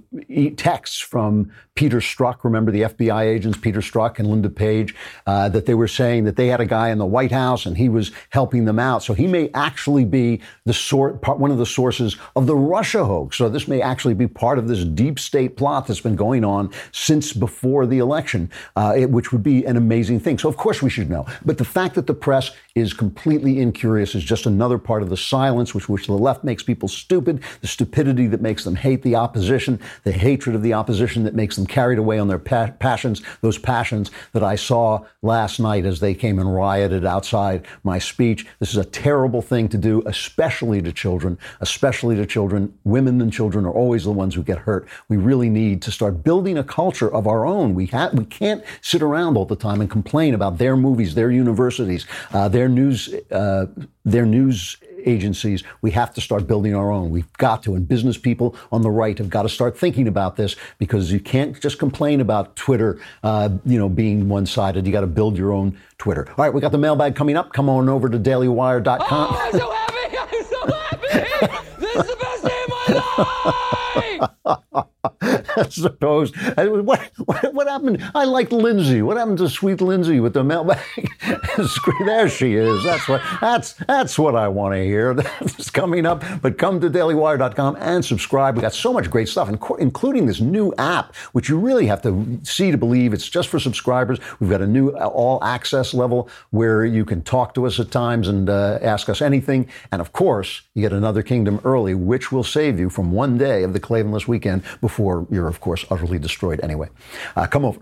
texts 0.56 1.00
from 1.00 1.50
Peter 1.74 1.98
Strzok, 1.98 2.44
remember 2.44 2.70
the 2.70 2.82
FBI 2.82 3.24
agents, 3.24 3.58
Peter 3.58 3.80
Strzok 3.80 4.20
and 4.20 4.28
Linda 4.28 4.48
Page, 4.48 4.94
uh, 5.26 5.48
that 5.48 5.66
they 5.66 5.74
were 5.74 5.88
saying 5.88 6.24
that 6.24 6.36
they 6.36 6.46
had 6.46 6.60
a 6.60 6.66
guy 6.66 6.90
in 6.90 6.98
the 6.98 7.06
White 7.06 7.32
House 7.32 7.66
and 7.66 7.76
he 7.76 7.88
was 7.88 8.12
helping 8.28 8.66
them 8.66 8.78
out. 8.78 9.02
So 9.02 9.12
he 9.14 9.26
may 9.26 9.50
actually 9.52 10.04
be 10.04 10.40
the 10.64 10.72
sort, 10.72 11.26
one 11.26 11.50
of 11.50 11.58
the 11.58 11.66
sources 11.66 12.16
of 12.36 12.46
the 12.46 12.54
Russia 12.54 13.04
hoax. 13.04 13.36
So 13.36 13.48
this 13.48 13.66
may 13.66 13.80
actually 13.80 14.14
be 14.14 14.28
part 14.28 14.58
of 14.58 14.68
this 14.68 14.84
deep 14.84 15.18
state 15.18 15.56
plot 15.56 15.88
that's 15.88 16.00
been 16.00 16.16
going 16.16 16.44
on 16.44 16.70
since 16.92 17.32
before 17.32 17.86
the 17.86 17.98
election, 17.98 18.48
uh, 18.76 18.94
it, 18.96 19.10
which 19.10 19.32
would 19.32 19.42
be 19.42 19.64
an 19.64 19.76
amazing 19.76 20.20
thing. 20.20 20.38
So 20.38 20.48
of 20.48 20.56
course 20.56 20.82
we 20.82 20.90
should 20.90 21.10
know. 21.10 21.26
But 21.44 21.58
the 21.58 21.64
fact 21.64 21.96
that 21.96 22.06
the 22.06 22.14
press 22.14 22.52
is 22.76 22.92
completely 22.92 23.58
incurious 23.58 24.14
is 24.14 24.22
just 24.22 24.46
another 24.46 24.78
part 24.78 25.02
of 25.02 25.10
the 25.10 25.16
silence 25.16 25.74
which, 25.74 25.88
which 25.88 26.06
the 26.06 26.12
left 26.12 26.44
makes 26.44 26.62
people 26.62 26.88
stupid, 26.88 27.42
the 27.60 27.66
stupidity 27.66 28.28
that 28.28 28.40
makes 28.40 28.64
them 28.64 28.76
hate 28.76 28.99
the 29.02 29.14
opposition, 29.16 29.80
the 30.04 30.12
hatred 30.12 30.54
of 30.54 30.62
the 30.62 30.74
opposition 30.74 31.24
that 31.24 31.34
makes 31.34 31.56
them 31.56 31.66
carried 31.66 31.98
away 31.98 32.18
on 32.18 32.28
their 32.28 32.38
pa- 32.38 32.72
passions, 32.78 33.22
those 33.40 33.58
passions 33.58 34.10
that 34.32 34.42
I 34.42 34.56
saw 34.56 35.04
last 35.22 35.60
night 35.60 35.86
as 35.86 36.00
they 36.00 36.14
came 36.14 36.38
and 36.38 36.54
rioted 36.54 37.04
outside 37.04 37.66
my 37.82 37.98
speech. 37.98 38.46
This 38.58 38.70
is 38.70 38.76
a 38.76 38.84
terrible 38.84 39.42
thing 39.42 39.68
to 39.68 39.78
do, 39.78 40.02
especially 40.06 40.82
to 40.82 40.92
children, 40.92 41.38
especially 41.60 42.16
to 42.16 42.26
children. 42.26 42.72
Women 42.84 43.20
and 43.20 43.32
children 43.32 43.64
are 43.66 43.72
always 43.72 44.04
the 44.04 44.12
ones 44.12 44.34
who 44.34 44.42
get 44.42 44.58
hurt. 44.58 44.88
We 45.08 45.16
really 45.16 45.50
need 45.50 45.82
to 45.82 45.90
start 45.90 46.22
building 46.22 46.58
a 46.58 46.64
culture 46.64 47.12
of 47.12 47.26
our 47.26 47.46
own. 47.46 47.74
We, 47.74 47.86
ha- 47.86 48.10
we 48.12 48.24
can't 48.24 48.64
sit 48.80 49.02
around 49.02 49.36
all 49.36 49.46
the 49.46 49.56
time 49.56 49.80
and 49.80 49.90
complain 49.90 50.34
about 50.34 50.58
their 50.58 50.76
movies, 50.76 51.14
their 51.14 51.30
universities, 51.30 52.06
uh, 52.32 52.48
their 52.48 52.68
news, 52.68 53.12
uh, 53.30 53.66
their 54.04 54.26
news 54.26 54.76
agencies. 55.06 55.64
We 55.82 55.90
have 55.92 56.14
to 56.14 56.20
start 56.20 56.46
building 56.46 56.74
our 56.74 56.90
own. 56.90 57.10
We've 57.10 57.32
got 57.34 57.62
to. 57.64 57.74
And 57.74 57.86
business 57.86 58.16
people 58.18 58.56
on 58.72 58.82
the 58.82 58.90
right 58.90 59.16
have 59.18 59.30
got 59.30 59.42
to 59.42 59.48
start 59.48 59.78
thinking 59.78 60.08
about 60.08 60.36
this 60.36 60.56
because 60.78 61.12
you 61.12 61.20
can't 61.20 61.60
just 61.60 61.78
complain 61.78 62.20
about 62.20 62.56
Twitter, 62.56 63.00
uh, 63.22 63.50
you 63.64 63.78
know, 63.78 63.88
being 63.88 64.28
one-sided. 64.28 64.86
You 64.86 64.92
got 64.92 65.02
to 65.02 65.06
build 65.06 65.36
your 65.36 65.52
own 65.52 65.78
Twitter. 65.98 66.28
All 66.30 66.44
right, 66.44 66.52
we 66.52 66.60
got 66.60 66.72
the 66.72 66.78
mailbag 66.78 67.14
coming 67.14 67.36
up. 67.36 67.52
Come 67.52 67.68
on 67.68 67.88
over 67.88 68.08
to 68.08 68.18
dailywire.com. 68.18 69.06
Oh, 69.10 69.38
I'm 69.38 69.52
so 69.52 69.70
happy! 69.70 70.18
I'm 70.18 70.44
so 70.44 70.66
happy! 70.66 71.60
This 71.78 71.96
is 71.96 72.06
the 72.06 72.16
best 72.16 72.44
day 72.44 72.64
of 72.64 72.68
my 72.70 74.30
life! 74.74 74.86
I 75.22 75.66
suppose. 75.70 76.32
What, 76.56 77.10
what, 77.24 77.54
what, 77.54 77.68
happened? 77.68 78.04
I 78.14 78.24
liked 78.24 78.52
Lindsay. 78.52 79.00
What 79.00 79.16
happened 79.16 79.38
to 79.38 79.48
sweet 79.48 79.80
Lindsay 79.80 80.20
with 80.20 80.34
the 80.34 80.44
mailbag? 80.44 80.78
there 82.04 82.28
she 82.28 82.54
is. 82.54 82.84
That's 82.84 83.08
what. 83.08 83.22
That's 83.40 83.72
that's 83.72 84.18
what 84.18 84.36
I 84.36 84.48
want 84.48 84.74
to 84.74 84.84
hear. 84.84 85.14
That's 85.40 85.70
coming 85.70 86.04
up. 86.04 86.22
But 86.42 86.58
come 86.58 86.80
to 86.80 86.90
dailywire.com 86.90 87.76
and 87.80 88.04
subscribe. 88.04 88.56
We 88.56 88.62
got 88.62 88.74
so 88.74 88.92
much 88.92 89.10
great 89.10 89.28
stuff, 89.28 89.48
including 89.78 90.26
this 90.26 90.40
new 90.40 90.74
app, 90.76 91.16
which 91.32 91.48
you 91.48 91.58
really 91.58 91.86
have 91.86 92.02
to 92.02 92.38
see 92.42 92.70
to 92.70 92.76
believe. 92.76 93.14
It's 93.14 93.28
just 93.28 93.48
for 93.48 93.58
subscribers. 93.58 94.18
We've 94.38 94.50
got 94.50 94.60
a 94.60 94.66
new 94.66 94.90
all 94.90 95.42
access 95.42 95.94
level 95.94 96.28
where 96.50 96.84
you 96.84 97.06
can 97.06 97.22
talk 97.22 97.54
to 97.54 97.66
us 97.66 97.80
at 97.80 97.90
times 97.90 98.28
and 98.28 98.50
uh, 98.50 98.78
ask 98.82 99.08
us 99.08 99.22
anything. 99.22 99.68
And 99.92 100.02
of 100.02 100.12
course, 100.12 100.62
you 100.74 100.82
get 100.82 100.92
another 100.92 101.22
kingdom 101.22 101.60
early, 101.64 101.94
which 101.94 102.30
will 102.30 102.44
save 102.44 102.78
you 102.78 102.90
from 102.90 103.12
one 103.12 103.38
day 103.38 103.62
of 103.62 103.72
the 103.72 103.80
Klavanless 103.80 104.28
weekend 104.28 104.62
before 104.90 105.26
you're, 105.30 105.46
of 105.46 105.60
course, 105.60 105.84
utterly 105.88 106.18
destroyed 106.18 106.60
anyway. 106.62 106.88
Uh, 107.36 107.46
come 107.46 107.64
over. 107.64 107.80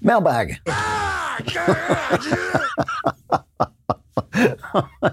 Mailbag. 0.00 0.56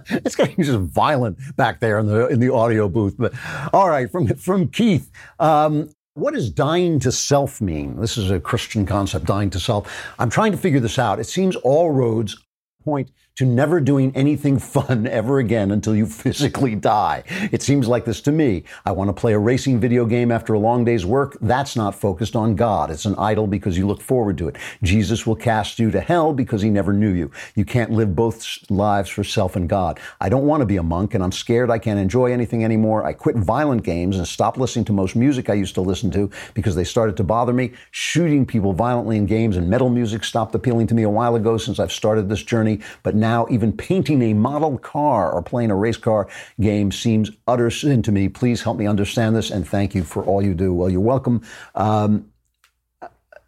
it's 0.10 0.36
getting 0.36 0.64
just 0.64 0.80
violent 0.80 1.38
back 1.56 1.80
there 1.80 2.00
in 2.00 2.08
the 2.08 2.28
in 2.28 2.40
the 2.40 2.54
audio 2.54 2.88
booth. 2.88 3.16
But 3.18 3.34
all 3.74 3.90
right, 3.90 4.10
from 4.10 4.28
from 4.36 4.70
Keith. 4.70 5.12
Um, 5.40 5.90
what 6.14 6.34
does 6.34 6.50
dying 6.50 7.00
to 7.00 7.12
self 7.12 7.62
mean? 7.62 8.00
This 8.00 8.18
is 8.18 8.32
a 8.32 8.40
Christian 8.40 8.86
concept, 8.86 9.26
dying 9.26 9.50
to 9.52 9.60
self. 9.60 10.14
I'm 10.20 10.30
trying 10.30 10.52
to 10.52 10.58
figure 10.58 10.80
this 10.80 11.00
out. 11.00 11.20
It 11.20 11.26
seems 11.26 11.56
all 11.58 11.92
roads 11.92 12.38
point 12.84 13.12
to 13.36 13.46
never 13.46 13.80
doing 13.80 14.12
anything 14.16 14.60
fun 14.72 15.08
ever 15.08 15.40
again 15.40 15.72
until 15.72 15.96
you 15.96 16.06
physically 16.06 16.76
die. 16.76 17.24
It 17.52 17.62
seems 17.62 17.88
like 17.88 18.06
this 18.06 18.22
to 18.22 18.32
me. 18.32 18.64
I 18.86 18.92
want 18.92 19.10
to 19.10 19.14
play 19.14 19.34
a 19.34 19.40
racing 19.40 19.80
video 19.80 20.06
game 20.06 20.32
after 20.32 20.54
a 20.54 20.60
long 20.60 20.86
day's 20.86 21.06
work. 21.06 21.38
That's 21.42 21.76
not 21.76 21.96
focused 21.96 22.36
on 22.36 22.56
God. 22.56 22.92
It's 22.92 23.06
an 23.06 23.16
idol 23.16 23.48
because 23.48 23.78
you 23.78 23.88
look 23.88 24.02
forward 24.02 24.38
to 24.40 24.48
it. 24.48 24.58
Jesus 24.84 25.26
will 25.26 25.36
cast 25.36 25.80
you 25.80 25.92
to 25.92 26.02
hell 26.02 26.34
because 26.34 26.62
he 26.62 26.70
never 26.70 26.94
knew 26.94 27.12
you. 27.12 27.32
You 27.56 27.66
can't 27.66 27.92
live 27.92 28.16
both 28.16 28.70
lives 28.70 29.10
for 29.10 29.24
self 29.24 29.56
and 29.56 29.68
God. 29.68 30.00
I 30.20 30.30
don't 30.30 30.46
want 30.46 30.62
to 30.62 30.66
be 30.66 30.78
a 30.78 30.84
monk 30.84 31.14
and 31.14 31.24
I'm 31.24 31.32
scared 31.32 31.70
I 31.70 31.80
can't 31.80 32.00
enjoy 32.00 32.32
anything 32.32 32.64
anymore. 32.64 33.06
I 33.06 33.14
quit 33.14 33.36
violent 33.36 33.84
games 33.84 34.18
and 34.18 34.28
stopped 34.28 34.58
listening 34.58 34.86
to 34.86 34.94
most 34.94 35.16
music 35.16 35.50
I 35.50 35.54
used 35.54 35.76
to 35.76 35.82
listen 35.82 36.12
to 36.12 36.30
because 36.54 36.76
they 36.76 36.84
started 36.84 37.18
to 37.18 37.24
bother 37.24 37.54
me. 37.54 37.74
Shooting 37.92 38.46
people 38.46 38.74
violently 38.74 39.18
in 39.18 39.26
games 39.26 39.58
and 39.58 39.70
metal 39.70 39.90
music 39.90 40.24
stopped 40.24 40.56
appealing 40.56 40.88
to 40.88 40.96
me 40.96 41.04
a 41.04 41.10
while 41.10 41.36
ago 41.36 41.58
since 41.58 41.80
I've 41.80 41.92
started 41.92 42.30
this 42.30 42.44
journey, 42.44 42.80
but 43.04 43.16
now 43.22 43.48
even 43.50 43.72
painting 43.72 44.22
a 44.24 44.34
model 44.34 44.78
car 44.78 45.32
or 45.32 45.42
playing 45.42 45.72
a 45.72 45.76
race 45.78 45.98
car 45.98 46.28
game 46.60 46.92
seems 46.92 47.32
utter 47.48 47.72
sin 47.72 48.02
to 48.04 48.12
me. 48.12 48.28
Please 48.28 48.64
help 48.64 48.78
me 48.78 48.88
understand 48.88 49.38
this 49.38 49.52
and 49.52 49.66
thank 49.68 49.96
you 49.96 50.04
for 50.04 50.26
all 50.26 50.44
you 50.44 50.54
do. 50.54 50.74
Well, 50.74 50.90
you're 50.90 51.00
welcome. 51.00 51.42
Um, 51.76 52.32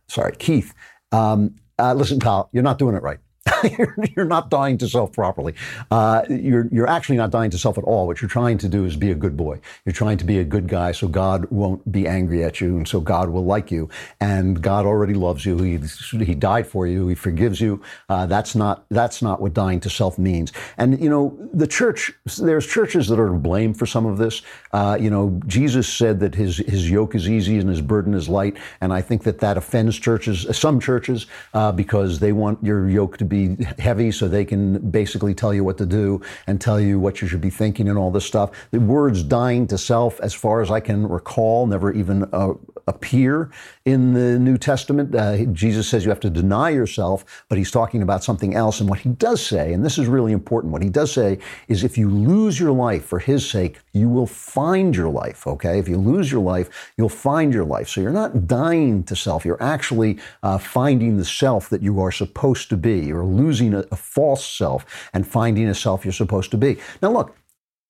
sorry, 0.08 0.36
Keith. 0.38 0.74
Um, 1.12 1.56
uh, 1.78 1.94
listen, 1.94 2.20
pal, 2.20 2.50
you're 2.54 2.64
not 2.64 2.80
doing 2.80 2.96
it 2.96 3.04
right. 3.04 3.20
you're, 3.78 3.96
you're, 4.16 4.26
not 4.26 4.50
dying 4.50 4.78
to 4.78 4.88
self 4.88 5.12
properly. 5.12 5.54
Uh, 5.92 6.24
you're, 6.30 6.68
you're 6.72 6.88
actually 6.88 7.18
not 7.18 7.30
dying 7.30 7.52
to 7.52 7.58
self 7.58 7.78
at 7.78 7.84
all. 7.84 8.08
What 8.08 8.22
you're 8.22 8.30
trying 8.30 8.58
to 8.60 8.70
do 8.70 8.86
is 8.86 8.96
be 8.96 9.12
a 9.12 9.16
good 9.16 9.36
boy. 9.36 9.60
You're 9.86 9.94
trying 9.94 10.18
to 10.20 10.26
be 10.26 10.40
a 10.40 10.44
good 10.44 10.68
guy 10.68 10.94
so 10.94 11.08
God 11.08 11.46
won't 11.52 11.92
be 11.92 12.08
angry 12.08 12.44
at 12.44 12.62
you 12.62 12.78
and 12.78 12.88
so 12.88 13.02
God 13.02 13.30
will 13.30 13.44
like 13.44 13.70
you. 13.70 13.90
And 14.22 14.62
God 14.62 14.86
already 14.86 15.14
loves 15.14 15.46
you. 15.46 15.58
He, 15.58 15.80
he 16.24 16.36
died 16.36 16.68
for 16.68 16.88
you. 16.88 17.08
He 17.10 17.16
forgives 17.16 17.60
you. 17.60 17.82
Uh, 18.08 18.26
that's 18.28 18.56
not, 18.56 18.86
that's 18.90 19.22
not 19.22 19.42
what 19.42 19.54
dying 19.54 19.82
to 19.82 19.90
self 19.90 20.18
means. 20.18 20.54
And, 20.78 21.02
you 21.02 21.10
know, 21.10 21.38
the 21.54 21.68
church, 21.68 22.14
there's 22.38 22.66
churches 22.66 23.08
that 23.10 23.20
are 23.20 23.28
to 23.28 23.34
blame 23.34 23.74
for 23.74 23.86
some 23.86 24.06
of 24.06 24.18
this. 24.18 24.42
Uh, 24.72 24.98
you 25.00 25.10
know, 25.10 25.42
Jesus 25.48 25.92
said 25.92 26.22
that 26.22 26.34
his, 26.34 26.58
his 26.58 26.90
yoke 26.90 27.14
is 27.14 27.30
easy 27.30 27.58
and 27.58 27.70
his 27.70 27.82
burden 27.82 28.14
is 28.14 28.30
light. 28.30 28.56
And 28.80 28.94
I 28.94 29.02
think 29.02 29.24
that 29.24 29.40
that 29.40 29.58
offends 29.58 30.00
churches, 30.00 30.48
some 30.58 30.80
churches, 30.80 31.28
uh, 31.54 31.74
because 31.74 32.20
they 32.20 32.32
want 32.32 32.64
your 32.64 32.88
yoke 32.90 33.18
to 33.18 33.26
be 33.26 33.33
heavy 33.80 34.12
so 34.12 34.28
they 34.28 34.46
can 34.46 34.80
basically 34.92 35.34
tell 35.34 35.54
you 35.54 35.64
what 35.64 35.78
to 35.78 35.86
do 35.86 36.22
and 36.48 36.60
tell 36.60 36.80
you 36.80 37.00
what 37.00 37.22
you 37.22 37.28
should 37.28 37.42
be 37.42 37.50
thinking 37.50 37.90
and 37.90 37.98
all 37.98 38.12
this 38.12 38.26
stuff. 38.26 38.50
The 38.72 38.80
words 38.80 39.24
dying 39.24 39.68
to 39.68 39.78
self, 39.78 40.20
as 40.22 40.34
far 40.34 40.62
as 40.62 40.70
I 40.72 40.80
can 40.80 41.08
recall, 41.08 41.68
never 41.68 41.92
even 41.92 42.24
uh, 42.34 42.54
appear 42.88 43.50
in 43.86 44.14
the 44.14 44.40
New 44.40 44.58
Testament. 44.58 45.16
Uh, 45.16 45.46
Jesus 45.46 45.88
says 45.88 46.04
you 46.04 46.10
have 46.10 46.20
to 46.22 46.30
deny 46.30 46.70
yourself, 46.70 47.46
but 47.50 47.58
he's 47.58 47.72
talking 47.72 48.02
about 48.02 48.24
something 48.24 48.56
else. 48.56 48.80
And 48.80 48.90
what 48.90 49.00
he 49.00 49.10
does 49.10 49.46
say, 49.46 49.74
and 49.74 49.86
this 49.86 49.98
is 49.98 50.08
really 50.08 50.32
important, 50.32 50.74
what 50.74 50.82
he 50.82 50.90
does 50.90 51.12
say 51.12 51.40
is 51.68 51.84
if 51.84 51.98
you 51.98 52.10
lose 52.10 52.60
your 52.60 52.72
life 52.72 53.06
for 53.06 53.20
his 53.20 53.50
sake, 53.50 53.80
you 53.94 54.10
will 54.10 54.28
find 54.28 54.96
your 54.96 55.10
life, 55.10 55.46
okay? 55.48 55.80
If 55.80 55.88
you 55.88 55.98
lose 55.98 56.32
your 56.32 56.42
life, 56.42 56.94
you'll 56.98 57.10
find 57.10 57.54
your 57.54 57.66
life. 57.66 57.90
So 57.90 58.02
you're 58.02 58.12
not 58.12 58.48
dying 58.48 59.04
to 59.04 59.16
self, 59.16 59.46
you're 59.46 59.62
actually 59.62 60.20
uh, 60.42 60.58
finding 60.58 61.18
the 61.18 61.26
self 61.26 61.70
that 61.70 61.82
you 61.82 62.00
are 62.02 62.12
supposed 62.12 62.70
to 62.70 62.78
be. 62.78 63.00
You're 63.00 63.26
losing 63.26 63.74
a, 63.74 63.86
a 63.92 63.96
false 63.96 64.46
self 64.46 65.10
and 65.14 65.26
finding 65.26 65.68
a 65.68 65.76
self 65.76 66.06
you're 66.06 66.12
supposed 66.12 66.52
to 66.52 66.58
be. 66.58 66.78
Now, 67.02 67.12
look, 67.12 67.36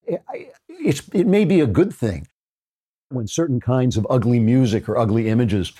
it 0.05 1.27
may 1.27 1.45
be 1.45 1.61
a 1.61 1.67
good 1.67 1.93
thing 1.93 2.27
when 3.13 3.27
certain 3.27 3.59
kinds 3.59 3.97
of 3.97 4.07
ugly 4.09 4.39
music 4.39 4.89
or 4.89 4.97
ugly 4.97 5.29
images 5.29 5.73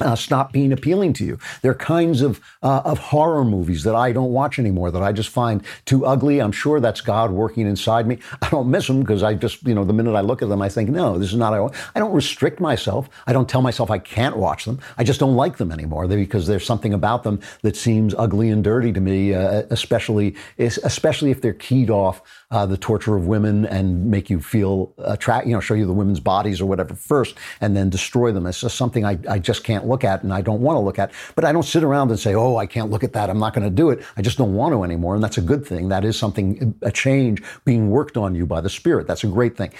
uh, 0.00 0.14
stop 0.14 0.52
being 0.52 0.72
appealing 0.72 1.12
to 1.14 1.24
you. 1.24 1.38
There 1.62 1.70
are 1.70 1.74
kinds 1.74 2.22
of 2.22 2.40
uh, 2.62 2.82
of 2.84 2.98
horror 2.98 3.44
movies 3.44 3.84
that 3.84 3.94
I 3.94 4.12
don't 4.12 4.32
watch 4.32 4.58
anymore 4.58 4.90
that 4.90 5.02
I 5.02 5.12
just 5.12 5.28
find 5.28 5.62
too 5.84 6.06
ugly. 6.06 6.40
I'm 6.40 6.52
sure 6.52 6.80
that's 6.80 7.00
God 7.00 7.30
working 7.30 7.66
inside 7.66 8.06
me. 8.06 8.18
I 8.42 8.50
don't 8.50 8.70
miss 8.70 8.86
them 8.86 9.00
because 9.00 9.22
I 9.22 9.34
just 9.34 9.66
you 9.66 9.74
know 9.74 9.84
the 9.84 9.92
minute 9.92 10.14
I 10.14 10.20
look 10.20 10.42
at 10.42 10.48
them, 10.48 10.62
I 10.62 10.68
think 10.68 10.90
no, 10.90 11.18
this 11.18 11.30
is 11.30 11.36
not. 11.36 11.54
I 11.54 11.58
I 11.94 11.98
don't 11.98 12.12
restrict 12.12 12.60
myself. 12.60 13.08
I 13.26 13.32
don't 13.32 13.48
tell 13.48 13.62
myself 13.62 13.90
I 13.90 13.98
can't 13.98 14.36
watch 14.36 14.64
them. 14.64 14.78
I 14.96 15.04
just 15.04 15.20
don't 15.20 15.36
like 15.36 15.56
them 15.56 15.72
anymore 15.72 16.06
because 16.06 16.46
there's 16.46 16.66
something 16.66 16.94
about 16.94 17.22
them 17.22 17.40
that 17.62 17.76
seems 17.76 18.14
ugly 18.14 18.50
and 18.50 18.62
dirty 18.62 18.92
to 18.92 19.00
me, 19.00 19.34
uh, 19.34 19.62
especially 19.70 20.36
especially 20.58 21.30
if 21.30 21.40
they're 21.40 21.52
keyed 21.52 21.90
off 21.90 22.22
uh, 22.50 22.64
the 22.64 22.78
torture 22.78 23.14
of 23.14 23.26
women 23.26 23.66
and 23.66 24.06
make 24.06 24.30
you 24.30 24.40
feel 24.40 24.94
attract, 24.98 25.46
you 25.46 25.52
know, 25.52 25.60
show 25.60 25.74
you 25.74 25.84
the 25.84 25.92
women's 25.92 26.20
bodies 26.20 26.60
or 26.60 26.66
whatever 26.66 26.94
first, 26.94 27.36
and 27.60 27.76
then 27.76 27.90
destroy 27.90 28.32
them. 28.32 28.46
It's 28.46 28.60
just 28.60 28.76
something 28.76 29.04
I, 29.04 29.18
I 29.28 29.38
just 29.38 29.64
can't 29.64 29.86
look 29.86 30.02
at, 30.02 30.22
and 30.22 30.32
I 30.32 30.40
don't 30.40 30.62
want 30.62 30.76
to 30.76 30.80
look 30.80 30.98
at. 30.98 31.12
But 31.34 31.44
I 31.44 31.52
don't 31.52 31.64
sit 31.64 31.84
around 31.84 32.10
and 32.10 32.18
say, 32.18 32.34
"Oh, 32.34 32.56
I 32.56 32.66
can't 32.66 32.90
look 32.90 33.04
at 33.04 33.12
that. 33.12 33.28
I'm 33.28 33.38
not 33.38 33.52
going 33.52 33.64
to 33.68 33.74
do 33.74 33.90
it." 33.90 34.02
I 34.16 34.22
just 34.22 34.38
don't 34.38 34.54
want 34.54 34.72
to 34.72 34.82
anymore, 34.82 35.14
and 35.14 35.22
that's 35.22 35.38
a 35.38 35.42
good 35.42 35.66
thing. 35.66 35.88
That 35.88 36.04
is 36.04 36.18
something, 36.18 36.74
a 36.82 36.90
change 36.90 37.42
being 37.64 37.90
worked 37.90 38.16
on 38.16 38.34
you 38.34 38.46
by 38.46 38.62
the 38.62 38.70
Spirit. 38.70 39.06
That's 39.06 39.24
a 39.24 39.28
great 39.28 39.56
thing. 39.56 39.72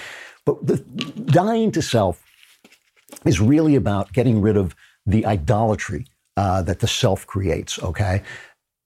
But 0.44 0.66
the 0.66 0.76
dying 0.76 1.72
to 1.72 1.82
self 1.82 2.22
is 3.24 3.40
really 3.40 3.76
about 3.76 4.12
getting 4.12 4.42
rid 4.42 4.56
of 4.58 4.74
the 5.06 5.24
idolatry 5.24 6.06
uh, 6.36 6.62
that 6.62 6.80
the 6.80 6.86
self 6.86 7.26
creates. 7.26 7.82
Okay, 7.82 8.22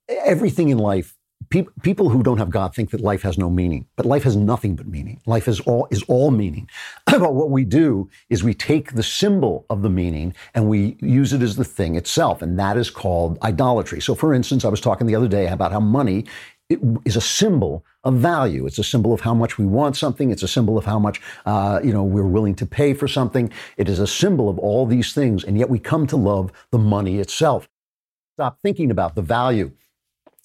everything 0.08 0.68
in 0.68 0.78
life 0.78 1.16
people 1.50 2.08
who 2.08 2.22
don't 2.22 2.38
have 2.38 2.50
God 2.50 2.74
think 2.74 2.90
that 2.90 3.00
life 3.00 3.22
has 3.22 3.38
no 3.38 3.48
meaning, 3.48 3.86
but 3.96 4.06
life 4.06 4.22
has 4.24 4.36
nothing 4.36 4.76
but 4.76 4.86
meaning. 4.86 5.20
Life 5.26 5.48
is 5.48 5.60
all 5.60 5.88
is 5.90 6.02
all 6.04 6.30
meaning. 6.30 6.68
but 7.06 7.34
what 7.34 7.50
we 7.50 7.64
do 7.64 8.10
is 8.28 8.44
we 8.44 8.54
take 8.54 8.92
the 8.92 9.02
symbol 9.02 9.64
of 9.70 9.82
the 9.82 9.90
meaning 9.90 10.34
and 10.54 10.68
we 10.68 10.96
use 11.00 11.32
it 11.32 11.42
as 11.42 11.56
the 11.56 11.64
thing 11.64 11.96
itself, 11.96 12.42
and 12.42 12.58
that 12.58 12.76
is 12.76 12.90
called 12.90 13.38
idolatry. 13.42 14.00
So, 14.00 14.14
for 14.14 14.34
instance, 14.34 14.64
I 14.64 14.68
was 14.68 14.80
talking 14.80 15.06
the 15.06 15.16
other 15.16 15.28
day 15.28 15.46
about 15.48 15.72
how 15.72 15.80
money 15.80 16.26
is 17.04 17.16
a 17.16 17.20
symbol 17.20 17.84
of 18.04 18.14
value. 18.14 18.66
It's 18.66 18.78
a 18.78 18.84
symbol 18.84 19.12
of 19.12 19.20
how 19.20 19.34
much 19.34 19.58
we 19.58 19.66
want 19.66 19.96
something. 19.96 20.30
It's 20.30 20.42
a 20.42 20.48
symbol 20.48 20.78
of 20.78 20.84
how 20.84 20.98
much 20.98 21.20
uh, 21.46 21.80
you 21.82 21.92
know 21.92 22.02
we're 22.02 22.26
willing 22.26 22.54
to 22.56 22.66
pay 22.66 22.94
for 22.94 23.08
something. 23.08 23.50
It 23.76 23.88
is 23.88 23.98
a 23.98 24.06
symbol 24.06 24.48
of 24.48 24.58
all 24.58 24.86
these 24.86 25.12
things, 25.12 25.44
and 25.44 25.58
yet 25.58 25.70
we 25.70 25.78
come 25.78 26.06
to 26.08 26.16
love 26.16 26.52
the 26.70 26.78
money 26.78 27.18
itself. 27.18 27.68
Stop 28.36 28.58
thinking 28.62 28.90
about 28.90 29.14
the 29.14 29.22
value 29.22 29.72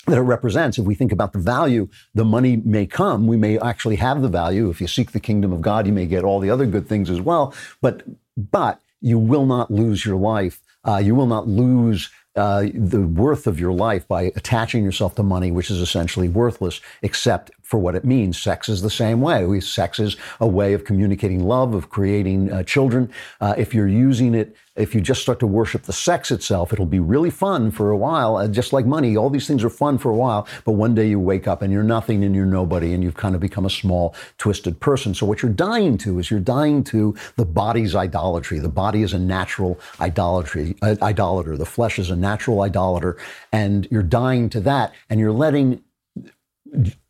that 0.08 0.18
it 0.18 0.22
represents. 0.22 0.78
If 0.78 0.86
we 0.86 0.96
think 0.96 1.12
about 1.12 1.34
the 1.34 1.40
value, 1.40 1.88
the 2.16 2.26
money 2.26 2.58
may 2.58 2.86
come. 2.86 3.28
We 3.28 3.38
may 3.38 3.60
actually 3.60 3.98
have 3.98 4.22
the 4.22 4.30
value. 4.30 4.70
If 4.70 4.82
you 4.82 4.88
seek 4.88 5.12
the 5.12 5.20
kingdom 5.20 5.54
of 5.54 5.62
God, 5.62 5.86
you 5.86 5.94
may 5.94 6.06
get 6.06 6.24
all 6.24 6.40
the 6.40 6.50
other 6.50 6.66
good 6.66 6.88
things 6.88 7.10
as 7.10 7.22
well. 7.22 7.54
But 7.82 8.04
but 8.36 8.82
you 9.02 9.20
will 9.20 9.46
not 9.46 9.70
lose 9.70 10.06
your 10.06 10.18
life. 10.18 10.62
Uh, 10.84 10.98
you 10.98 11.14
will 11.14 11.26
not 11.28 11.48
lose 11.48 12.10
uh, 12.36 12.68
the 12.74 13.02
worth 13.02 13.48
of 13.48 13.60
your 13.60 13.74
life 13.74 14.08
by 14.08 14.24
attaching 14.36 14.84
yourself 14.84 15.16
to 15.16 15.24
money, 15.24 15.52
which 15.52 15.72
is 15.72 15.82
essentially 15.82 16.30
worthless, 16.30 16.80
except 17.02 17.52
for 17.68 17.78
what 17.78 17.96
it 17.96 18.06
means. 18.06 18.42
Sex 18.42 18.70
is 18.70 18.82
the 18.82 18.90
same 18.90 19.20
way. 19.20 19.46
We, 19.46 19.60
sex 19.60 20.00
is 20.00 20.16
a 20.40 20.48
way 20.48 20.72
of 20.72 20.86
communicating 20.86 21.44
love, 21.44 21.74
of 21.74 21.90
creating 21.90 22.50
uh, 22.50 22.64
children. 22.64 23.12
Uh, 23.42 23.56
if 23.58 23.74
you're 23.74 23.90
using 23.90 24.34
it, 24.34 24.56
if 24.78 24.96
you 24.96 25.02
just 25.02 25.22
start 25.22 25.40
to 25.40 25.48
worship 25.48 25.84
the 25.84 25.92
sex 25.92 26.32
itself, 26.32 26.72
it'll 26.72 26.86
be 26.86 27.02
really 27.02 27.30
fun 27.30 27.72
for 27.72 27.92
a 27.92 27.98
while. 27.98 28.38
Uh, 28.38 28.48
just 28.48 28.72
like 28.72 28.86
money, 28.86 29.18
all 29.18 29.30
these 29.30 29.48
things 29.48 29.66
are 29.66 29.70
fun 29.70 29.98
for 29.98 30.10
a 30.10 30.16
while, 30.16 30.48
but 30.64 30.74
one 30.74 30.96
day 30.96 31.10
you 31.10 31.20
wake 31.20 31.46
up 31.46 31.62
and 31.62 31.74
you're 31.74 31.84
nothing 31.84 32.24
and 32.24 32.34
you're 32.34 32.46
nobody 32.46 32.94
and 32.94 33.04
you've 33.04 33.18
kind 33.18 33.36
of 33.36 33.42
become 33.42 33.66
a 33.66 33.70
small, 33.70 34.16
twisted 34.38 34.80
person. 34.80 35.14
So 35.14 35.26
what 35.26 35.42
you're 35.42 35.52
dying 35.52 35.98
to 36.00 36.20
is 36.20 36.32
you're 36.32 36.40
dying 36.40 36.86
to 36.86 37.18
the 37.36 37.46
body's 37.46 37.96
idolatry. 37.96 38.60
The 38.60 38.70
body 38.70 39.02
is 39.02 39.12
a 39.12 39.20
natural 39.20 39.78
idolatry, 40.00 40.78
uh, 40.82 40.96
idolater. 41.02 41.58
The 41.58 41.66
flesh 41.66 42.00
is 42.00 42.10
a 42.10 42.16
natural 42.16 42.62
idolater, 42.62 43.18
and 43.52 43.90
you're 43.92 44.04
dying 44.04 44.50
to 44.52 44.62
that, 44.62 44.94
and 45.10 45.20
you're 45.20 45.34
letting 45.34 45.84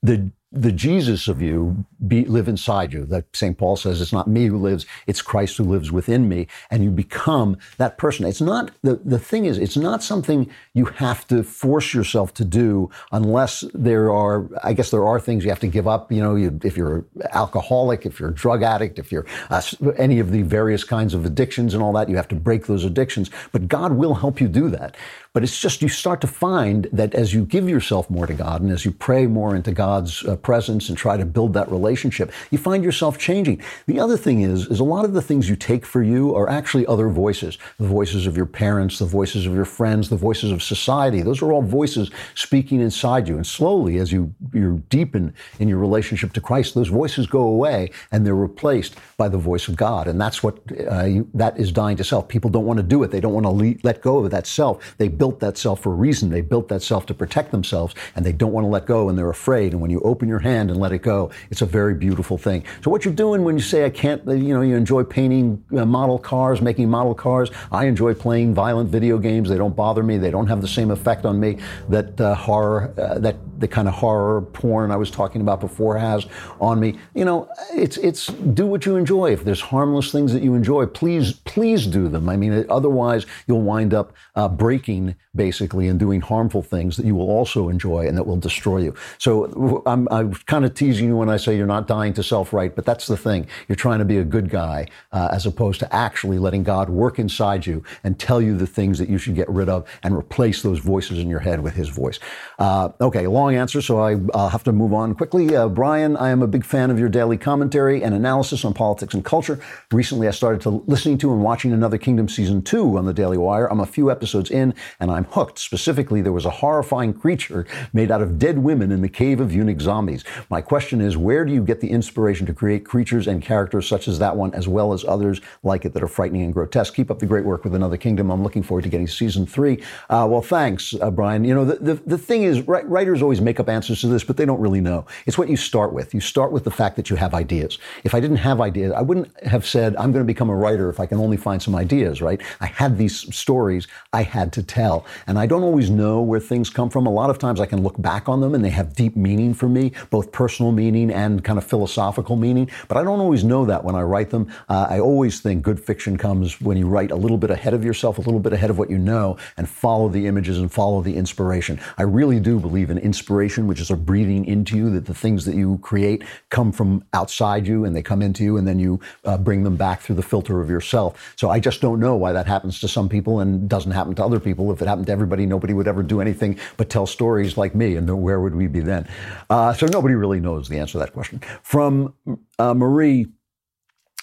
the 0.01 0.31
the 0.51 0.71
Jesus 0.71 1.27
of 1.27 1.41
you 1.41 1.85
be, 2.07 2.23
live 2.23 2.47
inside 2.47 2.93
you. 2.93 3.05
That 3.05 3.25
St. 3.35 3.57
Paul 3.57 3.75
says 3.75 3.99
it's 3.99 4.13
not 4.13 4.27
me 4.27 4.45
who 4.45 4.57
lives, 4.57 4.85
it's 5.05 5.21
Christ 5.21 5.57
who 5.57 5.65
lives 5.65 5.91
within 5.91 6.29
me. 6.29 6.47
And 6.71 6.83
you 6.83 6.89
become 6.89 7.57
that 7.77 7.97
person. 7.97 8.25
It's 8.25 8.39
not, 8.39 8.71
the, 8.81 8.95
the 9.03 9.19
thing 9.19 9.45
is, 9.45 9.57
it's 9.57 9.75
not 9.75 10.01
something 10.01 10.49
you 10.73 10.85
have 10.85 11.27
to 11.27 11.43
force 11.43 11.93
yourself 11.93 12.33
to 12.35 12.45
do 12.45 12.89
unless 13.11 13.65
there 13.73 14.11
are, 14.11 14.47
I 14.63 14.71
guess 14.71 14.89
there 14.89 15.05
are 15.05 15.19
things 15.19 15.43
you 15.43 15.49
have 15.49 15.59
to 15.59 15.67
give 15.67 15.87
up. 15.87 16.11
You 16.11 16.21
know, 16.21 16.35
you, 16.35 16.57
if 16.63 16.77
you're 16.77 17.05
alcoholic, 17.31 18.05
if 18.05 18.17
you're 18.17 18.29
a 18.29 18.33
drug 18.33 18.63
addict, 18.63 18.99
if 18.99 19.11
you're 19.11 19.25
uh, 19.49 19.61
any 19.97 20.19
of 20.19 20.31
the 20.31 20.43
various 20.43 20.85
kinds 20.85 21.13
of 21.13 21.25
addictions 21.25 21.73
and 21.73 21.83
all 21.83 21.91
that, 21.93 22.07
you 22.07 22.15
have 22.15 22.27
to 22.29 22.35
break 22.35 22.67
those 22.67 22.85
addictions. 22.85 23.29
But 23.51 23.67
God 23.67 23.93
will 23.93 24.13
help 24.13 24.39
you 24.39 24.47
do 24.47 24.69
that. 24.69 24.95
But 25.33 25.43
it's 25.43 25.59
just 25.59 25.81
you 25.81 25.89
start 25.89 26.21
to 26.21 26.27
find 26.27 26.87
that 26.91 27.13
as 27.13 27.33
you 27.33 27.45
give 27.45 27.69
yourself 27.69 28.09
more 28.09 28.25
to 28.25 28.33
God 28.33 28.61
and 28.61 28.71
as 28.71 28.85
you 28.85 28.91
pray 28.91 29.27
more 29.27 29.55
into 29.55 29.71
God's 29.71 30.25
uh, 30.25 30.36
presence 30.37 30.89
and 30.89 30.97
try 30.97 31.17
to 31.17 31.25
build 31.25 31.53
that 31.53 31.71
relationship, 31.71 32.31
you 32.51 32.57
find 32.57 32.83
yourself 32.83 33.17
changing. 33.17 33.61
The 33.85 33.99
other 33.99 34.17
thing 34.17 34.41
is, 34.41 34.67
is 34.67 34.79
a 34.79 34.83
lot 34.83 35.05
of 35.05 35.13
the 35.13 35.21
things 35.21 35.49
you 35.49 35.55
take 35.55 35.85
for 35.85 36.03
you 36.03 36.35
are 36.35 36.49
actually 36.49 36.85
other 36.87 37.09
voices. 37.09 37.57
The 37.79 37.87
voices 37.87 38.27
of 38.27 38.37
your 38.37 38.45
parents, 38.45 38.99
the 38.99 39.05
voices 39.05 39.45
of 39.45 39.53
your 39.53 39.65
friends, 39.65 40.09
the 40.09 40.17
voices 40.17 40.51
of 40.51 40.63
society. 40.63 41.21
Those 41.21 41.41
are 41.41 41.51
all 41.51 41.61
voices 41.61 42.11
speaking 42.35 42.81
inside 42.81 43.27
you. 43.27 43.35
And 43.35 43.45
slowly, 43.45 43.97
as 43.97 44.11
you, 44.11 44.33
you 44.53 44.83
deepen 44.89 45.33
in 45.59 45.67
your 45.67 45.79
relationship 45.79 46.33
to 46.33 46.41
Christ, 46.41 46.75
those 46.75 46.89
voices 46.89 47.27
go 47.27 47.41
away 47.41 47.91
and 48.11 48.25
they're 48.25 48.35
replaced 48.35 48.95
by 49.17 49.27
the 49.27 49.37
voice 49.37 49.67
of 49.67 49.75
God. 49.75 50.07
And 50.07 50.19
that's 50.19 50.43
what, 50.43 50.59
uh, 50.91 51.05
you, 51.05 51.29
that 51.33 51.57
is 51.57 51.71
dying 51.71 51.97
to 51.97 52.03
self. 52.03 52.27
People 52.27 52.49
don't 52.49 52.65
want 52.65 52.77
to 52.77 52.83
do 52.83 53.03
it. 53.03 53.11
They 53.11 53.19
don't 53.19 53.33
want 53.33 53.45
to 53.45 53.49
le- 53.49 53.75
let 53.83 54.01
go 54.01 54.23
of 54.23 54.31
that 54.31 54.47
self. 54.47 54.95
They 54.97 55.07
built 55.07 55.39
that 55.39 55.57
self 55.57 55.81
for 55.81 55.91
a 55.91 55.95
reason. 55.95 56.29
They 56.29 56.41
built 56.41 56.67
that 56.69 56.83
self 56.83 57.05
to 57.07 57.13
protect 57.13 57.51
themselves 57.51 57.95
and 58.15 58.25
they 58.25 58.31
don't 58.31 58.51
want 58.51 58.65
to 58.65 58.69
let 58.69 58.85
go 58.85 59.09
and 59.09 59.17
they're 59.17 59.29
afraid. 59.29 59.73
And 59.73 59.81
when 59.81 59.91
you 59.91 59.99
open 60.01 60.26
your 60.27 60.39
hand 60.39 60.69
and 60.69 60.79
let 60.79 60.91
it 60.91 61.01
go, 61.01 61.31
it's 61.49 61.61
a 61.61 61.65
very 61.65 61.93
beautiful 61.93 62.37
thing. 62.37 62.63
So 62.83 62.91
what 62.91 63.05
you're 63.05 63.13
doing 63.13 63.43
when 63.43 63.55
you 63.55 63.63
say, 63.63 63.85
I 63.85 63.89
can't, 63.89 64.25
you 64.25 64.53
know, 64.53 64.61
you 64.61 64.75
enjoy 64.75 65.03
painting 65.03 65.63
uh, 65.75 65.85
model 65.85 66.19
cars, 66.19 66.61
making 66.61 66.89
model 66.89 67.13
cars. 67.13 67.49
I 67.71 67.85
enjoy 67.85 68.13
playing 68.13 68.53
violent 68.53 68.89
video 68.89 69.17
games. 69.17 69.49
They 69.49 69.57
don't 69.57 69.75
bother 69.75 70.03
me. 70.03 70.17
They 70.17 70.31
don't 70.31 70.47
have 70.47 70.61
the 70.61 70.67
same 70.67 70.91
effect 70.91 71.25
on 71.25 71.39
me 71.39 71.57
that 71.89 72.19
uh, 72.19 72.35
horror, 72.35 72.93
uh, 72.97 73.19
that 73.19 73.37
the 73.59 73.67
kind 73.67 73.87
of 73.87 73.93
horror 73.95 74.41
porn 74.41 74.91
I 74.91 74.97
was 74.97 75.09
talking 75.09 75.41
about 75.41 75.59
before 75.59 75.97
has 75.97 76.25
on 76.59 76.79
me. 76.79 76.99
You 77.15 77.25
know, 77.25 77.49
it's, 77.73 77.97
it's 77.97 78.27
do 78.27 78.67
what 78.67 78.85
you 78.85 78.95
enjoy. 78.95 79.31
If 79.31 79.43
there's 79.43 79.61
harmless 79.61 80.11
things 80.11 80.33
that 80.33 80.43
you 80.43 80.53
enjoy, 80.53 80.85
please, 80.85 81.33
please 81.33 81.87
do 81.87 82.07
them. 82.07 82.29
I 82.29 82.37
mean, 82.37 82.65
otherwise 82.69 83.25
you'll 83.47 83.61
wind 83.61 83.93
up 83.93 84.13
uh, 84.35 84.47
breaking 84.47 85.15
basically 85.37 85.87
and 85.87 85.97
doing 85.99 86.19
harmful 86.19 86.61
things 86.61 86.97
that 86.97 87.05
you 87.05 87.15
will 87.15 87.29
also 87.29 87.69
enjoy 87.69 88.05
and 88.07 88.17
that 88.17 88.27
will 88.27 88.37
destroy 88.37 88.79
you. 88.79 88.93
So 89.17 89.81
I'm, 89.85 90.07
I'm 90.11 90.33
kind 90.33 90.65
of 90.65 90.73
teasing 90.73 91.07
you 91.07 91.15
when 91.15 91.29
I 91.29 91.37
say 91.37 91.55
you're 91.55 91.65
not 91.65 91.87
dying 91.87 92.13
to 92.13 92.23
self 92.23 92.51
right, 92.51 92.75
but 92.75 92.85
that's 92.85 93.07
the 93.07 93.15
thing. 93.15 93.47
You're 93.69 93.77
trying 93.77 93.99
to 93.99 94.05
be 94.05 94.17
a 94.17 94.25
good 94.25 94.49
guy 94.49 94.87
uh, 95.13 95.29
as 95.31 95.45
opposed 95.45 95.79
to 95.79 95.95
actually 95.95 96.39
letting 96.39 96.63
God 96.63 96.89
work 96.89 97.19
inside 97.19 97.65
you 97.65 97.83
and 98.03 98.19
tell 98.19 98.41
you 98.41 98.57
the 98.57 98.67
things 98.67 98.99
that 98.99 99.09
you 99.09 99.17
should 99.17 99.35
get 99.35 99.49
rid 99.49 99.69
of 99.69 99.87
and 100.03 100.15
replace 100.15 100.61
those 100.61 100.79
voices 100.79 101.19
in 101.19 101.29
your 101.29 101.39
head 101.39 101.61
with 101.61 101.75
His 101.75 101.89
voice. 101.89 102.19
Uh, 102.59 102.89
okay, 102.99 103.27
long 103.27 103.55
answer, 103.55 103.81
so 103.81 103.99
I, 103.99 104.15
will 104.15 104.49
have 104.49 104.63
to 104.63 104.71
move 104.71 104.93
on 104.93 105.15
quickly. 105.15 105.55
Uh, 105.55 105.69
Brian, 105.69 106.17
I 106.17 106.29
am 106.29 106.41
a 106.41 106.47
big 106.47 106.65
fan 106.65 106.91
of 106.91 106.99
your 106.99 107.09
daily 107.09 107.37
commentary 107.37 108.03
and 108.03 108.13
analysis 108.13 108.65
on 108.65 108.73
politics 108.73 109.13
and 109.13 109.23
culture. 109.23 109.59
Recently, 109.91 110.27
I 110.27 110.31
started 110.31 110.61
to 110.61 110.83
listening 110.87 111.17
to 111.19 111.31
and 111.31 111.43
watching 111.43 111.71
Another 111.71 111.97
Kingdom 111.97 112.27
season 112.27 112.61
two 112.61 112.97
on 112.97 113.05
the 113.05 113.13
Daily 113.13 113.37
Wire. 113.37 113.69
I'm 113.71 113.79
a 113.79 113.85
few 113.85 114.09
episodes 114.09 114.49
in 114.49 114.73
and 114.99 115.11
I'm 115.11 115.25
hooked. 115.31 115.59
Specifically, 115.59 116.21
there 116.21 116.31
was 116.31 116.45
a 116.45 116.49
horrifying 116.49 117.13
creature 117.13 117.65
made 117.93 118.11
out 118.11 118.21
of 118.21 118.39
dead 118.39 118.59
women 118.59 118.91
in 118.91 119.01
the 119.01 119.09
cave 119.09 119.39
of 119.39 119.53
eunuch 119.53 119.81
zombies. 119.81 120.23
My 120.49 120.61
question 120.61 121.01
is, 121.01 121.17
where 121.17 121.45
do 121.45 121.53
you 121.53 121.63
get 121.63 121.81
the 121.81 121.89
inspiration 121.89 122.45
to 122.47 122.53
create 122.53 122.85
creatures 122.85 123.27
and 123.27 123.41
characters 123.41 123.87
such 123.87 124.07
as 124.07 124.19
that 124.19 124.35
one, 124.35 124.53
as 124.53 124.67
well 124.67 124.93
as 124.93 125.03
others 125.05 125.41
like 125.63 125.85
it 125.85 125.93
that 125.93 126.03
are 126.03 126.07
frightening 126.07 126.43
and 126.43 126.53
grotesque? 126.53 126.93
Keep 126.93 127.11
up 127.11 127.19
the 127.19 127.25
great 127.25 127.45
work 127.45 127.63
with 127.63 127.75
Another 127.75 127.97
Kingdom. 127.97 128.31
I'm 128.31 128.43
looking 128.43 128.63
forward 128.63 128.83
to 128.83 128.89
getting 128.89 129.07
season 129.07 129.45
three. 129.45 129.83
Uh, 130.09 130.27
well, 130.29 130.41
thanks, 130.41 130.93
uh, 131.01 131.11
Brian. 131.11 131.43
You 131.43 131.55
know, 131.55 131.65
the, 131.65 131.75
the, 131.75 131.93
the 132.05 132.17
thing 132.17 132.43
is, 132.43 132.61
writers 132.61 133.21
always 133.21 133.41
make 133.41 133.59
up 133.59 133.69
answers 133.69 134.01
to 134.01 134.07
this, 134.07 134.23
but 134.23 134.37
they 134.37 134.45
don't 134.45 134.59
really 134.59 134.81
know. 134.81 135.05
It's 135.25 135.37
what 135.37 135.49
you 135.49 135.57
start 135.57 135.93
with. 135.93 136.13
You 136.13 136.21
start 136.21 136.51
with 136.51 136.63
the 136.63 136.71
fact 136.71 136.95
that 136.95 137.09
you 137.09 137.15
have 137.15 137.33
ideas. 137.33 137.77
If 138.03 138.15
I 138.15 138.19
didn't 138.19 138.37
have 138.37 138.61
ideas, 138.61 138.93
I 138.93 139.01
wouldn't 139.01 139.31
have 139.43 139.65
said, 139.65 139.95
I'm 139.97 140.11
going 140.11 140.23
to 140.23 140.27
become 140.27 140.49
a 140.49 140.55
writer 140.55 140.89
if 140.89 140.99
I 140.99 141.05
can 141.05 141.19
only 141.19 141.37
find 141.37 141.61
some 141.61 141.75
ideas, 141.75 142.21
right? 142.21 142.41
I 142.59 142.67
had 142.67 142.97
these 142.97 143.33
stories 143.35 143.87
I 144.13 144.23
had 144.23 144.53
to 144.53 144.63
tell. 144.63 145.05
And 145.25 145.39
I 145.39 145.45
don't 145.45 145.63
always 145.63 145.89
know 145.89 146.21
where 146.21 146.39
things 146.39 146.69
come 146.69 146.89
from. 146.89 147.07
A 147.07 147.11
lot 147.11 147.29
of 147.29 147.39
times 147.39 147.59
I 147.59 147.65
can 147.65 147.81
look 147.81 147.99
back 148.01 148.29
on 148.29 148.41
them 148.41 148.53
and 148.53 148.63
they 148.63 148.69
have 148.69 148.93
deep 148.93 149.15
meaning 149.15 149.53
for 149.53 149.67
me. 149.67 149.91
both 150.09 150.31
personal 150.31 150.71
meaning 150.71 151.11
and 151.11 151.43
kind 151.43 151.57
of 151.57 151.65
philosophical 151.65 152.35
meaning. 152.35 152.69
But 152.87 152.97
I 152.97 153.03
don't 153.03 153.19
always 153.19 153.43
know 153.43 153.65
that 153.65 153.83
when 153.83 153.95
I 153.95 154.01
write 154.01 154.29
them. 154.29 154.51
Uh, 154.69 154.87
I 154.89 154.99
always 154.99 155.39
think 155.39 155.63
good 155.63 155.79
fiction 155.79 156.17
comes 156.17 156.61
when 156.61 156.77
you 156.77 156.87
write 156.87 157.11
a 157.11 157.15
little 157.15 157.37
bit 157.37 157.49
ahead 157.49 157.73
of 157.73 157.83
yourself, 157.83 158.17
a 158.17 158.21
little 158.21 158.39
bit 158.39 158.53
ahead 158.53 158.69
of 158.69 158.77
what 158.77 158.89
you 158.89 158.97
know, 158.97 159.37
and 159.57 159.67
follow 159.67 160.09
the 160.09 160.27
images 160.27 160.59
and 160.59 160.71
follow 160.71 161.01
the 161.01 161.15
inspiration. 161.15 161.79
I 161.97 162.03
really 162.03 162.39
do 162.39 162.59
believe 162.59 162.89
in 162.89 162.97
inspiration, 162.97 163.67
which 163.67 163.79
is 163.79 163.91
a 163.91 163.95
breathing 163.95 164.45
into 164.45 164.77
you, 164.77 164.89
that 164.91 165.05
the 165.05 165.13
things 165.13 165.45
that 165.45 165.55
you 165.55 165.79
create 165.81 166.23
come 166.49 166.71
from 166.71 167.03
outside 167.13 167.67
you 167.67 167.85
and 167.85 167.95
they 167.95 168.03
come 168.03 168.21
into 168.21 168.43
you, 168.43 168.57
and 168.57 168.67
then 168.67 168.79
you 168.79 168.99
uh, 169.25 169.37
bring 169.37 169.63
them 169.63 169.75
back 169.75 170.01
through 170.01 170.15
the 170.15 170.23
filter 170.23 170.61
of 170.61 170.69
yourself. 170.69 171.33
So 171.35 171.49
I 171.49 171.59
just 171.59 171.81
don't 171.81 171.99
know 171.99 172.15
why 172.15 172.31
that 172.33 172.45
happens 172.45 172.79
to 172.81 172.87
some 172.87 173.09
people 173.09 173.39
and 173.39 173.69
doesn't 173.69 173.91
happen 173.91 174.15
to 174.15 174.23
other 174.23 174.39
people. 174.39 174.71
If 174.71 174.81
it 174.81 174.87
happened 174.87 175.06
to 175.07 175.11
everybody, 175.11 175.45
nobody 175.45 175.73
would 175.73 175.87
ever 175.87 176.03
do 176.03 176.21
anything 176.21 176.59
but 176.77 176.89
tell 176.89 177.05
stories 177.05 177.57
like 177.57 177.75
me, 177.75 177.95
and 177.95 178.21
where 178.21 178.39
would 178.39 178.55
we 178.55 178.67
be 178.67 178.79
then? 178.79 179.07
Uh, 179.49 179.73
so 179.73 179.87
nobody 179.87 180.15
really 180.15 180.39
knows 180.39 180.69
the 180.69 180.79
answer 180.79 180.93
to 180.93 180.99
that 180.99 181.13
question. 181.13 181.41
From 181.63 182.13
uh, 182.59 182.73
Marie, 182.73 183.27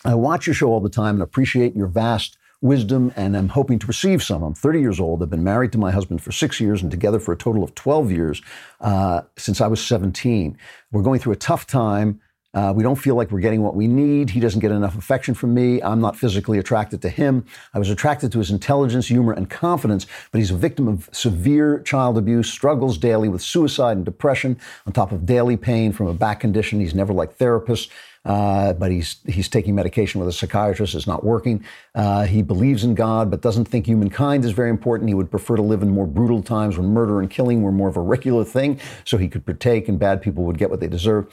I 0.05 0.15
watch 0.15 0.47
your 0.47 0.55
show 0.55 0.69
all 0.69 0.81
the 0.81 0.89
time 0.89 1.17
and 1.17 1.23
appreciate 1.23 1.75
your 1.75 1.87
vast 1.87 2.39
wisdom 2.65 3.13
and 3.15 3.37
I'm 3.37 3.49
hoping 3.49 3.79
to 3.79 3.87
receive 3.87 4.23
some. 4.23 4.43
I'm 4.43 4.55
30 4.55 4.81
years 4.81 4.99
old. 4.99 5.23
I've 5.23 5.29
been 5.29 5.45
married 5.45 5.71
to 5.73 5.79
my 5.79 5.91
husband 5.91 6.23
for 6.23 6.33
six 6.33 6.61
years 6.61 6.81
and 6.81 6.91
together 6.91 7.21
for 7.21 7.33
a 7.33 7.37
total 7.37 7.63
of 7.63 7.75
12 7.75 8.11
years 8.11 8.43
uh, 8.81 9.21
since 9.37 9.61
I 9.61 9.67
was 9.67 9.85
17. 9.85 10.57
We're 10.91 11.03
going 11.03 11.21
through 11.21 11.35
a 11.35 11.37
tough 11.37 11.67
time. 11.67 12.21
Uh, 12.55 12.73
we 12.75 12.83
don't 12.83 12.97
feel 12.97 13.17
like 13.17 13.31
we're 13.31 13.41
getting 13.41 13.63
what 13.63 13.75
we 13.75 13.87
need. 13.87 14.31
He 14.31 14.41
doesn't 14.41 14.61
get 14.61 14.71
enough 14.71 14.97
affection 14.97 15.35
from 15.35 15.53
me. 15.53 15.83
I'm 15.83 16.01
not 16.01 16.17
physically 16.17 16.59
attracted 16.59 17.03
to 17.03 17.09
him. 17.09 17.45
I 17.75 17.79
was 17.79 17.91
attracted 17.91 18.31
to 18.33 18.39
his 18.39 18.51
intelligence, 18.51 19.09
humor, 19.09 19.33
and 19.33 19.51
confidence, 19.51 20.07
but 20.31 20.39
he's 20.39 20.51
a 20.51 20.57
victim 20.57 20.87
of 20.87 21.09
severe 21.13 21.81
child 21.81 22.17
abuse, 22.17 22.51
struggles 22.51 22.97
daily 22.97 23.29
with 23.29 23.43
suicide 23.43 23.97
and 23.97 24.05
depression, 24.05 24.59
on 24.87 24.93
top 24.93 25.13
of 25.13 25.27
daily 25.27 25.57
pain 25.57 25.93
from 25.93 26.07
a 26.07 26.15
back 26.15 26.41
condition. 26.41 26.81
He's 26.81 26.95
never 26.95 27.13
liked 27.13 27.39
therapists. 27.39 27.91
Uh, 28.25 28.73
but 28.73 28.91
he's 28.91 29.17
he's 29.27 29.51
taking 29.51 29.75
medication 29.75 30.19
with 30.19 30.27
a 30.27 30.33
psychiatrist. 30.33 30.95
It's 30.95 31.07
not 31.07 31.25
working. 31.25 31.63
Uh, 31.95 32.25
he 32.25 32.41
believes 32.41 32.83
in 32.83 32.95
God, 32.95 33.31
but 33.31 33.43
doesn't 33.43 33.67
think 33.67 33.87
humankind 33.87 34.47
is 34.47 34.53
very 34.53 34.71
important. 34.71 35.09
He 35.11 35.15
would 35.15 35.31
prefer 35.31 35.57
to 35.57 35.63
live 35.63 35.83
in 35.83 35.91
more 35.91 36.07
brutal 36.07 36.43
times 36.43 36.79
when 36.79 36.87
murder 36.89 37.21
and 37.21 37.29
killing 37.29 37.61
were 37.61 37.71
more 37.71 37.91
of 37.91 37.99
a 37.99 38.01
regular 38.01 38.43
thing, 38.43 38.81
so 39.05 39.19
he 39.19 39.29
could 39.29 39.45
partake 39.45 39.91
and 39.91 39.99
bad 39.99 40.23
people 40.23 40.45
would 40.45 40.57
get 40.57 40.71
what 40.71 40.81
they 40.81 40.89
deserve. 40.89 41.31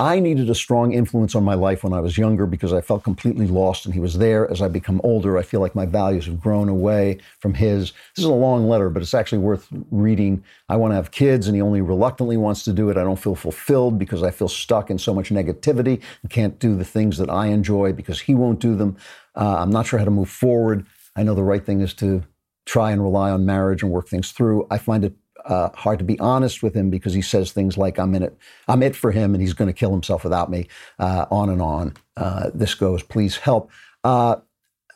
I 0.00 0.18
needed 0.18 0.50
a 0.50 0.54
strong 0.54 0.92
influence 0.92 1.36
on 1.36 1.44
my 1.44 1.54
life 1.54 1.84
when 1.84 1.92
I 1.92 2.00
was 2.00 2.18
younger 2.18 2.44
because 2.44 2.72
I 2.72 2.80
felt 2.80 3.04
completely 3.04 3.46
lost 3.46 3.84
and 3.84 3.94
he 3.94 4.00
was 4.00 4.18
there. 4.18 4.50
As 4.50 4.60
I 4.60 4.66
become 4.66 5.00
older, 5.04 5.38
I 5.38 5.42
feel 5.42 5.60
like 5.60 5.76
my 5.76 5.86
values 5.86 6.26
have 6.26 6.40
grown 6.40 6.68
away 6.68 7.18
from 7.38 7.54
his. 7.54 7.92
This 8.16 8.24
is 8.24 8.30
a 8.30 8.32
long 8.32 8.68
letter, 8.68 8.90
but 8.90 9.02
it's 9.02 9.14
actually 9.14 9.38
worth 9.38 9.68
reading. 9.92 10.42
I 10.68 10.74
want 10.74 10.90
to 10.90 10.96
have 10.96 11.12
kids 11.12 11.46
and 11.46 11.54
he 11.54 11.62
only 11.62 11.82
reluctantly 11.82 12.36
wants 12.36 12.64
to 12.64 12.72
do 12.72 12.90
it. 12.90 12.96
I 12.96 13.04
don't 13.04 13.18
feel 13.18 13.36
fulfilled 13.36 13.98
because 13.98 14.24
I 14.24 14.32
feel 14.32 14.48
stuck 14.48 14.90
in 14.90 14.98
so 14.98 15.14
much 15.14 15.30
negativity 15.30 16.02
and 16.22 16.30
can't 16.30 16.58
do 16.58 16.74
the 16.74 16.84
things 16.84 17.18
that 17.18 17.30
I 17.30 17.46
enjoy 17.46 17.92
because 17.92 18.22
he 18.22 18.34
won't 18.34 18.58
do 18.58 18.74
them. 18.74 18.96
Uh, 19.36 19.58
I'm 19.58 19.70
not 19.70 19.86
sure 19.86 20.00
how 20.00 20.04
to 20.04 20.10
move 20.10 20.30
forward. 20.30 20.84
I 21.14 21.22
know 21.22 21.34
the 21.34 21.44
right 21.44 21.64
thing 21.64 21.80
is 21.80 21.94
to 21.94 22.24
try 22.64 22.90
and 22.90 23.02
rely 23.02 23.30
on 23.30 23.46
marriage 23.46 23.82
and 23.82 23.92
work 23.92 24.08
things 24.08 24.32
through. 24.32 24.66
I 24.70 24.78
find 24.78 25.04
it 25.04 25.14
uh, 25.46 25.70
hard 25.74 25.98
to 25.98 26.04
be 26.04 26.18
honest 26.20 26.62
with 26.62 26.74
him 26.74 26.90
because 26.90 27.14
he 27.14 27.22
says 27.22 27.52
things 27.52 27.76
like 27.76 27.98
"I'm 27.98 28.14
in 28.14 28.22
it, 28.22 28.36
I'm 28.68 28.82
it 28.82 28.96
for 28.96 29.10
him, 29.12 29.34
and 29.34 29.42
he's 29.42 29.54
going 29.54 29.68
to 29.68 29.74
kill 29.74 29.90
himself 29.90 30.24
without 30.24 30.50
me." 30.50 30.68
Uh, 30.98 31.26
on 31.30 31.48
and 31.48 31.62
on. 31.62 31.94
Uh, 32.16 32.50
this 32.54 32.74
goes. 32.74 33.02
Please 33.02 33.36
help. 33.36 33.70
Uh, 34.04 34.36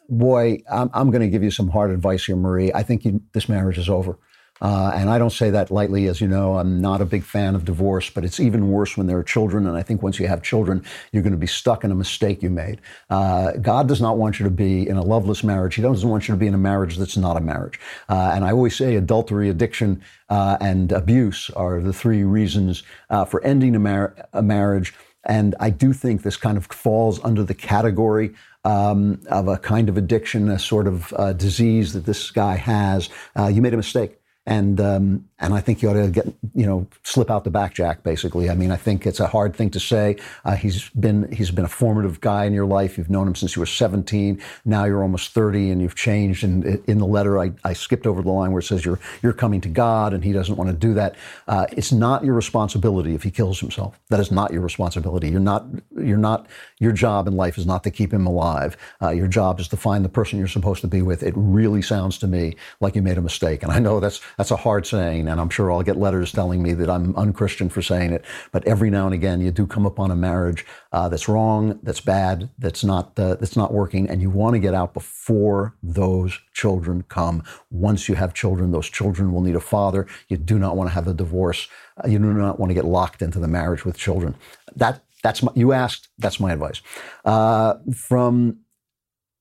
boy, 0.08 0.58
I'm, 0.70 0.90
I'm 0.94 1.10
going 1.10 1.22
to 1.22 1.28
give 1.28 1.42
you 1.42 1.50
some 1.50 1.68
hard 1.68 1.90
advice 1.90 2.24
here, 2.24 2.36
Marie. 2.36 2.72
I 2.72 2.82
think 2.82 3.04
you, 3.04 3.22
this 3.32 3.48
marriage 3.48 3.78
is 3.78 3.88
over. 3.88 4.18
Uh, 4.60 4.92
and 4.94 5.10
I 5.10 5.18
don't 5.18 5.32
say 5.32 5.50
that 5.50 5.70
lightly, 5.70 6.06
as 6.06 6.20
you 6.20 6.28
know. 6.28 6.58
I'm 6.58 6.80
not 6.80 7.00
a 7.00 7.04
big 7.04 7.24
fan 7.24 7.54
of 7.54 7.64
divorce, 7.64 8.10
but 8.10 8.24
it's 8.24 8.40
even 8.40 8.70
worse 8.70 8.96
when 8.96 9.06
there 9.06 9.18
are 9.18 9.22
children. 9.22 9.66
And 9.66 9.76
I 9.76 9.82
think 9.82 10.02
once 10.02 10.18
you 10.18 10.26
have 10.28 10.42
children, 10.42 10.84
you're 11.12 11.22
going 11.22 11.32
to 11.32 11.38
be 11.38 11.46
stuck 11.46 11.84
in 11.84 11.90
a 11.90 11.94
mistake 11.94 12.42
you 12.42 12.50
made. 12.50 12.80
Uh, 13.10 13.52
God 13.52 13.88
does 13.88 14.00
not 14.00 14.16
want 14.16 14.38
you 14.38 14.44
to 14.44 14.50
be 14.50 14.88
in 14.88 14.96
a 14.96 15.02
loveless 15.02 15.44
marriage. 15.44 15.74
He 15.74 15.82
doesn't 15.82 16.08
want 16.08 16.28
you 16.28 16.34
to 16.34 16.38
be 16.38 16.46
in 16.46 16.54
a 16.54 16.58
marriage 16.58 16.96
that's 16.96 17.16
not 17.16 17.36
a 17.36 17.40
marriage. 17.40 17.78
Uh, 18.08 18.32
and 18.34 18.44
I 18.44 18.52
always 18.52 18.76
say 18.76 18.96
adultery, 18.96 19.48
addiction, 19.48 20.02
uh, 20.28 20.56
and 20.60 20.92
abuse 20.92 21.50
are 21.50 21.80
the 21.80 21.92
three 21.92 22.24
reasons 22.24 22.82
uh, 23.10 23.24
for 23.24 23.42
ending 23.44 23.76
a, 23.76 23.78
mar- 23.78 24.16
a 24.32 24.42
marriage. 24.42 24.94
And 25.24 25.54
I 25.58 25.70
do 25.70 25.92
think 25.92 26.22
this 26.22 26.36
kind 26.36 26.56
of 26.56 26.66
falls 26.66 27.22
under 27.24 27.42
the 27.42 27.54
category 27.54 28.34
um, 28.64 29.20
of 29.28 29.48
a 29.48 29.58
kind 29.58 29.88
of 29.88 29.96
addiction, 29.96 30.48
a 30.50 30.58
sort 30.58 30.86
of 30.86 31.12
uh, 31.14 31.32
disease 31.32 31.92
that 31.92 32.06
this 32.06 32.30
guy 32.30 32.54
has. 32.56 33.08
Uh, 33.36 33.46
you 33.48 33.60
made 33.60 33.74
a 33.74 33.76
mistake. 33.76 34.18
And 34.46 34.80
um, 34.80 35.28
and 35.38 35.52
I 35.52 35.60
think 35.60 35.82
you 35.82 35.90
ought 35.90 35.94
to 35.94 36.08
get 36.08 36.26
you 36.54 36.66
know 36.66 36.86
slip 37.02 37.30
out 37.30 37.44
the 37.44 37.50
back, 37.50 37.74
Jack. 37.74 38.02
Basically, 38.02 38.48
I 38.48 38.54
mean, 38.54 38.70
I 38.70 38.76
think 38.76 39.06
it's 39.06 39.20
a 39.20 39.26
hard 39.26 39.54
thing 39.54 39.70
to 39.70 39.80
say. 39.80 40.16
Uh, 40.44 40.54
he's 40.54 40.88
been 40.90 41.30
he's 41.32 41.50
been 41.50 41.64
a 41.64 41.68
formative 41.68 42.20
guy 42.20 42.44
in 42.44 42.54
your 42.54 42.64
life. 42.64 42.96
You've 42.96 43.10
known 43.10 43.28
him 43.28 43.34
since 43.34 43.56
you 43.56 43.60
were 43.60 43.66
17. 43.66 44.40
Now 44.64 44.84
you're 44.84 45.02
almost 45.02 45.32
30, 45.32 45.70
and 45.70 45.82
you've 45.82 45.94
changed. 45.94 46.42
And 46.44 46.64
in 46.88 46.98
the 46.98 47.06
letter, 47.06 47.38
I, 47.38 47.52
I 47.64 47.74
skipped 47.74 48.06
over 48.06 48.22
the 48.22 48.30
line 48.30 48.52
where 48.52 48.60
it 48.60 48.64
says 48.64 48.84
you're 48.84 48.98
you're 49.22 49.34
coming 49.34 49.60
to 49.60 49.68
God, 49.68 50.14
and 50.14 50.24
he 50.24 50.32
doesn't 50.32 50.56
want 50.56 50.70
to 50.70 50.76
do 50.76 50.94
that. 50.94 51.16
Uh, 51.48 51.66
it's 51.72 51.92
not 51.92 52.24
your 52.24 52.34
responsibility 52.34 53.14
if 53.14 53.22
he 53.22 53.30
kills 53.30 53.60
himself. 53.60 53.98
That 54.08 54.20
is 54.20 54.30
not 54.30 54.52
your 54.52 54.62
responsibility. 54.62 55.28
You're 55.28 55.40
not 55.40 55.66
you're 55.98 56.16
not 56.16 56.46
your 56.78 56.92
job 56.92 57.28
in 57.28 57.36
life 57.36 57.58
is 57.58 57.66
not 57.66 57.84
to 57.84 57.90
keep 57.90 58.12
him 58.12 58.26
alive. 58.26 58.76
Uh, 59.02 59.10
your 59.10 59.28
job 59.28 59.60
is 59.60 59.68
to 59.68 59.76
find 59.76 60.04
the 60.04 60.08
person 60.08 60.38
you're 60.38 60.48
supposed 60.48 60.80
to 60.80 60.88
be 60.88 61.02
with. 61.02 61.22
It 61.22 61.34
really 61.36 61.82
sounds 61.82 62.16
to 62.18 62.26
me 62.26 62.56
like 62.80 62.94
you 62.94 63.02
made 63.02 63.18
a 63.18 63.22
mistake, 63.22 63.62
and 63.62 63.70
I 63.70 63.80
know 63.80 64.00
that's 64.00 64.20
that's 64.36 64.50
a 64.50 64.56
hard 64.56 64.86
saying, 64.86 65.28
and 65.28 65.40
I'm 65.40 65.48
sure 65.48 65.72
I'll 65.72 65.82
get 65.82 65.96
letters 65.96 66.32
telling 66.32 66.62
me 66.62 66.74
that 66.74 66.90
I'm 66.90 67.16
unchristian 67.16 67.68
for 67.68 67.82
saying 67.82 68.12
it. 68.12 68.24
But 68.52 68.66
every 68.66 68.90
now 68.90 69.06
and 69.06 69.14
again, 69.14 69.40
you 69.40 69.50
do 69.50 69.66
come 69.66 69.86
upon 69.86 70.10
a 70.10 70.16
marriage 70.16 70.66
uh, 70.92 71.08
that's 71.08 71.28
wrong, 71.28 71.78
that's 71.82 72.00
bad, 72.00 72.50
that's 72.58 72.84
not 72.84 73.18
uh, 73.18 73.36
that's 73.36 73.56
not 73.56 73.72
working, 73.72 74.08
and 74.08 74.20
you 74.20 74.30
want 74.30 74.54
to 74.54 74.60
get 74.60 74.74
out 74.74 74.94
before 74.94 75.74
those 75.82 76.38
children 76.52 77.04
come. 77.08 77.42
Once 77.70 78.08
you 78.08 78.14
have 78.14 78.34
children, 78.34 78.72
those 78.72 78.88
children 78.88 79.32
will 79.32 79.40
need 79.40 79.56
a 79.56 79.60
father. 79.60 80.06
You 80.28 80.36
do 80.36 80.58
not 80.58 80.76
want 80.76 80.90
to 80.90 80.94
have 80.94 81.08
a 81.08 81.14
divorce. 81.14 81.68
Uh, 82.02 82.08
you 82.08 82.18
do 82.18 82.32
not 82.32 82.58
want 82.60 82.70
to 82.70 82.74
get 82.74 82.84
locked 82.84 83.22
into 83.22 83.38
the 83.38 83.48
marriage 83.48 83.84
with 83.84 83.96
children. 83.96 84.34
That 84.74 85.02
that's 85.22 85.42
my, 85.42 85.52
you 85.54 85.72
asked. 85.72 86.08
That's 86.18 86.38
my 86.38 86.52
advice. 86.52 86.82
Uh, 87.24 87.74
from 87.94 88.58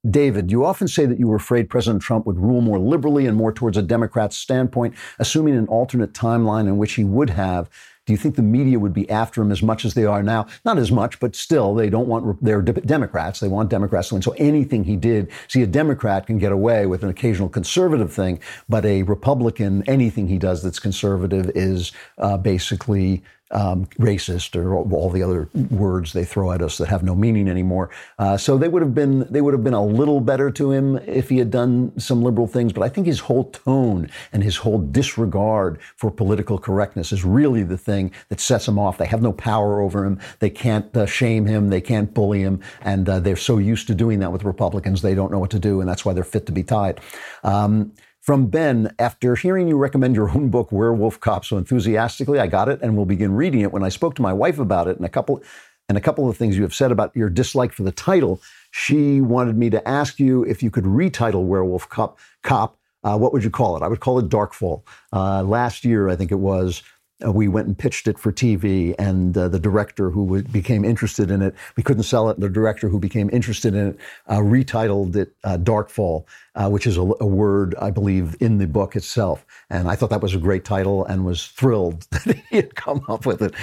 David, 0.10 0.52
you 0.52 0.66
often 0.66 0.88
say 0.88 1.06
that 1.06 1.20
you 1.20 1.28
were 1.28 1.38
afraid 1.38 1.70
President 1.70 2.02
Trump 2.02 2.26
would 2.26 2.40
rule 2.40 2.62
more 2.62 2.80
liberally 2.80 3.26
and 3.26 3.36
more 3.36 3.52
towards 3.52 3.78
a 3.78 3.82
Democrat's 3.82 4.38
standpoint, 4.38 4.94
assuming 5.20 5.56
an 5.56 5.68
alternate 5.68 6.14
timeline 6.14 6.68
in 6.68 6.78
which 6.78 6.94
he 6.94 7.04
would 7.04 7.32
have. 7.32 7.70
Do 8.06 8.14
you 8.14 8.18
think 8.18 8.36
the 8.36 8.44
media 8.44 8.78
would 8.78 8.94
be 8.94 9.10
after 9.10 9.42
him 9.42 9.52
as 9.52 9.64
much 9.64 9.84
as 9.84 9.96
they 9.96 10.06
are 10.06 10.22
now? 10.22 10.46
Not 10.64 10.78
as 10.78 10.92
much, 10.92 11.20
but 11.20 11.36
still, 11.36 11.74
they 11.74 11.90
don't 11.90 12.08
want, 12.08 12.44
they're 12.44 12.62
Democrats. 12.62 13.40
They 13.40 13.48
want 13.48 13.70
Democrats 13.70 14.10
to 14.10 14.16
win. 14.16 14.22
So 14.22 14.36
anything 14.38 14.84
he 14.84 14.96
did, 14.96 15.32
see, 15.48 15.64
a 15.64 15.68
Democrat 15.68 16.28
can 16.28 16.38
get 16.38 16.52
away 16.52 16.86
with 16.86 17.02
an 17.02 17.10
occasional 17.10 17.50
conservative 17.50 18.14
thing, 18.14 18.40
but 18.70 18.86
a 18.86 19.02
Republican, 19.04 19.84
anything 19.88 20.28
he 20.28 20.38
does 20.38 20.62
that's 20.62 20.78
conservative 20.78 21.50
is 21.56 21.94
uh, 22.20 22.38
basically 22.38 23.24
um, 23.52 23.86
racist 24.00 24.56
or 24.56 24.76
all 24.76 25.10
the 25.10 25.22
other 25.22 25.50
words 25.70 26.14
they 26.14 26.26
throw 26.26 26.52
at 26.52 26.62
us 26.62 26.78
that 26.78 26.88
have 26.88 27.04
no 27.04 27.16
meaning 27.16 27.48
anymore. 27.48 27.92
Uh, 28.18 28.38
so 28.38 28.58
they 28.58 28.68
would 28.68 28.82
have 28.82 28.96
been 28.96 29.28
they 29.32 29.42
would 29.42 29.54
have 29.54 29.64
been 29.64 29.74
a 29.74 29.86
little 29.86 30.20
better 30.20 30.50
to 30.52 30.72
him 30.72 30.98
if 31.06 31.30
he 31.30 31.38
had 31.38 31.52
done 31.52 31.98
some 32.00 32.24
liberal 32.24 32.48
things. 32.48 32.74
But 32.74 32.84
I 32.84 32.90
think 32.90 33.06
his 33.08 33.20
whole 33.20 33.46
tone 33.52 34.10
and 34.34 34.44
his 34.44 34.58
whole 34.58 34.80
disregard 34.80 35.80
for 35.96 36.10
political 36.10 36.58
correctness 36.58 37.12
is 37.12 37.24
really 37.24 37.64
the 37.64 37.78
thing 37.78 38.12
that 38.30 38.40
sets 38.40 38.68
him 38.68 38.80
off. 38.80 38.98
They 38.98 39.06
have 39.06 39.22
no 39.22 39.34
power 39.34 39.80
over 39.82 40.04
him. 40.04 40.20
They 40.40 40.50
can't 40.50 40.96
uh, 40.98 41.06
shame 41.06 41.46
him. 41.46 41.70
They 41.70 41.82
can't 41.82 42.14
bully 42.14 42.42
him, 42.42 42.62
and 42.82 43.08
uh, 43.08 43.20
they're 43.20 43.36
so 43.36 43.58
used 43.58 43.88
to 43.88 43.96
doing 43.96 44.20
that 44.20 44.32
with 44.32 44.44
Republicans 44.44 45.02
they 45.02 45.16
don't 45.16 45.32
know 45.32 45.40
what 45.40 45.52
to 45.52 45.60
do, 45.60 45.82
and 45.82 45.90
that's 45.90 46.04
why 46.04 46.14
they're 46.14 46.24
fit 46.24 46.46
to 46.48 46.52
be 46.52 46.64
tied. 46.64 47.00
Um, 47.44 47.94
from 48.26 48.48
Ben, 48.48 48.92
after 48.98 49.36
hearing 49.36 49.68
you 49.68 49.78
recommend 49.78 50.16
your 50.16 50.32
own 50.32 50.50
book, 50.50 50.72
Werewolf 50.72 51.20
Cop, 51.20 51.46
so 51.46 51.58
enthusiastically, 51.58 52.40
I 52.40 52.48
got 52.48 52.68
it 52.68 52.82
and 52.82 52.98
will 52.98 53.06
begin 53.06 53.34
reading 53.34 53.62
it. 53.62 53.72
When 53.72 53.84
I 53.84 53.90
spoke 53.90 54.16
to 54.16 54.24
my 54.24 54.34
wife 54.34 54.58
about 54.58 54.88
it 54.88 54.98
and 54.98 55.06
a 55.06 55.10
couple 55.10 55.44
and 55.88 55.96
a 55.96 56.02
couple 56.02 56.28
of 56.28 56.36
things 56.36 56.58
you 56.58 56.64
have 56.64 56.74
said 56.74 56.92
about 56.92 57.16
your 57.16 57.30
dislike 57.30 57.72
for 57.72 57.84
the 57.84 57.92
title, 57.92 58.42
she 58.72 59.22
wanted 59.22 59.60
me 59.60 59.70
to 59.70 59.88
ask 59.88 60.20
you 60.20 60.44
if 60.46 60.64
you 60.64 60.72
could 60.72 60.86
retitle 60.86 61.44
Werewolf 61.44 61.88
Cop. 61.88 62.18
Cop 62.42 62.80
uh, 63.04 63.16
what 63.16 63.32
would 63.32 63.44
you 63.44 63.52
call 63.52 63.78
it? 63.78 63.84
I 63.84 63.88
would 63.88 64.00
call 64.00 64.18
it 64.18 64.30
Darkfall. 64.30 64.82
Uh, 65.14 65.44
last 65.44 65.86
year, 65.86 66.10
I 66.10 66.16
think 66.16 66.32
it 66.32 66.40
was, 66.40 66.82
uh, 67.24 67.32
we 67.32 67.48
went 67.48 67.68
and 67.68 67.78
pitched 67.78 68.08
it 68.08 68.20
for 68.20 68.32
TV, 68.32 68.94
and 69.00 69.38
uh, 69.38 69.48
the 69.48 69.60
director 69.60 70.10
who 70.10 70.26
w- 70.26 70.44
became 70.44 70.84
interested 70.84 71.32
in 71.32 71.42
it, 71.42 71.56
we 71.78 71.84
couldn't 71.84 72.04
sell 72.04 72.30
it. 72.30 72.40
The 72.40 72.50
director 72.50 72.90
who 72.90 73.00
became 73.00 73.30
interested 73.32 73.74
in 73.74 73.90
it 73.90 73.98
uh, 74.28 74.40
retitled 74.40 75.16
it 75.16 75.34
uh, 75.46 75.58
Darkfall, 75.58 76.26
uh, 76.56 76.70
which 76.70 76.86
is 76.86 76.98
a, 76.98 77.02
a, 77.02 77.26
word 77.26 77.74
I 77.80 77.90
believe 77.90 78.36
in 78.42 78.58
the 78.58 78.68
book 78.68 78.98
itself. 78.98 79.46
And 79.70 79.88
I 79.88 79.96
thought 79.96 80.10
that 80.10 80.22
was 80.22 80.36
a 80.36 80.38
great 80.38 80.66
title, 80.66 81.06
and 81.06 81.24
was 81.24 81.48
thrilled 81.48 82.02
that 82.12 82.36
he 82.50 82.58
had 82.58 82.76
come 82.76 83.06
up 83.08 83.26
with 83.26 83.42
it. 83.42 83.54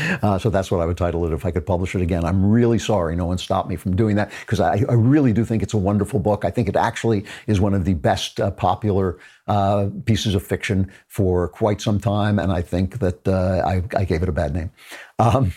So 0.41 0.49
that's 0.49 0.71
what 0.71 0.81
I 0.81 0.87
would 0.87 0.97
title 0.97 1.27
it 1.27 1.33
if 1.35 1.45
I 1.45 1.51
could 1.51 1.67
publish 1.67 1.95
it 1.95 2.01
again. 2.01 2.25
I'm 2.25 2.51
really 2.51 2.79
sorry 2.79 3.17
no 3.17 3.27
one 3.27 3.39
stopped 3.39 3.69
me 3.69 3.77
from 3.77 3.95
doing 3.95 4.17
that 4.17 4.31
because 4.41 4.61
I, 4.61 4.83
I, 4.89 4.95
really 4.95 5.33
do 5.33 5.45
think 5.45 5.63
it's 5.63 5.75
a 5.75 5.79
wonderful 5.79 6.21
book. 6.21 6.45
I 6.45 6.51
think 6.51 6.69
it 6.69 6.77
actually 6.77 7.25
is 7.47 7.61
one 7.61 7.75
of 7.75 7.85
the 7.85 7.95
best 7.95 8.41
popular 8.57 9.19
uh, 9.47 9.89
pieces 10.05 10.35
of 10.35 10.43
fiction 10.43 10.91
for 11.09 11.49
quite 11.49 11.81
some 11.81 11.99
time, 11.99 12.39
and 12.39 12.53
I 12.53 12.63
think 12.63 12.99
that 13.01 13.27
uh, 13.27 13.63
I, 13.67 13.83
I, 13.97 14.05
gave 14.05 14.23
it 14.23 14.29
a 14.29 14.33
bad 14.33 14.55
name. 14.55 14.71
Um, 15.19 15.53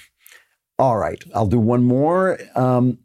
All 0.78 0.98
right, 0.98 1.24
I'll 1.34 1.48
do 1.48 1.60
one 1.60 1.84
more. 1.84 2.38
Um, 2.56 3.00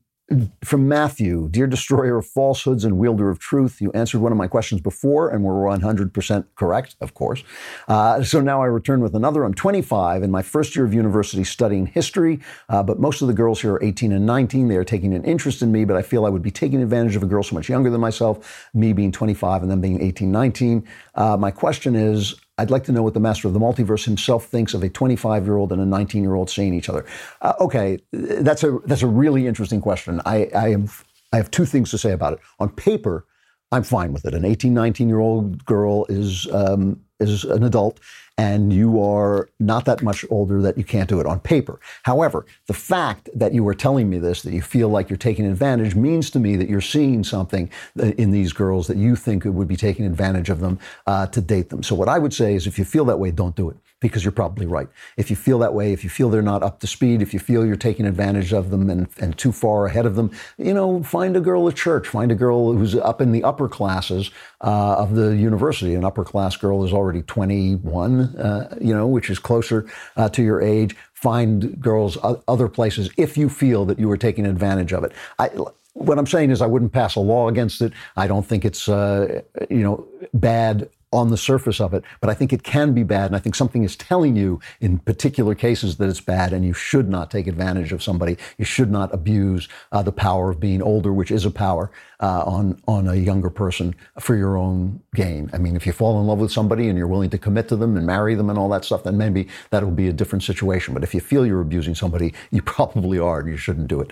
from 0.62 0.87
Matthew, 0.87 1.49
dear 1.51 1.66
destroyer 1.66 2.18
of 2.18 2.26
falsehoods 2.26 2.85
and 2.85 2.99
wielder 2.99 3.31
of 3.31 3.41
truth, 3.41 3.81
you 3.81 3.91
answered 3.93 4.20
one 4.20 4.31
of 4.31 4.39
my 4.39 4.47
questions 4.47 4.81
before 4.81 5.28
and 5.28 5.43
were 5.43 5.55
100% 5.55 6.45
correct, 6.55 6.97
of 7.01 7.14
course. 7.14 7.43
Uh, 7.89 8.22
so 8.22 8.41
now 8.41 8.62
I 8.62 8.66
return 8.66 9.01
with 9.01 9.16
another. 9.16 9.43
I'm 9.43 9.55
25 9.55 10.22
in 10.22 10.31
my 10.31 10.43
first 10.43 10.76
year 10.76 10.85
of 10.85 10.95
university 10.95 11.43
studying 11.43 11.87
history, 11.87 12.41
uh, 12.68 12.83
but 12.83 13.01
most 13.01 13.22
of 13.22 13.28
the 13.28 13.35
girls 13.35 13.61
here 13.61 13.74
are 13.74 13.83
18 13.83 14.12
and 14.12 14.24
19. 14.24 14.68
They 14.68 14.76
are 14.76 14.85
taking 14.85 15.14
an 15.14 15.24
interest 15.24 15.62
in 15.62 15.72
me, 15.72 15.85
but 15.85 15.97
I 15.97 16.03
feel 16.03 16.24
I 16.24 16.28
would 16.28 16.43
be 16.43 16.53
taking 16.53 16.81
advantage 16.81 17.16
of 17.16 17.24
a 17.24 17.26
girl 17.26 17.43
so 17.43 17.57
much 17.57 17.68
younger 17.68 17.91
than 17.91 18.01
myself, 18.01 18.68
me 18.72 18.93
being 18.93 19.11
25 19.11 19.62
and 19.62 19.70
them 19.70 19.81
being 19.81 20.01
18, 20.01 20.31
19. 20.31 20.89
Uh, 21.16 21.37
my 21.37 21.51
question 21.51 21.97
is, 21.97 22.37
I'd 22.61 22.70
like 22.70 22.84
to 22.84 22.92
know 22.92 23.02
what 23.02 23.14
the 23.14 23.20
master 23.20 23.48
of 23.48 23.54
the 23.54 23.61
multiverse 23.61 24.04
himself 24.04 24.44
thinks 24.46 24.74
of 24.74 24.82
a 24.82 24.90
25 24.90 25.46
year 25.46 25.56
old 25.56 25.72
and 25.72 25.80
a 25.80 25.86
19 25.86 26.22
year 26.22 26.34
old 26.34 26.50
seeing 26.50 26.74
each 26.74 26.88
other. 26.88 27.06
Uh, 27.40 27.54
okay, 27.61 27.98
that's 28.12 28.62
a 28.62 28.78
that's 28.84 29.02
a 29.02 29.06
really 29.06 29.46
interesting 29.46 29.80
question. 29.80 30.20
I, 30.26 30.50
I 30.54 30.70
have 30.70 31.04
I 31.32 31.36
have 31.38 31.50
two 31.50 31.64
things 31.64 31.90
to 31.90 31.98
say 31.98 32.12
about 32.12 32.34
it. 32.34 32.40
On 32.58 32.68
paper, 32.68 33.24
I'm 33.72 33.82
fine 33.82 34.12
with 34.12 34.26
it. 34.26 34.34
An 34.34 34.44
18, 34.44 34.74
19 34.74 35.08
year 35.08 35.20
old 35.20 35.64
girl 35.64 36.04
is 36.08 36.46
um, 36.52 37.00
is 37.18 37.44
an 37.44 37.62
adult, 37.62 37.98
and 38.41 38.72
you 38.72 38.99
are 39.03 39.51
not 39.59 39.84
that 39.84 40.03
much 40.03 40.24
older 40.30 40.62
that 40.62 40.78
you 40.78 40.82
can't 40.82 41.11
do 41.11 41.20
it 41.20 41.26
on 41.26 41.38
paper. 41.41 41.78
However, 42.05 42.47
the 42.68 42.72
fact 42.72 43.28
that 43.34 43.53
you 43.53 43.68
are 43.68 43.74
telling 43.74 44.09
me 44.09 44.18
this, 44.18 44.41
that 44.43 44.55
you 44.55 44.62
feel 44.62 44.88
like 44.88 45.11
you're 45.11 45.18
taking 45.18 45.45
advantage, 45.45 45.95
means 45.95 46.30
to 46.30 46.41
me 46.41 46.57
that 46.57 46.66
you're 46.70 46.80
seeing 46.80 47.22
something 47.22 47.68
in 47.97 48.30
these 48.30 48.55
girls 48.55 48.86
that 48.86 48.97
you 48.97 49.14
think 49.14 49.45
would 49.45 49.68
be 49.68 49.76
taking 49.76 50.07
advantage 50.07 50.49
of 50.49 50.61
them 50.61 50.78
uh, 51.07 51.26
to 51.26 51.43
date 51.43 51.68
them. 51.68 51.82
So 51.82 51.95
what 51.95 52.09
I 52.09 52.18
would 52.18 52.32
say 52.32 52.55
is, 52.55 52.66
if 52.66 52.78
you 52.78 52.86
feel 52.86 53.05
that 53.05 53.18
way, 53.18 53.30
don't 53.30 53.55
do 53.55 53.68
it 53.68 53.76
because 54.01 54.24
you're 54.24 54.32
probably 54.32 54.66
right. 54.66 54.88
If 55.16 55.30
you 55.30 55.36
feel 55.36 55.59
that 55.61 55.74
way, 55.74 55.92
if 55.92 56.03
you 56.03 56.11
feel 56.11 56.30
they're 56.30 56.42
not 56.42 56.62
up 56.62 56.80
to 56.80 56.86
speed, 56.86 57.22
if 57.22 57.32
you 57.34 57.38
feel 57.38 57.66
you're 57.66 57.76
taking 57.76 58.07
advantage 58.07 58.53
of 58.53 58.70
them 58.70 58.88
and, 58.88 59.09
and 59.18 59.36
too 59.36 59.53
far 59.53 59.86
ahead 59.86 60.07
of 60.07 60.16
them, 60.16 60.30
you 60.59 60.72
know, 60.72 61.03
find 61.03 61.36
a 61.36 61.40
girl 61.40 61.68
at 61.68 61.76
church, 61.76 62.09
find 62.09 62.32
a 62.32 62.34
girl 62.34 62.72
who's 62.72 62.94
up 62.94 63.20
in 63.20 63.30
the 63.32 63.44
upper 63.44 63.68
classes 63.68 64.30
uh, 64.62 64.94
of 64.94 65.14
the 65.14 65.36
university. 65.36 65.94
An 65.94 66.05
upper 66.05 66.24
class 66.24 66.57
girl 66.57 66.84
is 66.84 66.92
already 66.92 67.22
21, 67.22 68.36
uh, 68.36 68.76
you 68.80 68.94
know, 68.94 69.07
which 69.07 69.28
is 69.28 69.38
closer 69.38 69.86
uh, 70.16 70.28
to 70.30 70.42
your 70.42 70.62
age. 70.62 70.96
Find 71.12 71.78
girls 71.80 72.16
other 72.48 72.68
places 72.68 73.11
if 73.18 73.36
you 73.36 73.51
feel 73.51 73.84
that 73.84 73.98
you 73.98 74.11
are 74.11 74.16
taking 74.16 74.46
advantage 74.46 74.94
of 74.94 75.05
it. 75.05 75.12
I, 75.38 75.51
what 75.92 76.18
I'm 76.18 76.26
saying 76.26 76.51
is, 76.51 76.62
I 76.62 76.66
wouldn't 76.66 76.92
pass 76.92 77.16
a 77.16 77.20
law 77.20 77.48
against 77.48 77.82
it. 77.82 77.92
I 78.16 78.26
don't 78.26 78.46
think 78.46 78.64
it's, 78.64 78.88
uh, 78.88 79.42
you 79.68 79.82
know, 79.82 80.07
bad 80.32 80.88
on 81.12 81.30
the 81.30 81.36
surface 81.36 81.80
of 81.80 81.92
it, 81.92 82.04
but 82.20 82.30
I 82.30 82.34
think 82.34 82.52
it 82.52 82.62
can 82.62 82.94
be 82.94 83.02
bad. 83.02 83.26
And 83.26 83.36
I 83.36 83.40
think 83.40 83.54
something 83.54 83.82
is 83.82 83.96
telling 83.96 84.36
you 84.36 84.61
in 84.80 84.98
particular 84.98 85.54
cases 85.54 85.96
that 85.96 86.08
it's 86.08 86.20
bad 86.20 86.52
and 86.52 86.64
you 86.64 86.72
should 86.72 87.08
not 87.08 87.30
take 87.30 87.46
advantage 87.46 87.92
of 87.92 88.02
somebody. 88.02 88.36
You 88.58 88.64
should 88.64 88.90
not 88.90 89.12
abuse 89.12 89.68
uh, 89.90 90.02
the 90.02 90.12
power 90.12 90.50
of 90.50 90.61
being 90.61 90.80
older, 90.80 91.12
which 91.12 91.30
is 91.30 91.44
a 91.44 91.50
power 91.50 91.90
uh, 92.20 92.44
on, 92.44 92.80
on 92.86 93.08
a 93.08 93.14
younger 93.14 93.50
person 93.50 93.94
for 94.18 94.36
your 94.36 94.56
own 94.56 95.00
gain. 95.14 95.50
I 95.52 95.58
mean, 95.58 95.74
if 95.74 95.86
you 95.86 95.92
fall 95.92 96.20
in 96.20 96.26
love 96.26 96.38
with 96.38 96.52
somebody 96.52 96.88
and 96.88 96.96
you're 96.98 97.06
willing 97.06 97.30
to 97.30 97.38
commit 97.38 97.68
to 97.68 97.76
them 97.76 97.96
and 97.96 98.06
marry 98.06 98.34
them 98.34 98.50
and 98.50 98.58
all 98.58 98.68
that 98.70 98.84
stuff, 98.84 99.04
then 99.04 99.16
maybe 99.16 99.48
that'll 99.70 99.90
be 99.90 100.08
a 100.08 100.12
different 100.12 100.42
situation. 100.42 100.92
But 100.94 101.02
if 101.02 101.14
you 101.14 101.20
feel 101.20 101.46
you're 101.46 101.60
abusing 101.60 101.94
somebody, 101.94 102.34
you 102.50 102.62
probably 102.62 103.18
are 103.18 103.40
and 103.40 103.48
you 103.48 103.56
shouldn't 103.56 103.88
do 103.88 104.00
it. 104.00 104.10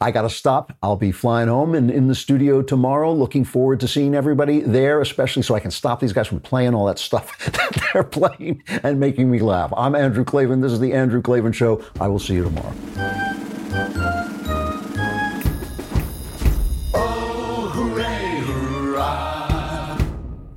I 0.00 0.10
got 0.10 0.22
to 0.22 0.30
stop. 0.30 0.76
I'll 0.82 0.96
be 0.96 1.10
flying 1.10 1.48
home 1.48 1.74
and 1.74 1.90
in 1.90 2.06
the 2.08 2.14
studio 2.14 2.62
tomorrow. 2.62 3.12
Looking 3.12 3.44
forward 3.44 3.80
to 3.80 3.88
seeing 3.88 4.14
everybody 4.14 4.60
there, 4.60 5.00
especially 5.00 5.42
so 5.42 5.54
I 5.54 5.60
can 5.60 5.70
stop 5.70 6.00
these 6.00 6.12
guys 6.12 6.28
from 6.28 6.40
playing 6.40 6.74
all 6.74 6.86
that 6.86 6.98
stuff 6.98 7.38
that 7.52 7.90
they're 7.92 8.04
playing 8.04 8.62
and 8.82 9.00
making 9.00 9.30
me 9.30 9.40
laugh. 9.40 9.72
I'm 9.76 9.94
Andrew 9.94 10.24
Klavan. 10.24 10.60
This 10.60 10.72
is 10.72 10.80
the 10.80 10.92
Andrew 10.92 11.22
Klavan 11.22 11.52
Show. 11.52 11.82
I 12.00 12.08
will 12.08 12.18
see 12.18 12.34
you 12.34 12.44
tomorrow. 12.44 13.27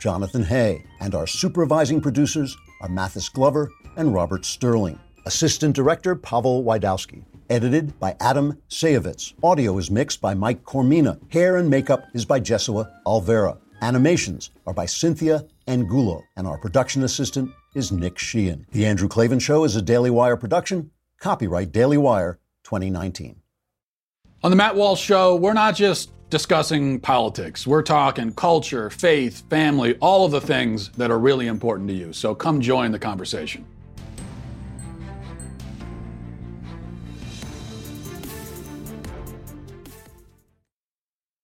Jonathan 0.00 0.42
Hay, 0.42 0.84
and 0.98 1.14
our 1.14 1.26
supervising 1.26 2.00
producers 2.00 2.56
are 2.80 2.88
Mathis 2.88 3.28
Glover 3.28 3.70
and 3.96 4.14
Robert 4.14 4.44
Sterling. 4.46 4.98
Assistant 5.26 5.76
Director 5.76 6.16
Pavel 6.16 6.64
Wydowski. 6.64 7.22
Edited 7.50 7.98
by 8.00 8.16
Adam 8.18 8.56
Sajewicz. 8.70 9.34
Audio 9.42 9.76
is 9.76 9.90
mixed 9.90 10.20
by 10.20 10.32
Mike 10.32 10.64
Coromina. 10.64 11.20
Hair 11.30 11.58
and 11.58 11.68
makeup 11.68 12.06
is 12.14 12.24
by 12.24 12.40
Jesua 12.40 12.90
Alvera. 13.06 13.58
Animations 13.82 14.50
are 14.66 14.72
by 14.72 14.86
Cynthia 14.86 15.44
Angulo. 15.68 16.22
And 16.36 16.46
our 16.46 16.58
production 16.58 17.02
assistant 17.02 17.50
is 17.74 17.92
Nick 17.92 18.18
Sheehan. 18.18 18.66
The 18.72 18.86
Andrew 18.86 19.08
Klavan 19.08 19.38
Show 19.38 19.64
is 19.64 19.76
a 19.76 19.82
Daily 19.82 20.10
Wire 20.10 20.36
production. 20.36 20.90
Copyright 21.20 21.72
Daily 21.72 21.98
Wire 21.98 22.38
2019. 22.64 23.36
On 24.42 24.50
the 24.50 24.56
Matt 24.56 24.76
Walsh 24.76 25.02
Show, 25.02 25.36
we're 25.36 25.52
not 25.52 25.74
just 25.74 26.12
discussing 26.30 27.00
politics. 27.00 27.66
We're 27.66 27.82
talking 27.82 28.32
culture, 28.32 28.88
faith, 28.88 29.42
family, 29.50 29.96
all 30.00 30.24
of 30.24 30.30
the 30.30 30.40
things 30.40 30.90
that 30.90 31.10
are 31.10 31.18
really 31.18 31.48
important 31.48 31.88
to 31.88 31.94
you. 31.94 32.12
So 32.12 32.34
come 32.34 32.60
join 32.60 32.92
the 32.92 32.98
conversation. 32.98 33.66